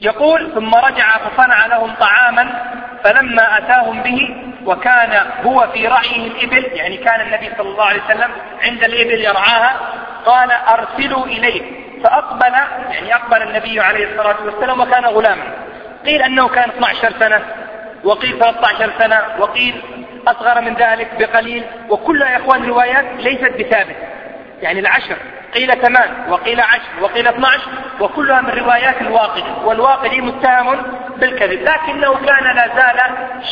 يقول 0.00 0.52
ثم 0.54 0.74
رجع 0.74 1.18
فصنع 1.18 1.66
لهم 1.66 1.94
طعاما 1.94 2.72
فلما 3.04 3.58
أتاهم 3.58 4.02
به 4.02 4.36
وكان 4.66 5.26
هو 5.44 5.68
في 5.72 5.86
رعيه 5.88 6.26
الإبل 6.26 6.64
يعني 6.72 6.96
كان 6.96 7.20
النبي 7.20 7.50
صلى 7.58 7.68
الله 7.68 7.84
عليه 7.84 8.02
وسلم 8.04 8.30
عند 8.62 8.84
الإبل 8.84 9.20
يرعاها 9.24 9.76
قال 10.26 10.50
أرسلوا 10.50 11.26
إليه. 11.26 11.84
فأقبل 12.02 12.52
يعني 12.90 13.14
أقبل 13.14 13.42
النبي 13.42 13.80
عليه 13.80 14.04
الصلاة 14.04 14.44
والسلام 14.44 14.80
وكان 14.80 15.04
غلاما. 15.04 15.44
قيل 16.06 16.22
أنه 16.22 16.48
كان 16.48 16.70
12 16.70 17.12
سنة 17.20 17.40
وقيل 18.04 18.38
13 18.38 18.92
سنة 18.98 19.20
وقيل 19.38 19.82
أصغر 20.26 20.60
من 20.60 20.74
ذلك 20.74 21.08
بقليل 21.18 21.64
وكلها 21.90 22.30
يا 22.30 22.36
إخوان 22.36 22.68
روايات 22.68 23.04
ليست 23.18 23.52
بثابت 23.60 23.96
يعني 24.62 24.80
العشر 24.80 25.16
قيل 25.54 25.72
ثمان 25.72 26.10
وقيل 26.28 26.60
عشر 26.60 26.90
وقيل 27.00 27.28
12 27.28 27.62
وكلها 28.00 28.40
من 28.40 28.50
روايات 28.50 29.00
الواقدي 29.00 29.44
والواقدي 29.64 30.20
متهم 30.20 30.82
بالكذب. 31.16 31.62
لكنه 31.62 32.14
كان 32.14 32.56
لا 32.56 32.68
زال 32.76 33.00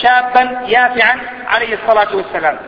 شابا 0.02 0.62
يافعا 0.66 1.20
عليه 1.48 1.74
الصلاة 1.74 2.16
والسلام. 2.16 2.58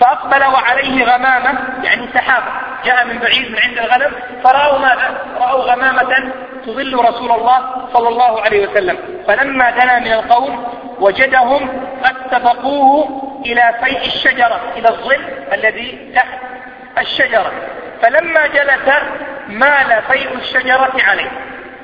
فأقبل 0.00 0.44
وعليه 0.44 1.04
غمامة 1.04 1.58
يعني 1.82 2.08
سحابة 2.14 2.46
جاء 2.84 3.06
من 3.06 3.18
بعيد 3.18 3.50
من 3.50 3.58
عند 3.58 3.78
الغنم 3.78 4.12
فرأوا 4.44 4.78
ماذا؟ 4.78 5.24
رأوا 5.40 5.62
غمامة 5.62 6.32
تظل 6.66 7.04
رسول 7.04 7.32
الله 7.32 7.88
صلى 7.92 8.08
الله 8.08 8.42
عليه 8.42 8.68
وسلم. 8.68 8.98
فلما 9.28 9.70
دنا 9.70 9.98
من 9.98 10.12
القوم 10.12 10.66
وجدهم 11.00 11.68
قد 12.04 12.16
سبقوه 12.30 13.40
إلى 13.46 13.74
فيء 13.84 14.06
الشجرة 14.06 14.60
إلى 14.76 14.88
الظل 14.88 15.20
الذي 15.52 16.12
تحت 16.14 16.38
الشجرة. 16.98 17.52
فلما 18.02 18.46
جلس 18.46 18.94
مال 19.48 20.02
فيء 20.02 20.34
الشجرة 20.34 20.92
عليه. 21.08 21.30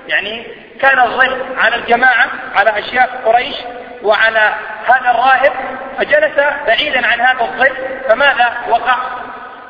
يعني 0.09 0.47
كان 0.81 0.99
الظل 0.99 1.37
على 1.59 1.77
الجماعة 1.77 2.27
على 2.57 2.79
أشياخ 2.79 3.09
قريش 3.25 3.55
وعلى 4.03 4.55
هذا 4.87 5.11
الراهب 5.11 5.53
فجلس 5.99 6.37
بعيدا 6.67 7.07
عن 7.07 7.21
هذا 7.21 7.41
الظل 7.41 7.73
فماذا 8.09 8.53
وقع؟ 8.69 8.97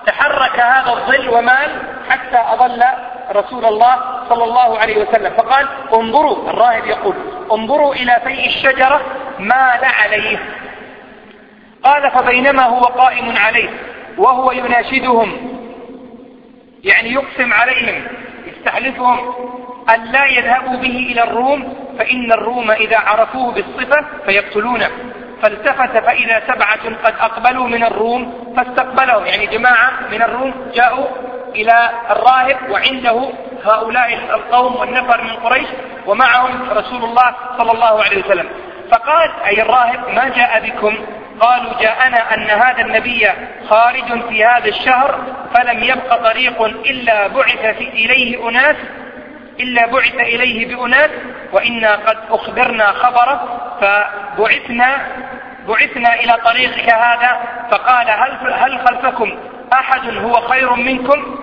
تحرك 0.07 0.61
هذا 0.61 0.93
الظل 0.93 1.29
ومال 1.29 1.83
حتى 2.11 2.39
أظل 2.53 2.85
رسول 3.33 3.64
الله 3.64 4.24
صلى 4.29 4.45
الله 4.45 4.79
عليه 4.79 5.03
وسلم 5.03 5.35
فقال 5.37 5.68
انظروا 5.95 6.51
الراهب 6.51 6.87
يقول 6.87 7.14
انظروا 7.53 7.95
إلى 7.95 8.20
فيء 8.24 8.47
الشجرة 8.47 9.01
مال 9.39 9.85
عليه. 10.03 10.39
قال 11.83 12.11
فبينما 12.11 12.62
هو 12.62 12.81
قائم 12.81 13.37
عليه 13.37 13.68
وهو 14.18 14.53
يناشدهم 14.53 15.57
يعني 16.85 17.12
يقسم 17.12 17.53
عليهم 17.53 18.05
يستحلفهم 18.47 19.35
أن 19.95 20.05
لا 20.05 20.27
يذهبوا 20.27 20.77
به 20.77 21.09
إلى 21.12 21.22
الروم 21.22 21.86
فإن 21.99 22.33
الروم 22.33 22.71
إذا 22.71 22.99
عرفوه 22.99 23.53
بالصفة 23.53 24.05
فيقتلونه. 24.27 24.91
فالتفت 25.43 25.99
فإذا 25.99 26.43
سبعة 26.47 26.85
قد 27.05 27.15
أقبلوا 27.21 27.69
من 27.69 27.85
الروم 27.85 28.55
فاستقبلهم. 28.57 29.27
يعني 29.27 29.47
جماعة 29.47 29.93
من 30.11 30.23
الروم 30.23 30.55
جاءوا 30.75 31.07
إلى 31.55 31.91
الراهب 32.11 32.57
وعنده 32.71 33.31
هؤلاء 33.65 34.15
القوم 34.15 34.77
والنفر 34.77 35.23
من 35.23 35.31
قريش 35.31 35.69
ومعهم 36.07 36.71
رسول 36.71 37.05
الله 37.05 37.35
صلى 37.59 37.73
الله 37.73 38.05
عليه 38.05 38.25
وسلم. 38.25 38.49
فقال 38.91 39.31
أي 39.47 39.63
الراهب 39.63 40.09
ما 40.15 40.29
جاء 40.29 40.61
بكم؟ 40.61 40.97
قالوا 41.41 41.81
جاءنا 41.81 42.35
أن 42.35 42.51
هذا 42.51 42.81
النبي 42.81 43.29
خارج 43.69 44.29
في 44.29 44.45
هذا 44.45 44.69
الشهر 44.69 45.21
فلم 45.55 45.85
يبق 45.85 46.17
طريق 46.17 46.63
إلا 46.63 47.27
بعث 47.27 47.81
إليه 47.81 48.49
أناس 48.49 48.77
إلا 49.61 49.87
بعث 49.87 50.15
إليه 50.15 50.75
بأناس 50.75 51.11
وإنا 51.53 51.97
قد 51.97 52.17
أخبرنا 52.31 52.93
خبره 52.93 53.61
فبعثنا 53.81 55.07
بعثنا 55.69 56.15
إلى 56.15 56.33
طريقك 56.45 56.91
هذا 56.91 57.41
فقال 57.71 58.11
هل, 58.11 58.53
هل 58.53 58.81
خلفكم 58.89 59.39
أحد 59.73 60.17
هو 60.17 60.33
خير 60.33 60.75
منكم؟ 60.75 61.39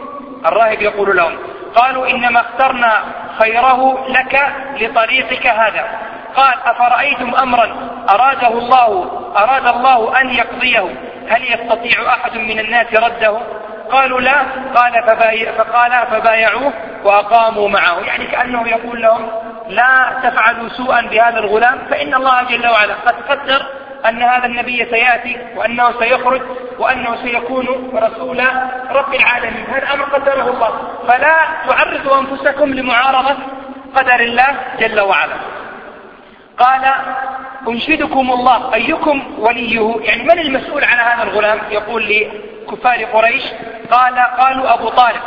الراهب 0.46 0.82
يقول 0.82 1.18
لهم 1.18 1.38
قالوا 1.76 2.08
إنما 2.08 2.42
اخترنا 2.42 3.04
خيره 3.40 4.08
لك 4.10 4.54
لطريقك 4.80 5.48
هذا. 5.48 6.00
قال 6.36 6.54
أفرأيتم 6.66 7.36
أمرا 7.36 7.76
أراده 8.10 8.48
الله 8.48 9.22
أراد 9.38 9.68
الله 9.68 10.22
أن 10.22 10.30
يقضيه؟ 10.30 10.96
هل 11.30 11.44
يستطيع 11.44 12.14
أحد 12.14 12.38
من 12.38 12.60
الناس 12.60 12.94
رده؟ 12.94 13.38
قالوا 13.92 14.22
لا 14.22 14.42
قال 14.76 15.04
فبايع 15.08 15.52
فقال 15.52 15.92
فبايعوه 16.12 16.74
وأقاموا 17.04 17.70
معه. 17.70 18.00
يعني 18.00 18.26
كأنه 18.26 18.68
يقول 18.68 19.02
لهم 19.02 19.30
لا 19.68 20.20
تفعلوا 20.24 20.70
سوءا 20.70 21.02
بهذا 21.02 21.40
الغلام 21.40 21.80
فإن 21.90 22.14
الله 22.14 22.44
جل 22.44 22.68
وعلا 22.68 22.94
قد 22.94 23.16
قدر 23.30 23.66
أن 24.06 24.22
هذا 24.22 24.46
النبي 24.46 24.86
سيأتي 24.86 25.38
وأنه 25.56 26.00
سيخرج 26.00 26.42
وأنه 26.80 27.16
سيكون 27.16 27.68
رسول 27.96 28.44
رب 28.92 29.14
العالمين. 29.14 29.66
هذا 29.70 29.94
أمر 29.94 30.04
قدره 30.04 30.50
الله. 30.50 30.72
فلا 31.08 31.36
تعرضوا 31.68 32.20
أنفسكم 32.20 32.74
لمعارضة 32.74 33.38
قدر 33.96 34.20
الله 34.20 34.56
جل 34.80 35.00
وعلا. 35.00 35.36
قال 36.58 36.94
أنشدكم 37.68 38.32
الله 38.32 38.74
أيكم 38.74 39.24
وليه؟ 39.40 39.96
يعني 40.02 40.24
من 40.24 40.40
المسؤول 40.40 40.84
على 40.84 41.02
هذا 41.02 41.24
الغلام؟ 41.24 41.60
يقول 41.72 42.04
لكفار 42.64 43.04
قريش 43.06 43.44
قال 43.92 44.20
قالوا 44.20 44.74
أبو 44.74 44.90
طالب 44.90 45.22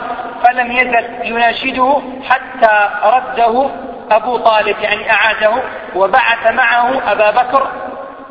فلم 0.44 0.72
يزل 0.72 1.04
يناشده 1.22 2.02
حتى 2.28 2.90
رده 3.04 3.70
أبو 4.10 4.36
طالب 4.36 4.76
يعني 4.80 5.12
أعاده 5.12 5.52
وبعث 5.94 6.46
معه 6.52 7.12
أبا 7.12 7.30
بكر 7.30 7.68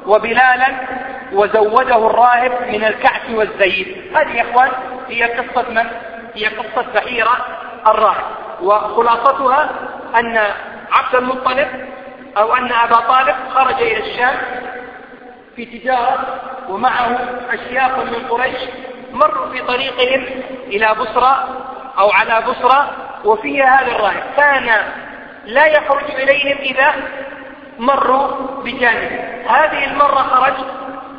وبلالا 0.05 0.67
وزوده 1.33 2.07
الراهب 2.07 2.51
من 2.67 2.83
الكعك 2.85 3.21
والزيت 3.29 3.87
هذه 4.17 4.35
يا 4.35 4.41
إخوان 4.51 4.69
هي 5.09 5.23
قصة 5.23 5.69
من؟ 5.69 5.85
هي 6.35 6.45
قصة 6.45 6.85
بحيرة 6.95 7.37
الراهب 7.87 8.23
وخلاصتها 8.61 9.69
أن 10.19 10.37
عبد 10.91 11.15
المطلب 11.15 11.67
أو 12.37 12.55
أن 12.55 12.71
أبا 12.71 12.95
طالب 12.95 13.35
خرج 13.55 13.75
إلى 13.75 13.97
الشام 13.97 14.35
في 15.55 15.65
تجارة 15.65 16.19
ومعه 16.69 17.17
أشياخ 17.53 17.97
من 17.97 18.27
قريش 18.29 18.59
مروا 19.15 19.49
في 19.51 19.61
طريقهم 19.61 20.25
إلى 20.67 20.95
بصرى 20.99 21.47
أو 21.97 22.11
على 22.11 22.41
بصرى 22.47 22.87
وفيها 23.25 23.81
هذا 23.81 23.91
الراهب 23.91 24.23
كان 24.37 24.83
لا 25.45 25.65
يخرج 25.65 26.11
إليهم 26.11 26.57
إذا 26.57 26.93
مروا 27.79 28.27
بجانبه 28.63 29.19
هذه 29.47 29.85
المرة 29.85 30.21
خرج 30.21 30.53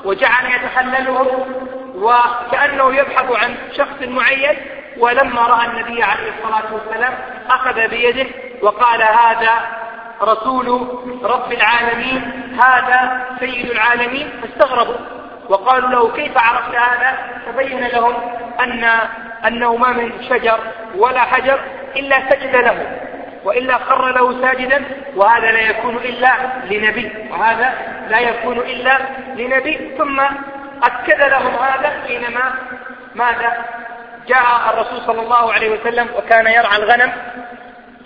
وجعل 0.05 0.47
يتحللهم 0.47 1.29
وكأنه 1.95 2.95
يبحث 2.95 3.33
عن 3.33 3.57
شخص 3.77 4.03
معين 4.03 4.57
ولما 4.99 5.41
رأى 5.41 5.67
النبي 5.67 6.03
عليه 6.03 6.33
الصلاة 6.39 6.75
والسلام 6.75 7.15
أخذ 7.51 7.89
بيده 7.89 8.27
وقال 8.63 9.03
هذا 9.03 9.53
رسول 10.23 10.69
رب 11.23 11.53
العالمين 11.53 12.23
هذا 12.63 13.27
سيد 13.41 13.71
العالمين. 13.71 14.31
فاستغربوا. 14.43 14.95
وقالوا 15.49 15.89
له 15.89 16.13
كيف 16.17 16.39
عرفت 16.39 16.75
هذا؟ 16.75 17.17
فبين 17.47 17.87
لهم 17.87 18.15
أن 18.61 18.85
أنه 19.47 19.77
ما 19.77 19.93
من 19.93 20.13
شجر 20.31 20.59
ولا 20.97 21.21
حجر 21.21 21.61
إلا 21.97 22.31
سجد 22.31 22.57
له 22.57 22.99
وإلا 23.45 23.79
خر 23.79 24.11
له 24.11 24.43
ساجدا 24.43 24.85
وهذا 25.17 25.53
لا 25.53 25.61
يكون 25.61 25.97
إلا 25.97 26.37
لنبي 26.71 27.13
وهذا 27.31 27.75
لا 28.09 28.19
يكون 28.19 28.59
إلا 28.59 28.99
لنبي. 29.35 29.95
ثم 29.99 30.21
أكد 30.83 31.21
لهم 31.21 31.55
هذا 31.55 32.03
حينما 32.07 32.53
ماذا؟ 33.15 33.65
جاء 34.29 34.45
الرسول 34.75 35.01
صلى 35.07 35.21
الله 35.21 35.53
عليه 35.53 35.71
وسلم 35.71 36.09
وكان 36.17 36.47
يرعى 36.47 36.77
الغنم 36.77 37.13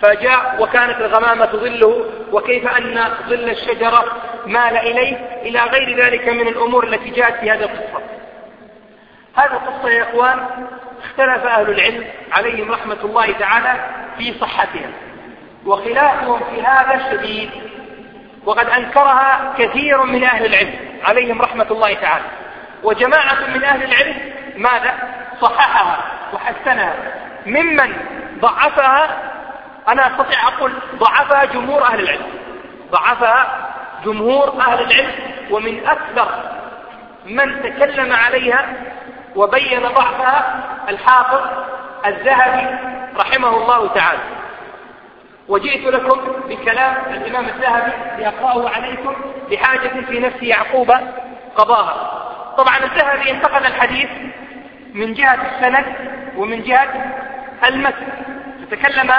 فجاء 0.01 0.55
وكانت 0.59 1.01
الغمامة 1.01 1.45
تظله 1.45 2.05
وكيف 2.31 2.67
أن 2.67 3.13
ظل 3.29 3.49
الشجرة 3.49 4.05
مال 4.45 4.77
إليه؟ 4.77 5.17
إلى 5.41 5.59
غير 5.59 5.97
ذلك 5.97 6.27
من 6.27 6.47
الأمور 6.47 6.83
التي 6.83 7.09
جاءت 7.09 7.35
في 7.39 7.51
هذه 7.51 7.63
القصة. 7.63 8.03
هذه 9.35 9.51
القصة 9.51 9.89
يا 9.89 10.03
إخوان 10.03 10.47
اختلف 11.03 11.45
أهل 11.45 11.69
العلم 11.69 12.05
عليهم 12.31 12.71
رحمة 12.71 12.97
الله 13.03 13.31
تعالى 13.31 13.85
في 14.17 14.33
صحتها 14.33 14.89
وخلافهم 15.65 16.39
في 16.39 16.61
هذا 16.61 17.11
شديد 17.11 17.49
وقد 18.45 18.69
أنكرها 18.69 19.53
كثير 19.57 20.03
من 20.03 20.23
أهل 20.23 20.45
العلم 20.45 20.73
عليهم 21.03 21.41
رحمة 21.41 21.67
الله 21.71 21.93
تعالى. 21.93 22.25
وجماعة 22.83 23.47
من 23.55 23.63
أهل 23.63 23.83
العلم 23.83 24.15
ماذا؟ 24.57 24.93
صححها 25.41 25.97
وحسنها. 26.33 26.93
ممن 27.45 27.93
ضعفها 28.39 29.17
أنا 29.91 30.07
أستطيع 30.07 30.47
أقول 30.47 30.71
ضعفها 30.95 31.45
جمهور 31.45 31.83
أهل 31.83 31.99
العلم. 31.99 32.25
ضعفها 32.91 33.67
جمهور 34.05 34.61
أهل 34.61 34.91
العلم 34.91 35.11
ومن 35.51 35.87
أكثر 35.87 36.27
من 37.25 37.61
تكلم 37.63 38.13
عليها 38.13 38.65
وبين 39.35 39.81
ضعفها 39.81 40.63
الحافظ 40.89 41.41
الذهبي 42.05 42.77
رحمه 43.17 43.57
الله 43.57 43.87
تعالى. 43.87 44.19
وجئت 45.47 45.93
لكم 45.93 46.19
بكلام 46.49 46.95
الإمام 47.07 47.45
الذهبي 47.45 48.21
لأقرأه 48.21 48.69
عليكم 48.69 49.15
بحاجة 49.51 50.05
في 50.07 50.19
نفس 50.19 50.43
يعقوب 50.43 50.91
قضاها. 51.55 52.27
طبعا 52.57 52.77
الذهبي 52.77 53.31
انتقل 53.31 53.65
الحديث 53.65 54.09
من 54.93 55.13
جهة 55.13 55.39
السند 55.51 55.85
ومن 56.37 56.63
جهة 56.63 56.89
المتن. 57.67 58.07
تكلم 58.71 59.11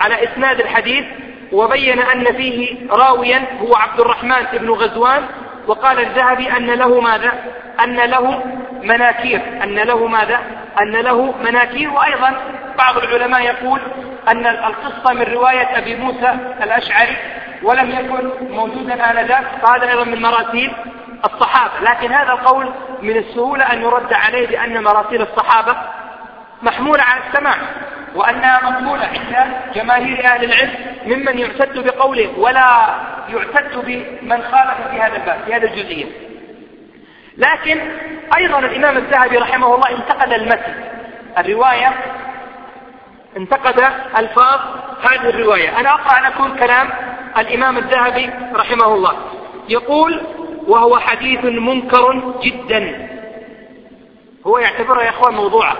على 0.00 0.24
إسناد 0.24 0.60
الحديث 0.60 1.04
وبين 1.52 1.98
أن 1.98 2.24
فيه 2.24 2.76
راويا 2.90 3.44
هو 3.60 3.74
عبد 3.74 4.00
الرحمن 4.00 4.46
بن 4.52 4.70
غزوان 4.70 5.26
وقال 5.66 6.00
الذهبي 6.00 6.52
أن 6.52 6.66
له 6.66 7.00
ماذا؟ 7.00 7.32
أن 7.84 7.96
له 7.96 8.42
مناكير 8.82 9.40
أن 9.62 9.74
له 9.74 10.06
ماذا؟ 10.06 10.40
أن 10.80 10.92
له 10.92 11.34
مناكير. 11.44 11.90
وأيضا 11.90 12.34
بعض 12.78 12.96
العلماء 12.98 13.42
يقول 13.42 13.80
أن 14.28 14.46
القصة 14.46 15.14
من 15.14 15.22
رواية 15.22 15.78
أبي 15.78 15.96
موسى 15.96 16.36
الأشعري 16.62 17.16
ولم 17.62 17.90
يكن 17.90 18.30
موجودا 18.50 19.10
آنذاك 19.10 19.44
فهذا 19.62 19.90
أيضا 19.90 20.04
من 20.04 20.22
مراسيل 20.22 20.72
الصحابة. 21.24 21.72
لكن 21.90 22.12
هذا 22.12 22.32
القول 22.32 22.72
من 23.02 23.16
السهولة 23.16 23.72
أن 23.72 23.82
يرد 23.82 24.12
عليه 24.12 24.46
بأن 24.46 24.84
مراسيل 24.84 25.22
الصحابة 25.22 25.76
محمولة 26.62 27.02
على 27.02 27.20
السماع. 27.28 27.56
وأنها 28.14 28.70
مقبولة 28.70 29.04
عند 29.04 29.52
جماهير 29.74 30.24
أهل 30.24 30.44
العلم 30.44 30.74
ممن 31.06 31.38
يعتد 31.38 31.84
بقوله 31.84 32.38
ولا 32.38 32.94
يعتد 33.28 33.84
بمن 33.84 34.42
خالف 34.42 34.88
في 34.90 35.00
هذا 35.00 35.16
الباب 35.16 35.40
في 35.46 35.54
هذا 35.54 35.66
الجزئية. 35.66 36.06
لكن 37.36 37.80
أيضا 38.36 38.58
الإمام 38.58 38.96
الذهبي 38.96 39.36
رحمه 39.36 39.74
الله 39.74 39.90
انتقد 39.90 40.32
المتن. 40.32 40.74
الرواية 41.38 41.94
انتقد 43.36 43.80
ألفاظ 44.18 44.60
هذه 45.02 45.28
الرواية. 45.28 45.80
أنا 45.80 45.90
أقرأ 45.90 46.28
لكم 46.28 46.56
كلام 46.56 46.88
الإمام 47.38 47.78
الذهبي 47.78 48.30
رحمه 48.54 48.94
الله. 48.94 49.16
يقول 49.68 50.22
وهو 50.66 50.98
حديث 50.98 51.44
منكر 51.44 52.34
جدا. 52.42 53.08
هو 54.46 54.58
يعتبره 54.58 55.02
يا 55.02 55.10
إخوان 55.10 55.34
موضوعا 55.34 55.76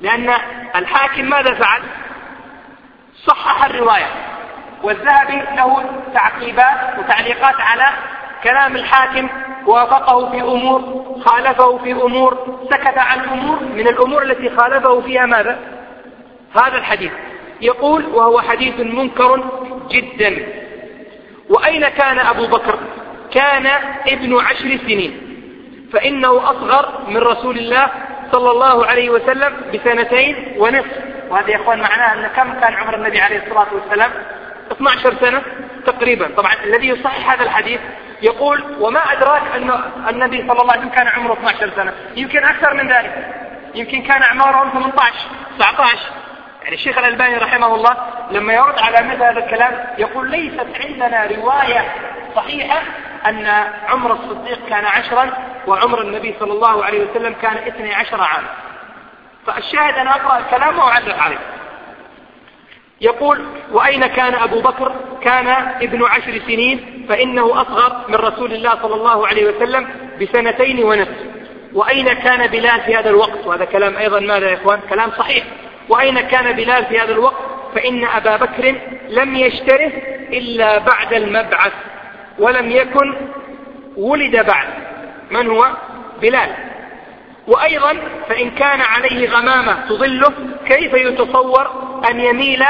لأن 0.00 0.34
الحاكم 0.76 1.24
ماذا 1.24 1.54
فعل؟ 1.54 1.82
صحح 3.26 3.64
الرواية. 3.64 4.06
والذهبي 4.82 5.36
له 5.56 5.84
تعقيبات 6.14 6.98
وتعليقات 6.98 7.60
على 7.60 7.86
كلام 8.44 8.76
الحاكم 8.76 9.28
وافقه 9.66 10.30
في 10.30 10.40
أمور 10.42 11.06
خالفه 11.26 11.78
في 11.78 11.92
أمور 11.92 12.58
سكت 12.70 12.98
عن 12.98 13.20
أمور 13.20 13.60
من 13.60 13.88
الأمور 13.88 14.22
التي 14.22 14.56
خالفه 14.56 15.00
فيها 15.00 15.26
ماذا؟ 15.26 15.58
هذا 16.54 16.76
الحديث. 16.78 17.12
يقول 17.60 18.06
وهو 18.06 18.40
حديث 18.40 18.80
منكر 18.80 19.44
جدا. 19.88 20.46
وأين 21.48 21.88
كان 21.88 22.18
أبو 22.18 22.46
بكر؟ 22.46 22.78
كان 23.34 23.66
ابن 24.06 24.40
عشر 24.40 24.78
سنين. 24.86 25.22
فإنه 25.92 26.50
أصغر 26.50 27.00
من 27.08 27.16
رسول 27.16 27.58
الله 27.58 27.88
صلى 28.32 28.50
الله 28.50 28.86
عليه 28.86 29.10
وسلم 29.10 29.56
بسنتين 29.74 30.54
ونصف. 30.58 30.98
وهذا 31.28 31.50
يا 31.50 31.56
أخوان 31.56 31.80
معناه 31.80 32.12
أن 32.14 32.26
كم 32.36 32.60
كان 32.60 32.74
عمر 32.74 32.94
النبي 32.94 33.20
عليه 33.20 33.42
الصلاة 33.42 33.66
والسلام؟ 33.72 34.10
12 34.72 35.14
سنة 35.20 35.42
تقريبا. 35.86 36.28
طبعا 36.36 36.52
الذي 36.64 36.88
يصحح 36.88 37.30
هذا 37.30 37.42
الحديث 37.42 37.80
يقول 38.22 38.64
وما 38.80 39.00
أدراك 39.12 39.42
أن 39.54 39.70
النبي 40.08 40.38
صلى 40.48 40.60
الله 40.60 40.72
عليه 40.72 40.80
وسلم 40.80 40.94
كان 40.94 41.08
عمره 41.08 41.32
12 41.32 41.70
سنة. 41.76 41.92
يمكن 42.16 42.44
أكثر 42.44 42.74
من 42.74 42.92
ذلك. 42.92 43.26
يمكن 43.74 44.02
كان 44.02 44.22
أعمارهم 44.22 44.70
18 44.70 45.14
19 45.58 45.98
يعني 46.62 46.74
الشيخ 46.74 46.98
الألباني 46.98 47.36
رحمه 47.36 47.74
الله 47.74 47.96
لما 48.30 48.52
يرد 48.52 48.78
على 48.78 49.06
مثل 49.06 49.22
هذا 49.22 49.38
الكلام 49.38 49.86
يقول 49.98 50.30
ليست 50.30 50.66
عندنا 50.84 51.26
رواية 51.26 51.94
صحيحة 52.36 52.82
أن 53.26 53.46
عمر 53.88 54.12
الصديق 54.12 54.68
كان 54.68 54.84
عشرا 54.84 55.32
وعمر 55.66 56.00
النبي 56.02 56.34
صلى 56.40 56.52
الله 56.52 56.84
عليه 56.84 57.10
وسلم 57.10 57.34
كان 57.42 57.56
اثني 57.56 57.94
عشر 57.94 58.20
عاما 58.20 58.48
فالشاهد 59.46 59.94
أنا 59.94 60.10
أقرأ 60.10 60.38
الكلام 60.38 60.78
وأعلق 60.78 61.18
عليه. 61.18 61.38
يقول 63.00 63.44
وأين 63.72 64.00
كان 64.00 64.34
أبو 64.34 64.60
بكر؟ 64.60 64.92
كان 65.22 65.48
ابن 65.82 66.04
عشر 66.04 66.38
سنين 66.46 67.06
فإنه 67.08 67.60
أصغر 67.62 68.04
من 68.08 68.14
رسول 68.14 68.52
الله 68.52 68.82
صلى 68.82 68.94
الله 68.94 69.26
عليه 69.26 69.46
وسلم 69.46 69.88
بسنتين 70.20 70.84
ونصف. 70.84 71.16
وأين 71.72 72.06
كان 72.12 72.46
بلال 72.46 72.80
في 72.80 72.96
هذا 72.96 73.10
الوقت؟ 73.10 73.46
وهذا 73.46 73.64
كلام 73.64 73.96
أيضا 73.96 74.20
ماذا 74.20 74.50
يا 74.50 74.54
إخوان؟ 74.54 74.80
كلام 74.90 75.10
صحيح. 75.10 75.44
وأين 75.88 76.20
كان 76.20 76.56
بلال 76.56 76.86
في 76.86 76.98
هذا 77.00 77.12
الوقت؟ 77.12 77.36
فإن 77.74 78.04
أبا 78.04 78.36
بكر 78.36 78.74
لم 79.08 79.36
يشتره 79.36 79.92
إلا 80.32 80.78
بعد 80.78 81.14
المبعث 81.14 81.72
ولم 82.38 82.70
يكن 82.70 83.14
ولد 83.96 84.46
بعد. 84.46 84.85
من 85.30 85.46
هو؟ 85.50 85.66
بلال. 86.22 86.54
وأيضا 87.46 87.96
فإن 88.28 88.50
كان 88.50 88.80
عليه 88.80 89.30
غمامة 89.30 89.86
تظله 89.88 90.32
كيف 90.66 90.94
يتصور 90.94 91.70
أن 92.10 92.20
يميل 92.20 92.64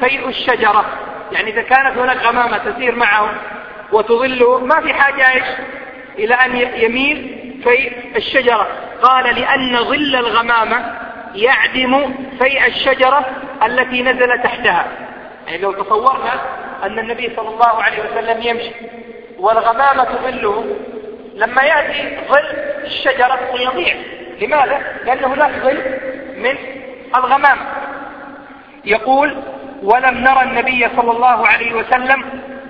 فيء 0.00 0.28
الشجرة؟ 0.28 0.84
يعني 1.32 1.50
إذا 1.50 1.62
كانت 1.62 1.98
هناك 1.98 2.16
غمامة 2.16 2.58
تسير 2.58 2.94
معه 2.94 3.30
وتظله 3.92 4.58
ما 4.58 4.80
في 4.80 4.94
حاجة 4.94 5.32
إيش؟ 5.32 5.44
إلى 6.18 6.34
أن 6.34 6.56
يميل 6.56 7.36
في 7.64 7.92
الشجرة. 8.16 8.68
قال 9.02 9.24
لأن 9.24 9.76
ظل 9.76 10.16
الغمامة 10.16 10.98
يعدم 11.34 12.14
فيء 12.38 12.66
الشجرة 12.66 13.24
التي 13.66 14.02
نزل 14.02 14.42
تحتها. 14.42 14.86
يعني 15.46 15.58
لو 15.58 15.72
تصورنا 15.72 16.40
أن 16.82 16.98
النبي 16.98 17.32
صلى 17.36 17.48
الله 17.48 17.82
عليه 17.82 17.98
وسلم 17.98 18.42
يمشي 18.42 18.72
والغمامة 19.38 20.04
تظله 20.04 20.64
لما 21.36 21.62
يأتي 21.62 22.18
ظل 22.28 22.46
الشجرة 22.84 23.38
سيضيع 23.56 23.94
لماذا؟ 24.40 24.80
لأن 25.04 25.24
هناك 25.24 25.50
ظل 25.50 25.82
من 26.36 26.54
الغمامة 27.16 27.62
يقول 28.84 29.36
ولم 29.82 30.18
نرى 30.18 30.42
النبي 30.42 30.88
صلى 30.96 31.10
الله 31.10 31.46
عليه 31.46 31.74
وسلم 31.74 32.24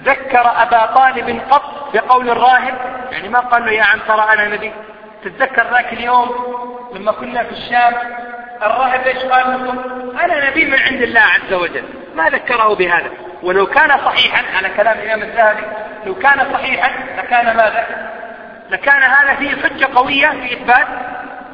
ذكر 0.04 0.52
أبا 0.62 0.86
طالب 0.86 1.40
قط 1.50 1.94
بقول 1.94 2.30
الراهب. 2.30 2.74
يعني 3.12 3.28
ما 3.28 3.38
قال 3.38 3.66
له 3.66 3.72
يا 3.72 3.84
عم 3.84 3.98
ترى 4.08 4.26
أنا 4.32 4.48
نبي. 4.48 4.72
تتذكر 5.24 5.66
ذاك 5.72 5.92
اليوم 5.92 6.30
لما 6.94 7.12
كنا 7.12 7.42
في 7.42 7.50
الشام 7.50 7.94
الراهب 8.62 9.06
إيش 9.06 9.18
قال 9.18 9.64
لكم؟ 9.64 9.78
أنا 10.18 10.50
نبي 10.50 10.64
من 10.64 10.78
عند 10.78 11.02
الله 11.02 11.20
عز 11.20 11.52
وجل. 11.52 11.84
ما 12.14 12.28
ذكره 12.28 12.74
بهذا. 12.74 13.10
ولو 13.42 13.66
كان 13.66 13.88
صحيحا 13.88 14.56
على 14.56 14.68
كلام 14.76 14.98
الإمام 14.98 15.22
الذهبي 15.22 15.62
لو 16.06 16.14
كان 16.14 16.52
صحيحا 16.52 16.90
لكان 17.18 17.56
ماذا؟ 17.56 17.86
لكان 18.70 19.02
هذا 19.02 19.34
فيه 19.34 19.62
حجة 19.62 19.88
قوية 19.94 20.28
في 20.28 20.52
إثبات 20.52 20.86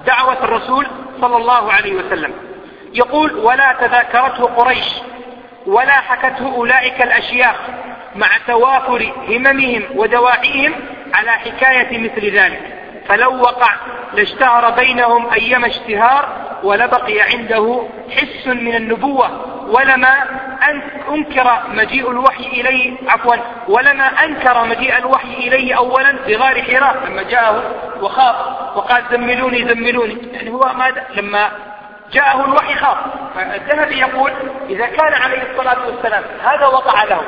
دعوة 0.07 0.45
الرسول 0.45 0.87
صلى 1.21 1.37
الله 1.37 1.73
عليه 1.73 1.95
وسلم. 1.95 2.33
يقول 2.95 3.35
ولا 3.35 3.77
تذاكرته 3.81 4.45
قريش 4.45 4.89
ولا 5.67 5.93
حكته 5.93 6.55
أولئك 6.55 7.03
الأشياخ 7.03 7.57
مع 8.15 8.29
توافر 8.47 9.13
هممهم 9.29 9.83
ودواعيهم 9.95 10.75
على 11.15 11.31
حكاية 11.31 11.99
مثل 11.99 12.37
ذلك. 12.37 12.79
فلو 13.09 13.41
وقع 13.41 13.75
لاشتهر 14.15 14.71
بينهم 14.71 15.33
أيما 15.33 15.67
اشتهار 15.67 16.29
ولبقي 16.63 17.21
عنده 17.21 17.87
حس 18.11 18.47
من 18.47 18.75
النبوة 18.75 19.31
ولما 19.69 20.15
أنكر 21.09 21.63
مجيء 21.69 22.11
الوحي 22.11 22.47
إليه 22.47 22.97
عفوا 23.09 23.37
ولما 23.69 24.05
أنكر 24.05 24.65
مجيء 24.65 24.99
الوحي 24.99 25.35
إليه 25.35 25.77
أولا 25.77 26.13
بغار 26.27 26.63
حراء. 26.63 26.97
لما 27.07 27.23
جاءه 27.23 27.63
وخاف 28.01 28.37
وقال 28.77 29.05
زملوني 29.13 29.69
زملوني. 29.69 30.17
يعني 30.33 30.51
هو 30.51 30.73
ماذا؟ 30.77 31.07
لما 31.17 31.51
جاءه 32.13 32.45
الوحي 32.45 32.75
خاف. 32.75 32.99
فالذهبي 33.35 33.99
يقول 33.99 34.33
إذا 34.71 34.87
كان 34.87 35.13
عليه 35.13 35.43
الصلاة 35.51 35.87
والسلام 35.87 36.25
هذا 36.45 36.67
وقع 36.67 37.05
له 37.05 37.23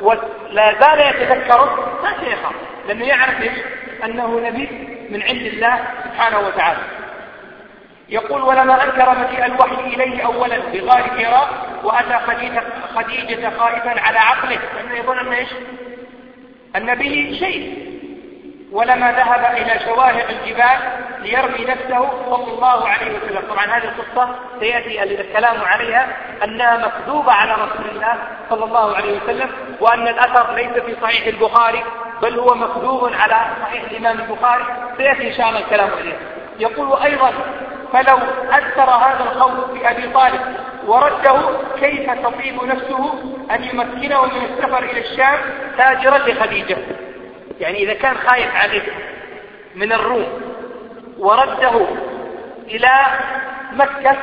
ولا 0.00 0.74
زال 0.80 1.00
يتذكره 1.00 1.98
ما 2.02 2.10
سيخاف 2.20 2.54
لأنه 2.88 3.04
يعرف 3.04 3.42
إيش؟ 3.42 3.58
أنه 4.04 4.40
نبي 4.44 4.68
من 5.10 5.22
عند 5.22 5.42
الله 5.42 5.78
سبحانه 6.04 6.38
وتعالى. 6.38 6.78
يقول 8.08 8.42
ولما 8.42 8.84
أنكر 8.84 9.18
مجيء 9.18 9.46
الوحي 9.46 9.74
إليه 9.74 10.26
أولا 10.26 10.58
بغار 10.58 11.02
حراء 11.02 11.48
وأتى 11.84 12.18
خديجة, 12.26 12.62
خديجة 12.94 13.50
خائفا 13.58 14.00
على 14.00 14.18
عقله. 14.18 14.58
لأنه 14.76 14.94
يظن 14.98 15.18
أن 15.18 15.32
إيش؟ 15.32 15.48
أن 16.76 16.94
به 16.94 17.36
شيء. 17.38 17.84
ولما 18.72 19.12
ذهب 19.12 19.56
إلى 19.56 19.80
شواهق 19.84 20.28
الجبال 20.28 20.78
ليرمي 21.22 21.64
نفسه 21.64 22.10
صلى 22.30 22.52
الله 22.52 22.88
عليه 22.88 23.16
وسلم. 23.16 23.42
طبعا 23.50 23.66
هذه 23.66 23.84
القصة 23.84 24.34
سيأتي 24.60 25.02
الكلام 25.02 25.64
عليها 25.64 26.06
أنها 26.44 26.76
مكذوبة 26.76 27.32
على 27.32 27.52
رسول 27.52 27.90
الله 27.94 28.18
صلى 28.50 28.64
الله 28.64 28.96
عليه 28.96 29.20
وسلم 29.22 29.50
وأن 29.80 30.08
الأثر 30.08 30.54
ليس 30.54 30.72
في 30.82 30.96
صحيح 31.02 31.26
البخاري 31.26 31.84
بل 32.22 32.38
هو 32.38 32.54
مكذوب 32.54 33.12
على 33.14 33.46
صحيح 33.62 33.82
الإمام 33.90 34.20
البخاري. 34.20 34.64
سيأتي 34.96 35.28
إن 35.28 35.36
شاء 35.36 35.48
الله 35.48 35.60
الكلام 35.60 35.90
عليه 36.00 36.16
يقول 36.58 37.02
أيضا 37.02 37.32
فلو 37.94 38.18
أثر 38.50 38.90
هذا 38.90 39.24
الخوف 39.32 39.72
في 39.72 39.90
أبي 39.90 40.12
طالب 40.12 40.40
ورده 40.86 41.36
كيف 41.80 42.10
تطيب 42.10 42.64
نفسه 42.64 43.14
أن 43.50 43.64
يمكنه 43.64 44.24
من 44.24 44.44
السفر 44.44 44.82
إلى 44.82 45.00
الشام 45.00 45.38
تاجرا 45.78 46.18
لخديجة 46.18 46.76
يعني 47.60 47.82
إذا 47.82 47.94
كان 47.94 48.16
خايف 48.16 48.56
عليه 48.56 48.82
من 49.74 49.92
الروم 49.92 50.26
ورده 51.18 51.86
إلى 52.68 52.90
مكة 53.72 54.16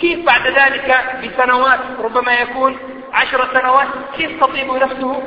كيف 0.00 0.26
بعد 0.26 0.46
ذلك 0.46 0.96
بسنوات 1.24 1.80
ربما 2.04 2.32
يكون 2.32 2.78
عشر 3.12 3.48
سنوات 3.60 3.88
كيف 4.16 4.44
تطيب 4.44 4.72
نفسه 4.72 5.22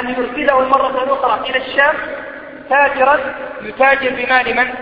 أن 0.00 0.08
يرسله 0.08 0.68
مرة 0.68 1.12
أخرى 1.12 1.50
إلى 1.50 1.58
الشام 1.58 1.94
تاجرا 2.70 3.20
يتاجر 3.62 4.10
بمال 4.10 4.56
من؟ 4.56 4.74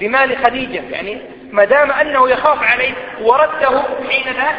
بمال 0.00 0.36
خديجة 0.44 0.80
يعني 0.90 1.37
ما 1.52 1.64
دام 1.64 1.92
أنه 1.92 2.28
يخاف 2.28 2.62
عليه 2.62 2.94
ورده 3.20 3.82
حين 4.10 4.32
ذاك 4.32 4.56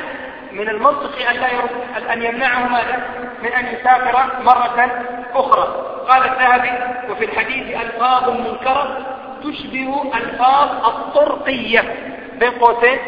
من 0.52 0.70
المنطق 0.70 1.30
أن, 1.30 1.36
لا 1.36 1.48
يرد 1.52 2.10
أن 2.12 2.24
يمنعه 2.24 2.68
ماذا؟ 2.68 3.04
من 3.44 3.48
أن 3.48 3.66
يسافر 3.66 4.44
مرة 4.44 5.06
أخرى. 5.34 5.86
قال 6.08 6.24
الذهبي 6.24 6.72
وفي 7.12 7.26
الحديث 7.26 7.78
ألفاظ 7.82 8.30
منكرة 8.30 8.98
تشبه 9.44 10.12
ألفاظ 10.16 10.70
الطرقية 10.86 11.96
بين 12.40 12.52
قوسين 12.52 13.00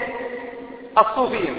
الصوفية. 0.98 1.50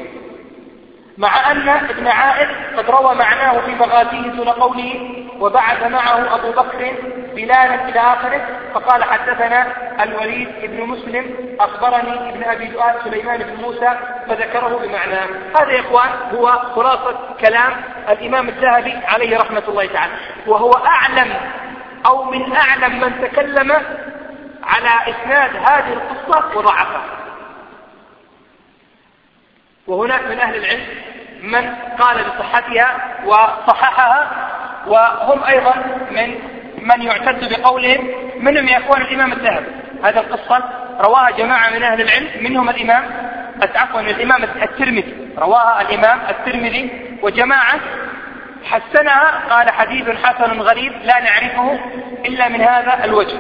مع 1.19 1.51
أن 1.51 1.69
ابن 1.69 2.07
عائد 2.07 2.49
قد 2.77 2.91
روى 2.91 3.15
معناه 3.15 3.61
في 3.61 3.71
مغازيه 3.75 4.29
دون 4.31 4.49
قوله 4.49 5.22
وبعث 5.43 5.83
معه 5.83 6.35
أبو 6.35 6.51
بكر 6.51 6.95
بلالا 7.35 7.89
إلى 7.89 8.01
آخره 8.01 8.47
فقال 8.75 9.05
حدثنا 9.05 9.67
الوليد 10.03 10.49
بن 10.63 10.87
مسلم 10.87 11.57
أخبرني 11.61 12.29
ابن 12.31 12.45
أبي 12.45 12.67
دؤاد 12.67 12.95
سليمان 13.05 13.43
بن 13.43 13.63
موسى 13.63 13.99
فذكره 14.29 14.79
بمعناه 14.83 15.27
هذا 15.57 15.73
يا 15.73 15.81
إخوان 15.81 16.11
هو 16.35 16.47
خلاصة 16.75 17.17
كلام 17.41 17.73
الإمام 18.09 18.49
الذهبي 18.49 18.93
عليه 18.93 19.39
رحمة 19.39 19.63
الله 19.69 19.87
تعالى. 19.87 20.13
وهو 20.47 20.73
أعلم 20.73 21.35
أو 22.07 22.25
من 22.25 22.57
أعلم 22.57 23.01
من 23.01 23.29
تكلم 23.29 23.73
على 24.65 25.15
إسناد 25.15 25.57
هذه 25.57 25.93
القصة 25.93 26.59
وضعفها. 26.59 27.03
وهناك 29.87 30.23
من 30.23 30.39
أهل 30.39 30.57
العلم 30.57 30.87
من 31.43 31.75
قال 32.01 32.25
بصحتها 32.25 32.97
وصححها 33.25 34.31
وهم 34.87 35.45
أيضا 35.45 35.75
من 36.11 36.35
من 36.83 37.03
يعتد 37.03 37.61
بقولهم 37.61 38.09
منهم 38.41 38.69
يكون 38.69 39.01
الإمام 39.01 39.33
الذهبي. 39.33 39.67
هذا 40.05 40.21
القصة 40.21 40.65
رواها 41.01 41.31
جماعة 41.31 41.71
من 41.71 41.83
أهل 41.83 42.01
العلم 42.01 42.29
منهم 42.41 42.71
الإمام 42.71 43.05
عفوا 43.75 44.01
الإمام 44.01 44.43
الترمذي. 44.43 45.15
رواها 45.39 45.81
الإمام 45.81 46.21
الترمذي 46.29 46.91
وجماعة 47.23 47.81
حسنها 48.65 49.49
قال 49.51 49.71
حديث 49.71 50.11
حسن 50.11 50.61
غريب 50.61 50.93
لا 51.05 51.21
نعرفه 51.21 51.81
إلا 52.25 52.49
من 52.49 52.61
هذا 52.61 53.05
الوجه. 53.05 53.39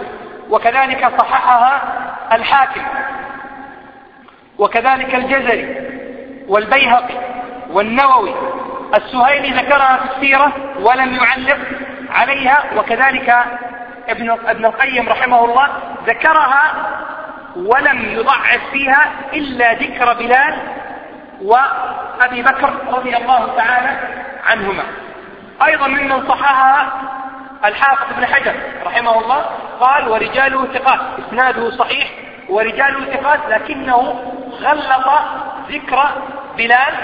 وكذلك 0.50 1.12
صححها 1.18 1.82
الحاكم. 2.32 2.82
وكذلك 4.58 5.14
الجزري 5.14 5.76
والبيهقي 6.48 7.14
والنووي. 7.70 8.34
السهيلي 8.94 9.50
ذكرها 9.50 9.96
في 9.96 10.16
السيرة 10.16 10.52
ولم 10.80 11.14
يعلق 11.14 11.58
عليها 12.10 12.64
وكذلك 12.76 13.44
ابن 14.08 14.30
ابن 14.30 14.64
القيم 14.64 15.08
رحمه 15.08 15.44
الله 15.44 15.68
ذكرها 16.06 16.72
ولم 17.56 18.02
يضعف 18.02 18.60
فيها 18.72 19.10
إلا 19.32 19.72
ذكر 19.72 20.12
بلال 20.12 20.58
وأبي 21.42 22.42
بكر 22.42 22.74
رضي 22.88 23.16
الله 23.16 23.56
تعالى 23.56 23.98
عنهما. 24.46 24.82
أيضا 25.66 25.86
ممن 25.86 26.28
صححها 26.28 26.92
الحافظ 27.64 28.12
ابن 28.12 28.26
حجر 28.26 28.54
رحمه 28.86 29.20
الله 29.20 29.44
قال 29.80 30.08
ورجاله 30.08 30.66
ثقات. 30.66 31.00
إسناده 31.28 31.70
صحيح 31.70 32.08
ورجاله 32.48 33.12
ثقات 33.12 33.40
لكنه 33.48 34.22
غلط 34.60 35.08
ذكر 35.68 36.08
بلال 36.56 36.94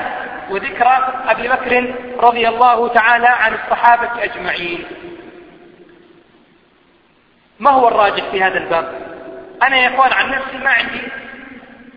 وذكر 0.51 0.86
أبي 1.28 1.49
بكر 1.49 1.94
رضي 2.20 2.49
الله 2.49 2.88
تعالى 2.88 3.28
عن 3.28 3.53
الصحابة 3.55 4.24
أجمعين. 4.24 4.84
ما 7.61 7.70
هو 7.70 7.88
الراجح 7.88 8.24
في 8.30 8.42
هذا 8.42 8.59
الباب؟ 8.59 8.92
أنا 9.62 9.76
يا 9.76 9.94
إخوان 9.94 10.12
عن 10.12 10.30
نفسي 10.30 10.57
ما 10.64 10.70
عندي 10.70 11.03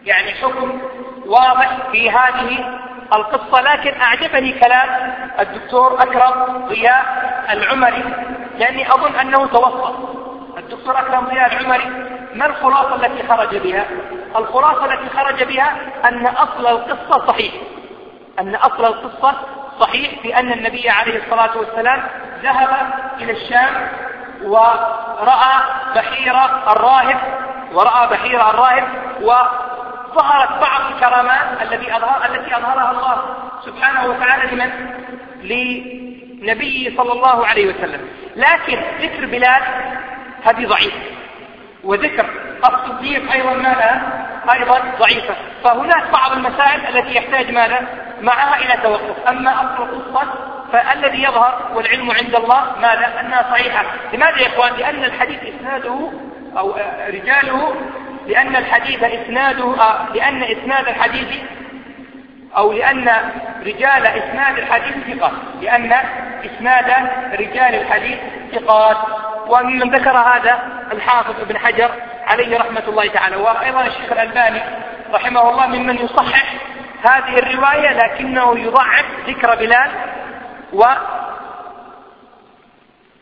يعني 0.05 0.31
حكم 0.31 0.81
واضح 1.25 1.77
في 1.91 2.09
هذه 2.11 2.79
القصة 3.13 3.61
لكن 3.61 4.01
أعجبني 4.01 4.51
كلام 4.59 5.13
الدكتور 5.39 6.03
أكرم 6.03 6.65
ضياء 6.67 7.05
العمري 7.49 8.03
لأني 8.59 8.91
أظن 8.93 9.15
أنه 9.15 9.47
توسط 9.47 9.95
الدكتور 10.57 10.99
أكرم 10.99 11.25
ضياء 11.25 11.53
العمري 11.53 11.85
ما 12.35 12.45
الخلاصة 12.45 12.95
التي 12.95 13.27
خرج 13.27 13.57
بها؟ 13.57 13.85
الخلاصة 14.36 14.86
التي 14.86 15.17
خرج 15.17 15.43
بها 15.43 15.77
أن 16.05 16.27
أصل 16.27 16.67
القصة 16.67 17.27
صحيح 17.27 17.53
أن 18.39 18.55
أصل 18.55 18.86
القصة 18.86 19.34
صحيح 19.79 20.21
في 20.21 20.39
أن 20.39 20.51
النبي 20.51 20.89
عليه 20.89 21.23
الصلاة 21.23 21.57
والسلام 21.57 22.03
ذهب 22.43 22.93
إلى 23.19 23.32
الشام 23.32 23.88
ورأى 24.43 25.61
بحير 25.95 26.36
الراهب 26.71 27.17
ورأى 27.73 28.07
بحير 28.07 28.49
الراهب 28.49 28.88
وظهرت 29.21 30.61
بعض 30.61 30.82
الكرامات 30.91 31.61
التي 31.61 31.95
أظهر 31.95 32.25
التي 32.25 32.57
أظهرها 32.57 32.91
الله 32.91 33.21
سبحانه 33.65 34.09
وتعالى 34.09 34.55
لمن؟ 34.55 34.71
لنبيه 35.43 36.97
صلى 36.97 37.11
الله 37.11 37.47
عليه 37.47 37.67
وسلم 37.67 38.09
لكن 38.36 38.82
ذكر 39.01 39.25
بلال 39.25 39.61
هذه 40.43 40.67
ضعيفة 40.67 41.01
وذكر 41.84 42.25
الصديق 42.66 43.32
أيضا 43.32 43.53
ماذا؟ 43.53 44.01
أيضا 44.53 44.82
ضعيفة. 44.99 45.36
فهناك 45.64 46.12
بعض 46.14 46.32
المسائل 46.32 46.97
التي 46.97 47.16
يحتاج 47.16 47.51
ماذا؟ 47.51 47.88
معها 48.22 48.55
إلى 48.55 48.82
توقف. 48.84 49.28
أما 49.30 49.51
أصل 49.51 49.84
القصة 49.84 50.28
فالذي 50.74 51.24
يظهر 51.24 51.72
والعلم 51.76 52.12
عند 52.12 52.36
الله 52.36 52.76
ماذا؟ 52.82 53.20
أنها 53.20 53.45
صحيحة. 53.51 53.86
لماذا 54.14 54.41
يا 54.41 54.47
إخوان؟ 54.47 54.74
لأن 54.74 55.03
الحديث 55.03 55.39
إسناده 55.43 56.12
أو 56.57 56.76
رجاله 57.07 57.76
لأن 58.28 58.55
الحديث 58.55 59.03
إسناده 59.03 59.76
لأن 60.14 60.43
إسناد 60.43 60.88
الحديث 60.88 61.41
أو 62.57 62.74
لأن 62.74 63.09
رجال 63.66 64.07
إسناد 64.07 64.57
الحديث 64.57 65.18
ثقة. 65.18 65.32
لأن 65.62 65.93
إسناد 66.45 67.09
رجال 67.34 67.76
الحديث 67.76 68.18
ثقات. 68.53 68.97
ومن 69.47 69.80
ذكر 69.80 70.18
هذا 70.18 70.59
الحافظ 70.91 71.39
ابن 71.41 71.57
حجر 71.57 71.89
عليه 72.32 72.57
رحمة 72.57 72.84
الله 72.88 73.07
تعالى. 73.07 73.36
وأيضا 73.36 73.82
الشيخ 73.82 74.11
الألباني 74.11 74.61
رحمه 75.13 75.49
الله 75.49 75.67
ممن 75.67 75.95
يصحح 75.95 76.53
هذه 77.03 77.39
الرواية 77.39 77.93
لكنه 77.93 78.59
يضعف 78.59 79.05
ذكر 79.27 79.55
بلال 79.55 79.91
و 80.73 80.84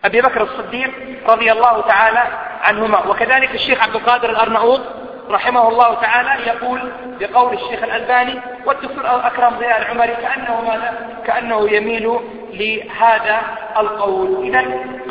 أبي 0.06 0.22
بكر 0.22 0.42
الصديق 0.42 0.92
رضي 1.28 1.52
الله 1.52 1.82
تعالى 1.82 2.24
عنهما. 2.64 3.08
وكذلك 3.08 3.56
الشيخ 3.56 3.84
عبد 3.84 3.96
القادر 3.96 4.30
الأرناؤوط 4.30 4.82
رحمه 5.30 5.70
الله 5.70 5.94
تعالى 5.94 6.48
يقول 6.48 6.92
بقول 7.20 7.54
الشيخ 7.54 7.84
الألباني 7.84 8.40
والدكتور 8.66 9.04
أكرم 9.06 9.50
ضياء 9.60 9.82
العمري 9.82 10.16
كأنه 10.16 10.62
ماذا؟ 10.62 10.94
كأنه 11.26 11.70
يميل 11.70 12.20
لهذا 12.54 13.42
القول. 13.78 14.44
إذا 14.44 14.62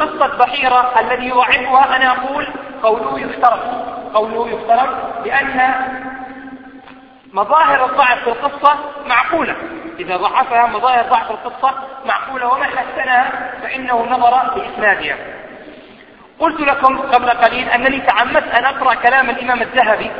قصة 0.00 0.36
بحيرة 0.38 1.00
الذي 1.00 1.28
يضعفها 1.28 1.96
أنا 1.96 2.10
أقول 2.10 2.48
قوله 2.82 3.20
يفترض. 3.20 3.58
قوله 4.14 4.48
يفترض 4.48 4.88
لأن 5.24 5.74
مظاهر 7.32 7.84
الضعف 7.84 8.18
في 8.24 8.30
القصة 8.30 8.74
معقولة. 9.06 9.56
إذا 9.98 10.16
ضعفها 10.16 10.66
مظاهر 10.66 11.02
ضعف 11.02 11.30
القصة 11.30 11.74
معقولة 12.06 12.48
ومن 12.48 12.66
حسنها 12.66 13.52
فإنه 13.62 14.06
نظر 14.10 14.54
بإسنادها. 14.54 15.16
قلت 16.38 16.60
لكم 16.60 16.98
قبل 16.98 17.30
قليل 17.30 17.68
أنني 17.68 18.00
تعمدت 18.00 18.54
أن 18.54 18.64
أقرأ 18.64 18.94
كلام 18.94 19.30
الإمام 19.30 19.62
الذهبي 19.62 20.10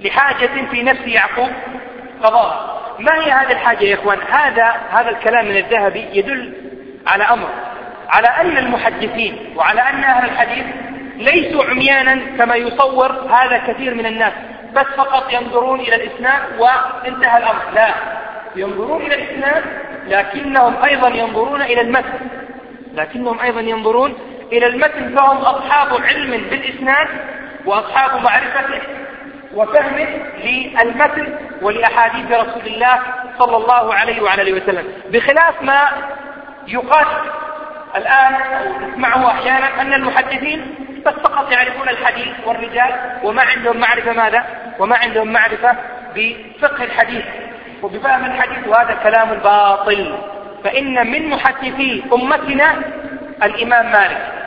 لحاجة 0.00 0.50
في 0.70 0.82
نفس 0.82 1.06
يعقوب 1.06 1.50
قضاء. 2.22 2.78
ما 2.98 3.14
هي 3.14 3.32
هذه 3.32 3.52
الحاجة 3.52 3.84
يا 3.84 3.94
إخوان؟ 3.94 4.18
هذا 4.30 4.76
هذا 4.90 5.10
الكلام 5.10 5.44
من 5.44 5.56
الذهبي 5.56 6.06
يدل 6.12 6.52
على 7.06 7.24
أمر. 7.24 7.48
على 8.08 8.28
أن 8.28 8.58
المحدثين 8.58 9.54
وعلى 9.56 9.80
أن 9.80 10.04
أهل 10.04 10.24
الحديث 10.24 10.64
ليسوا 11.16 11.64
عميانا 11.64 12.36
كما 12.38 12.54
يصور 12.56 13.12
هذا 13.12 13.58
كثير 13.58 13.94
من 13.94 14.06
الناس 14.06 14.32
بس 14.74 14.86
فقط 14.96 15.32
ينظرون 15.32 15.80
إلى 15.80 15.94
الإسناد 15.94 16.42
وانتهى 16.58 17.38
الأمر. 17.38 17.62
لا. 17.74 17.94
ينظرون 18.56 19.02
إلى 19.02 19.14
الإسناد 19.14 19.64
لكنهم 20.06 20.74
أيضا 20.84 21.08
ينظرون 21.08 21.62
إلى 21.62 21.80
المتن. 21.80 22.18
لكنهم 22.94 23.40
أيضا 23.40 23.60
ينظرون 23.60 24.14
إلى 24.52 24.66
المتن 24.66 25.16
فهم 25.16 25.36
أصحاب 25.36 26.02
علم 26.02 26.30
بالإسناد 26.30 27.08
وأصحاب 27.66 28.22
معرفة 28.22 28.80
وفهم 29.54 30.06
للمتن 30.44 31.38
ولأحاديث 31.62 32.32
رسول 32.32 32.66
الله 32.66 33.00
صلى 33.38 33.56
الله 33.56 33.94
عليه 33.94 34.22
وعلى 34.22 34.42
آله 34.42 34.62
وسلم. 34.62 34.92
بخلاف 35.10 35.62
ما 35.62 35.88
يقال 36.66 37.06
الآن 37.96 38.34
نسمعه 38.88 39.30
أحيانا 39.30 39.80
أن 39.80 39.92
المحدثين 39.92 40.74
بس 41.06 41.12
فقط 41.12 41.52
يعرفون 41.52 41.88
الحديث 41.88 42.28
والرجال 42.46 42.94
وما 43.22 43.42
عندهم 43.42 43.76
معرفة 43.76 44.12
ماذا؟ 44.12 44.44
وما 44.78 44.96
عندهم 44.96 45.32
معرفة 45.32 45.76
بفقه 46.14 46.84
الحديث. 46.84 47.24
وبفهم 47.82 48.24
الحديث 48.24 48.68
وهذا 48.68 48.94
كلام 49.02 49.28
باطل. 49.28 50.18
فإن 50.64 51.10
من 51.10 51.28
محدثي 51.28 52.04
أمتنا 52.12 52.74
الإمام 53.42 53.92
مالك. 53.92 54.37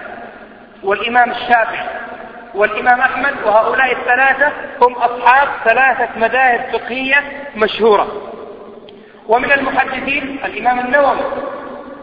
والإمام 0.83 1.31
الشافعي 1.31 1.87
والإمام 2.55 3.01
أحمد 3.01 3.33
وهؤلاء 3.45 3.91
الثلاثة 3.91 4.51
هم 4.81 4.93
أصحاب 4.93 5.47
ثلاثة 5.65 6.19
مذاهب 6.19 6.65
فقهية 6.73 7.23
مشهورة. 7.55 8.31
ومن 9.27 9.51
المحدثين 9.51 10.39
الإمام 10.45 10.79
النووي 10.79 11.19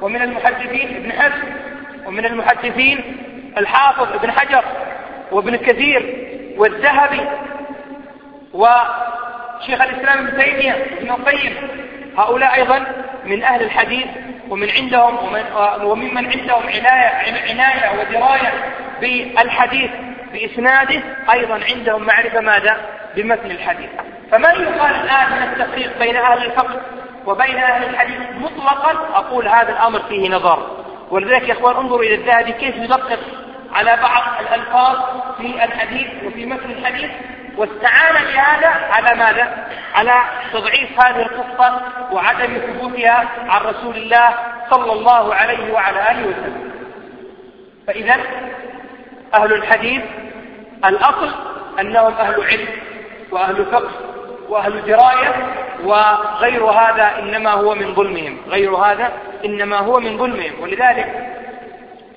ومن 0.02 0.22
المحدثين 0.22 0.96
ابن 0.96 1.12
حزم 1.12 1.48
ومن 2.06 2.24
المحدثين 2.24 3.16
الحافظ 3.58 4.12
ابن 4.12 4.30
حجر 4.32 4.64
وابن 5.32 5.56
كثير 5.56 6.28
والذهبي 6.56 7.20
وشيخ 8.54 9.82
الإسلام 9.82 10.26
ابن 10.26 10.38
تيمية 10.42 10.86
ابن 10.98 11.10
القيم 11.10 11.54
هؤلاء 12.18 12.54
أيضا 12.54 12.86
من 13.24 13.42
أهل 13.42 13.62
الحديث 13.62 14.06
ومن 14.50 14.70
عندهم 14.70 15.18
ومن 15.18 15.42
وممن 15.82 16.26
عندهم 16.26 16.62
عناية, 16.62 17.50
عناية 17.50 18.00
ودراية 18.00 18.52
بالحديث 19.00 19.90
بإسناده 20.32 21.02
أيضا 21.32 21.60
عندهم 21.70 22.02
معرفة 22.02 22.40
ماذا؟ 22.40 22.76
بمتن 23.16 23.50
الحديث. 23.50 23.90
فما 24.30 24.48
يقال 24.48 24.94
الآن 24.94 25.32
من 25.32 25.42
التفريق 25.42 25.98
بين 25.98 26.16
أهل 26.16 26.44
الفقه 26.46 26.80
وبين 27.26 27.56
أهل 27.56 27.90
الحديث 27.90 28.18
مطلقا؟ 28.40 28.92
أقول 29.14 29.48
هذا 29.48 29.72
الأمر 29.72 30.02
فيه 30.08 30.28
نظر. 30.28 30.84
ولذلك 31.10 31.48
يا 31.48 31.52
إخوان 31.52 31.76
انظروا 31.76 32.02
إلى 32.02 32.14
الذهبي 32.14 32.52
كيف 32.52 32.76
يدقق 32.76 33.18
على 33.72 33.98
بعض 34.02 34.22
الألفاظ 34.40 34.96
في 35.36 35.64
الحديث 35.64 36.08
وفي 36.24 36.46
متن 36.46 36.70
الحديث. 36.70 37.10
واستعان 37.58 38.24
بهذا 38.24 38.68
على 38.68 39.18
ماذا؟ 39.18 39.66
على 39.94 40.14
تضعيف 40.52 41.00
هذه 41.00 41.22
القصة 41.22 41.80
وعدم 42.12 42.58
ثبوتها 42.58 43.28
عن 43.48 43.60
رسول 43.60 43.96
الله 43.96 44.34
صلى 44.70 44.92
الله 44.92 45.34
عليه 45.34 45.72
وعلى 45.72 46.10
آله 46.10 46.26
وسلم. 46.26 46.72
فإذا 47.86 48.16
أهل 49.34 49.52
الحديث 49.52 50.02
الأصل 50.84 51.34
أنهم 51.80 52.12
أهل 52.14 52.42
علم 52.44 52.68
وأهل 53.30 53.64
فقه 53.64 53.90
وأهل 54.48 54.84
دراية 54.86 55.34
وغير 55.84 56.64
هذا 56.64 57.18
إنما 57.18 57.50
هو 57.50 57.74
من 57.74 57.94
ظلمهم. 57.94 58.38
غير 58.48 58.76
هذا 58.76 59.12
إنما 59.44 59.78
هو 59.78 60.00
من 60.00 60.18
ظلمهم. 60.18 60.52
ولذلك 60.60 61.28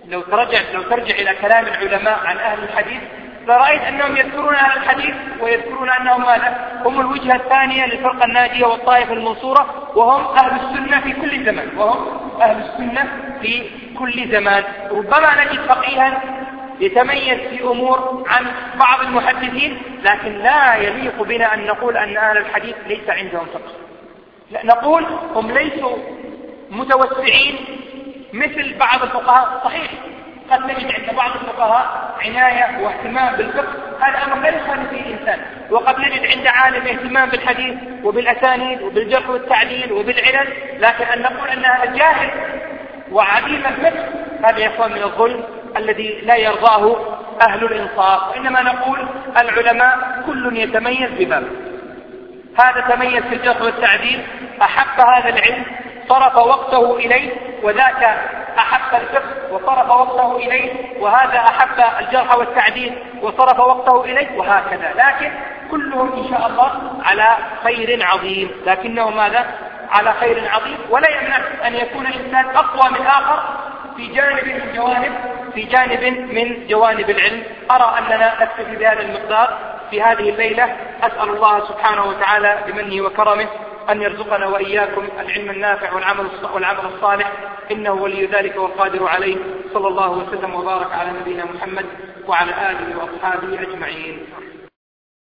لو 0.08 0.22
ترجع 0.22 0.60
لو 0.74 0.82
ترجع 0.82 1.16
إلى 1.16 1.36
كلام 1.42 1.66
العلماء 1.66 2.20
عن 2.26 2.38
أهل 2.38 2.64
الحديث 2.64 3.02
فرأيت 3.48 3.82
أنهم 3.82 4.18
يذكرون 4.18 4.56
أهل 4.56 4.78
الحديث 4.78 5.16
ويذكرون 5.42 5.90
أنهم 5.90 6.22
ماذا؟ 6.22 6.82
هم 6.86 7.02
الوجهة 7.02 7.36
الثانية 7.36 7.86
للفرقة 7.86 8.26
الناجية 8.26 8.66
والطائفة 8.66 9.14
المنصورة 9.14 9.92
وهم 9.96 10.38
أهل 10.38 10.60
السنة 10.60 11.02
في 11.02 11.14
كل 11.14 11.46
زمان. 11.46 11.78
وهم 11.78 12.08
أهل 12.42 12.64
السنة 12.64 13.08
في 13.42 13.70
كل 14.00 14.32
زمان. 14.32 14.64
ربما 14.92 15.44
نجد 15.44 15.60
فقيها 15.60 16.22
يتميز 16.80 17.40
في 17.50 17.64
أمور 17.64 18.26
عن 18.30 18.46
بعض 18.80 19.02
المحدثين 19.02 19.82
لكن 20.04 20.32
لا 20.32 20.76
يليق 20.76 21.24
بنا 21.24 21.54
أن 21.54 21.66
نقول 21.66 21.98
أن 21.98 22.18
أهل 22.18 22.38
الحديث 22.38 22.76
ليس 22.88 23.10
عندهم 23.10 23.46
فقه. 23.46 23.72
لا 24.52 24.66
نقول 24.66 25.06
هم 25.36 25.52
ليسوا 25.52 25.98
متوسعين 26.70 27.56
مثل 28.34 28.78
بعض 28.78 29.04
الفقهاء. 29.04 29.62
صحيح. 29.64 29.92
قد 30.52 30.64
نجد 30.66 30.92
عند 30.92 31.16
بعض 31.16 31.32
الفقهاء 31.32 32.16
عناية 32.22 32.84
واهتمام 32.84 33.36
بالفقه. 33.36 33.74
هذا 34.02 34.24
أمر 34.24 34.42
لا 34.42 34.50
يخالف 34.50 34.90
فيه 34.90 35.02
الإنسان 35.02 35.40
وقد 35.70 36.00
نجد 36.00 36.26
عند 36.36 36.48
عالم 36.48 36.88
اهتمام 36.88 37.30
بالحديث 37.30 37.76
وبالأسانيد 38.04 38.82
وبالجرح 38.82 39.30
والتعديل 39.30 39.92
وبالعلل 39.92 40.48
لكن 40.80 41.04
أن 41.04 41.22
نقول 41.22 41.50
أن 41.50 41.66
هذا 41.66 41.86
جاهل 41.86 42.30
وعديم 43.12 43.64
الفقه 43.66 44.06
هذا 44.46 44.60
يكون 44.60 44.92
من 44.92 45.04
الظلم 45.04 45.44
الذي 45.78 46.22
لا 46.26 46.36
يرضاه 46.36 46.96
أهل 47.42 47.66
الإنصاف. 47.66 48.30
وإنما 48.30 48.62
نقول 48.62 49.08
العلماء 49.42 50.24
كل 50.26 50.58
يتميز 50.58 51.10
بباب 51.20 51.44
هذا 52.60 52.96
تميز 52.96 53.24
في 53.24 53.36
الجرح 53.36 53.62
والتعديل 53.62 54.22
أحب 54.62 55.00
هذا 55.00 55.30
العلم 55.30 55.66
صرف 56.10 56.36
وقته 56.36 56.96
إليه 56.96 57.32
وذاك 57.64 58.20
أحب 58.58 59.02
الفقه 59.02 59.54
وصرف 59.54 59.90
وقته 59.90 60.36
إليه 60.36 61.00
وهذا 61.00 61.40
أحب 61.40 62.06
الجرح 62.06 62.36
والتعديل 62.36 63.04
وصرف 63.22 63.60
وقته 63.60 64.04
إليه 64.06 64.38
وهكذا. 64.38 64.94
لكن 64.96 65.32
كلهم 65.72 66.14
إن 66.14 66.30
شاء 66.30 66.48
الله 66.48 66.72
على 67.06 67.38
خير 67.64 68.06
عظيم. 68.06 68.52
لكنه 68.66 69.10
ماذا؟ 69.10 69.46
على 69.92 70.14
خير 70.14 70.50
عظيم. 70.54 70.78
ولا 70.90 71.10
يمنع 71.10 71.38
أن 71.68 71.76
يكون 71.76 72.06
الإنسان 72.06 72.56
أقوى 72.56 73.00
من 73.00 73.06
آخر 73.06 73.44
في 73.98 74.08
جانب 74.08 74.46
من 74.46 74.74
جوانب 74.76 75.14
في 75.54 75.62
جانب 75.64 76.04
من 76.34 76.68
جوانب 76.68 77.10
العلم. 77.10 77.44
أرى 77.72 77.98
أننا 77.98 78.34
نكتفي 78.42 78.76
بهذا 78.76 79.02
المقدار 79.02 79.58
في 79.90 80.02
هذه 80.02 80.30
الليلة. 80.30 80.76
أسأل 81.04 81.30
الله 81.30 81.68
سبحانه 81.68 82.06
وتعالى 82.06 82.58
بمنه 82.68 83.06
وكرمه 83.06 83.48
أن 83.90 84.02
يرزقنا 84.02 84.48
وإياكم 84.48 85.08
العلم 85.20 85.50
النافع 85.50 85.94
والعمل 85.94 86.28
والعمل 86.54 86.86
الصالح. 86.96 87.32
إنه 87.72 87.92
ولي 87.92 88.26
ذلك 88.26 88.58
والقادر 88.58 89.08
عليه. 89.08 89.38
صلى 89.74 89.88
الله 89.88 90.12
وسلم 90.12 90.56
وبارك 90.56 90.92
على 90.92 91.12
نبينا 91.22 91.46
محمد 91.46 91.86
وعلى 92.28 92.52
آله 92.52 92.98
وأصحابه 92.98 93.62
أجمعين. 93.62 94.26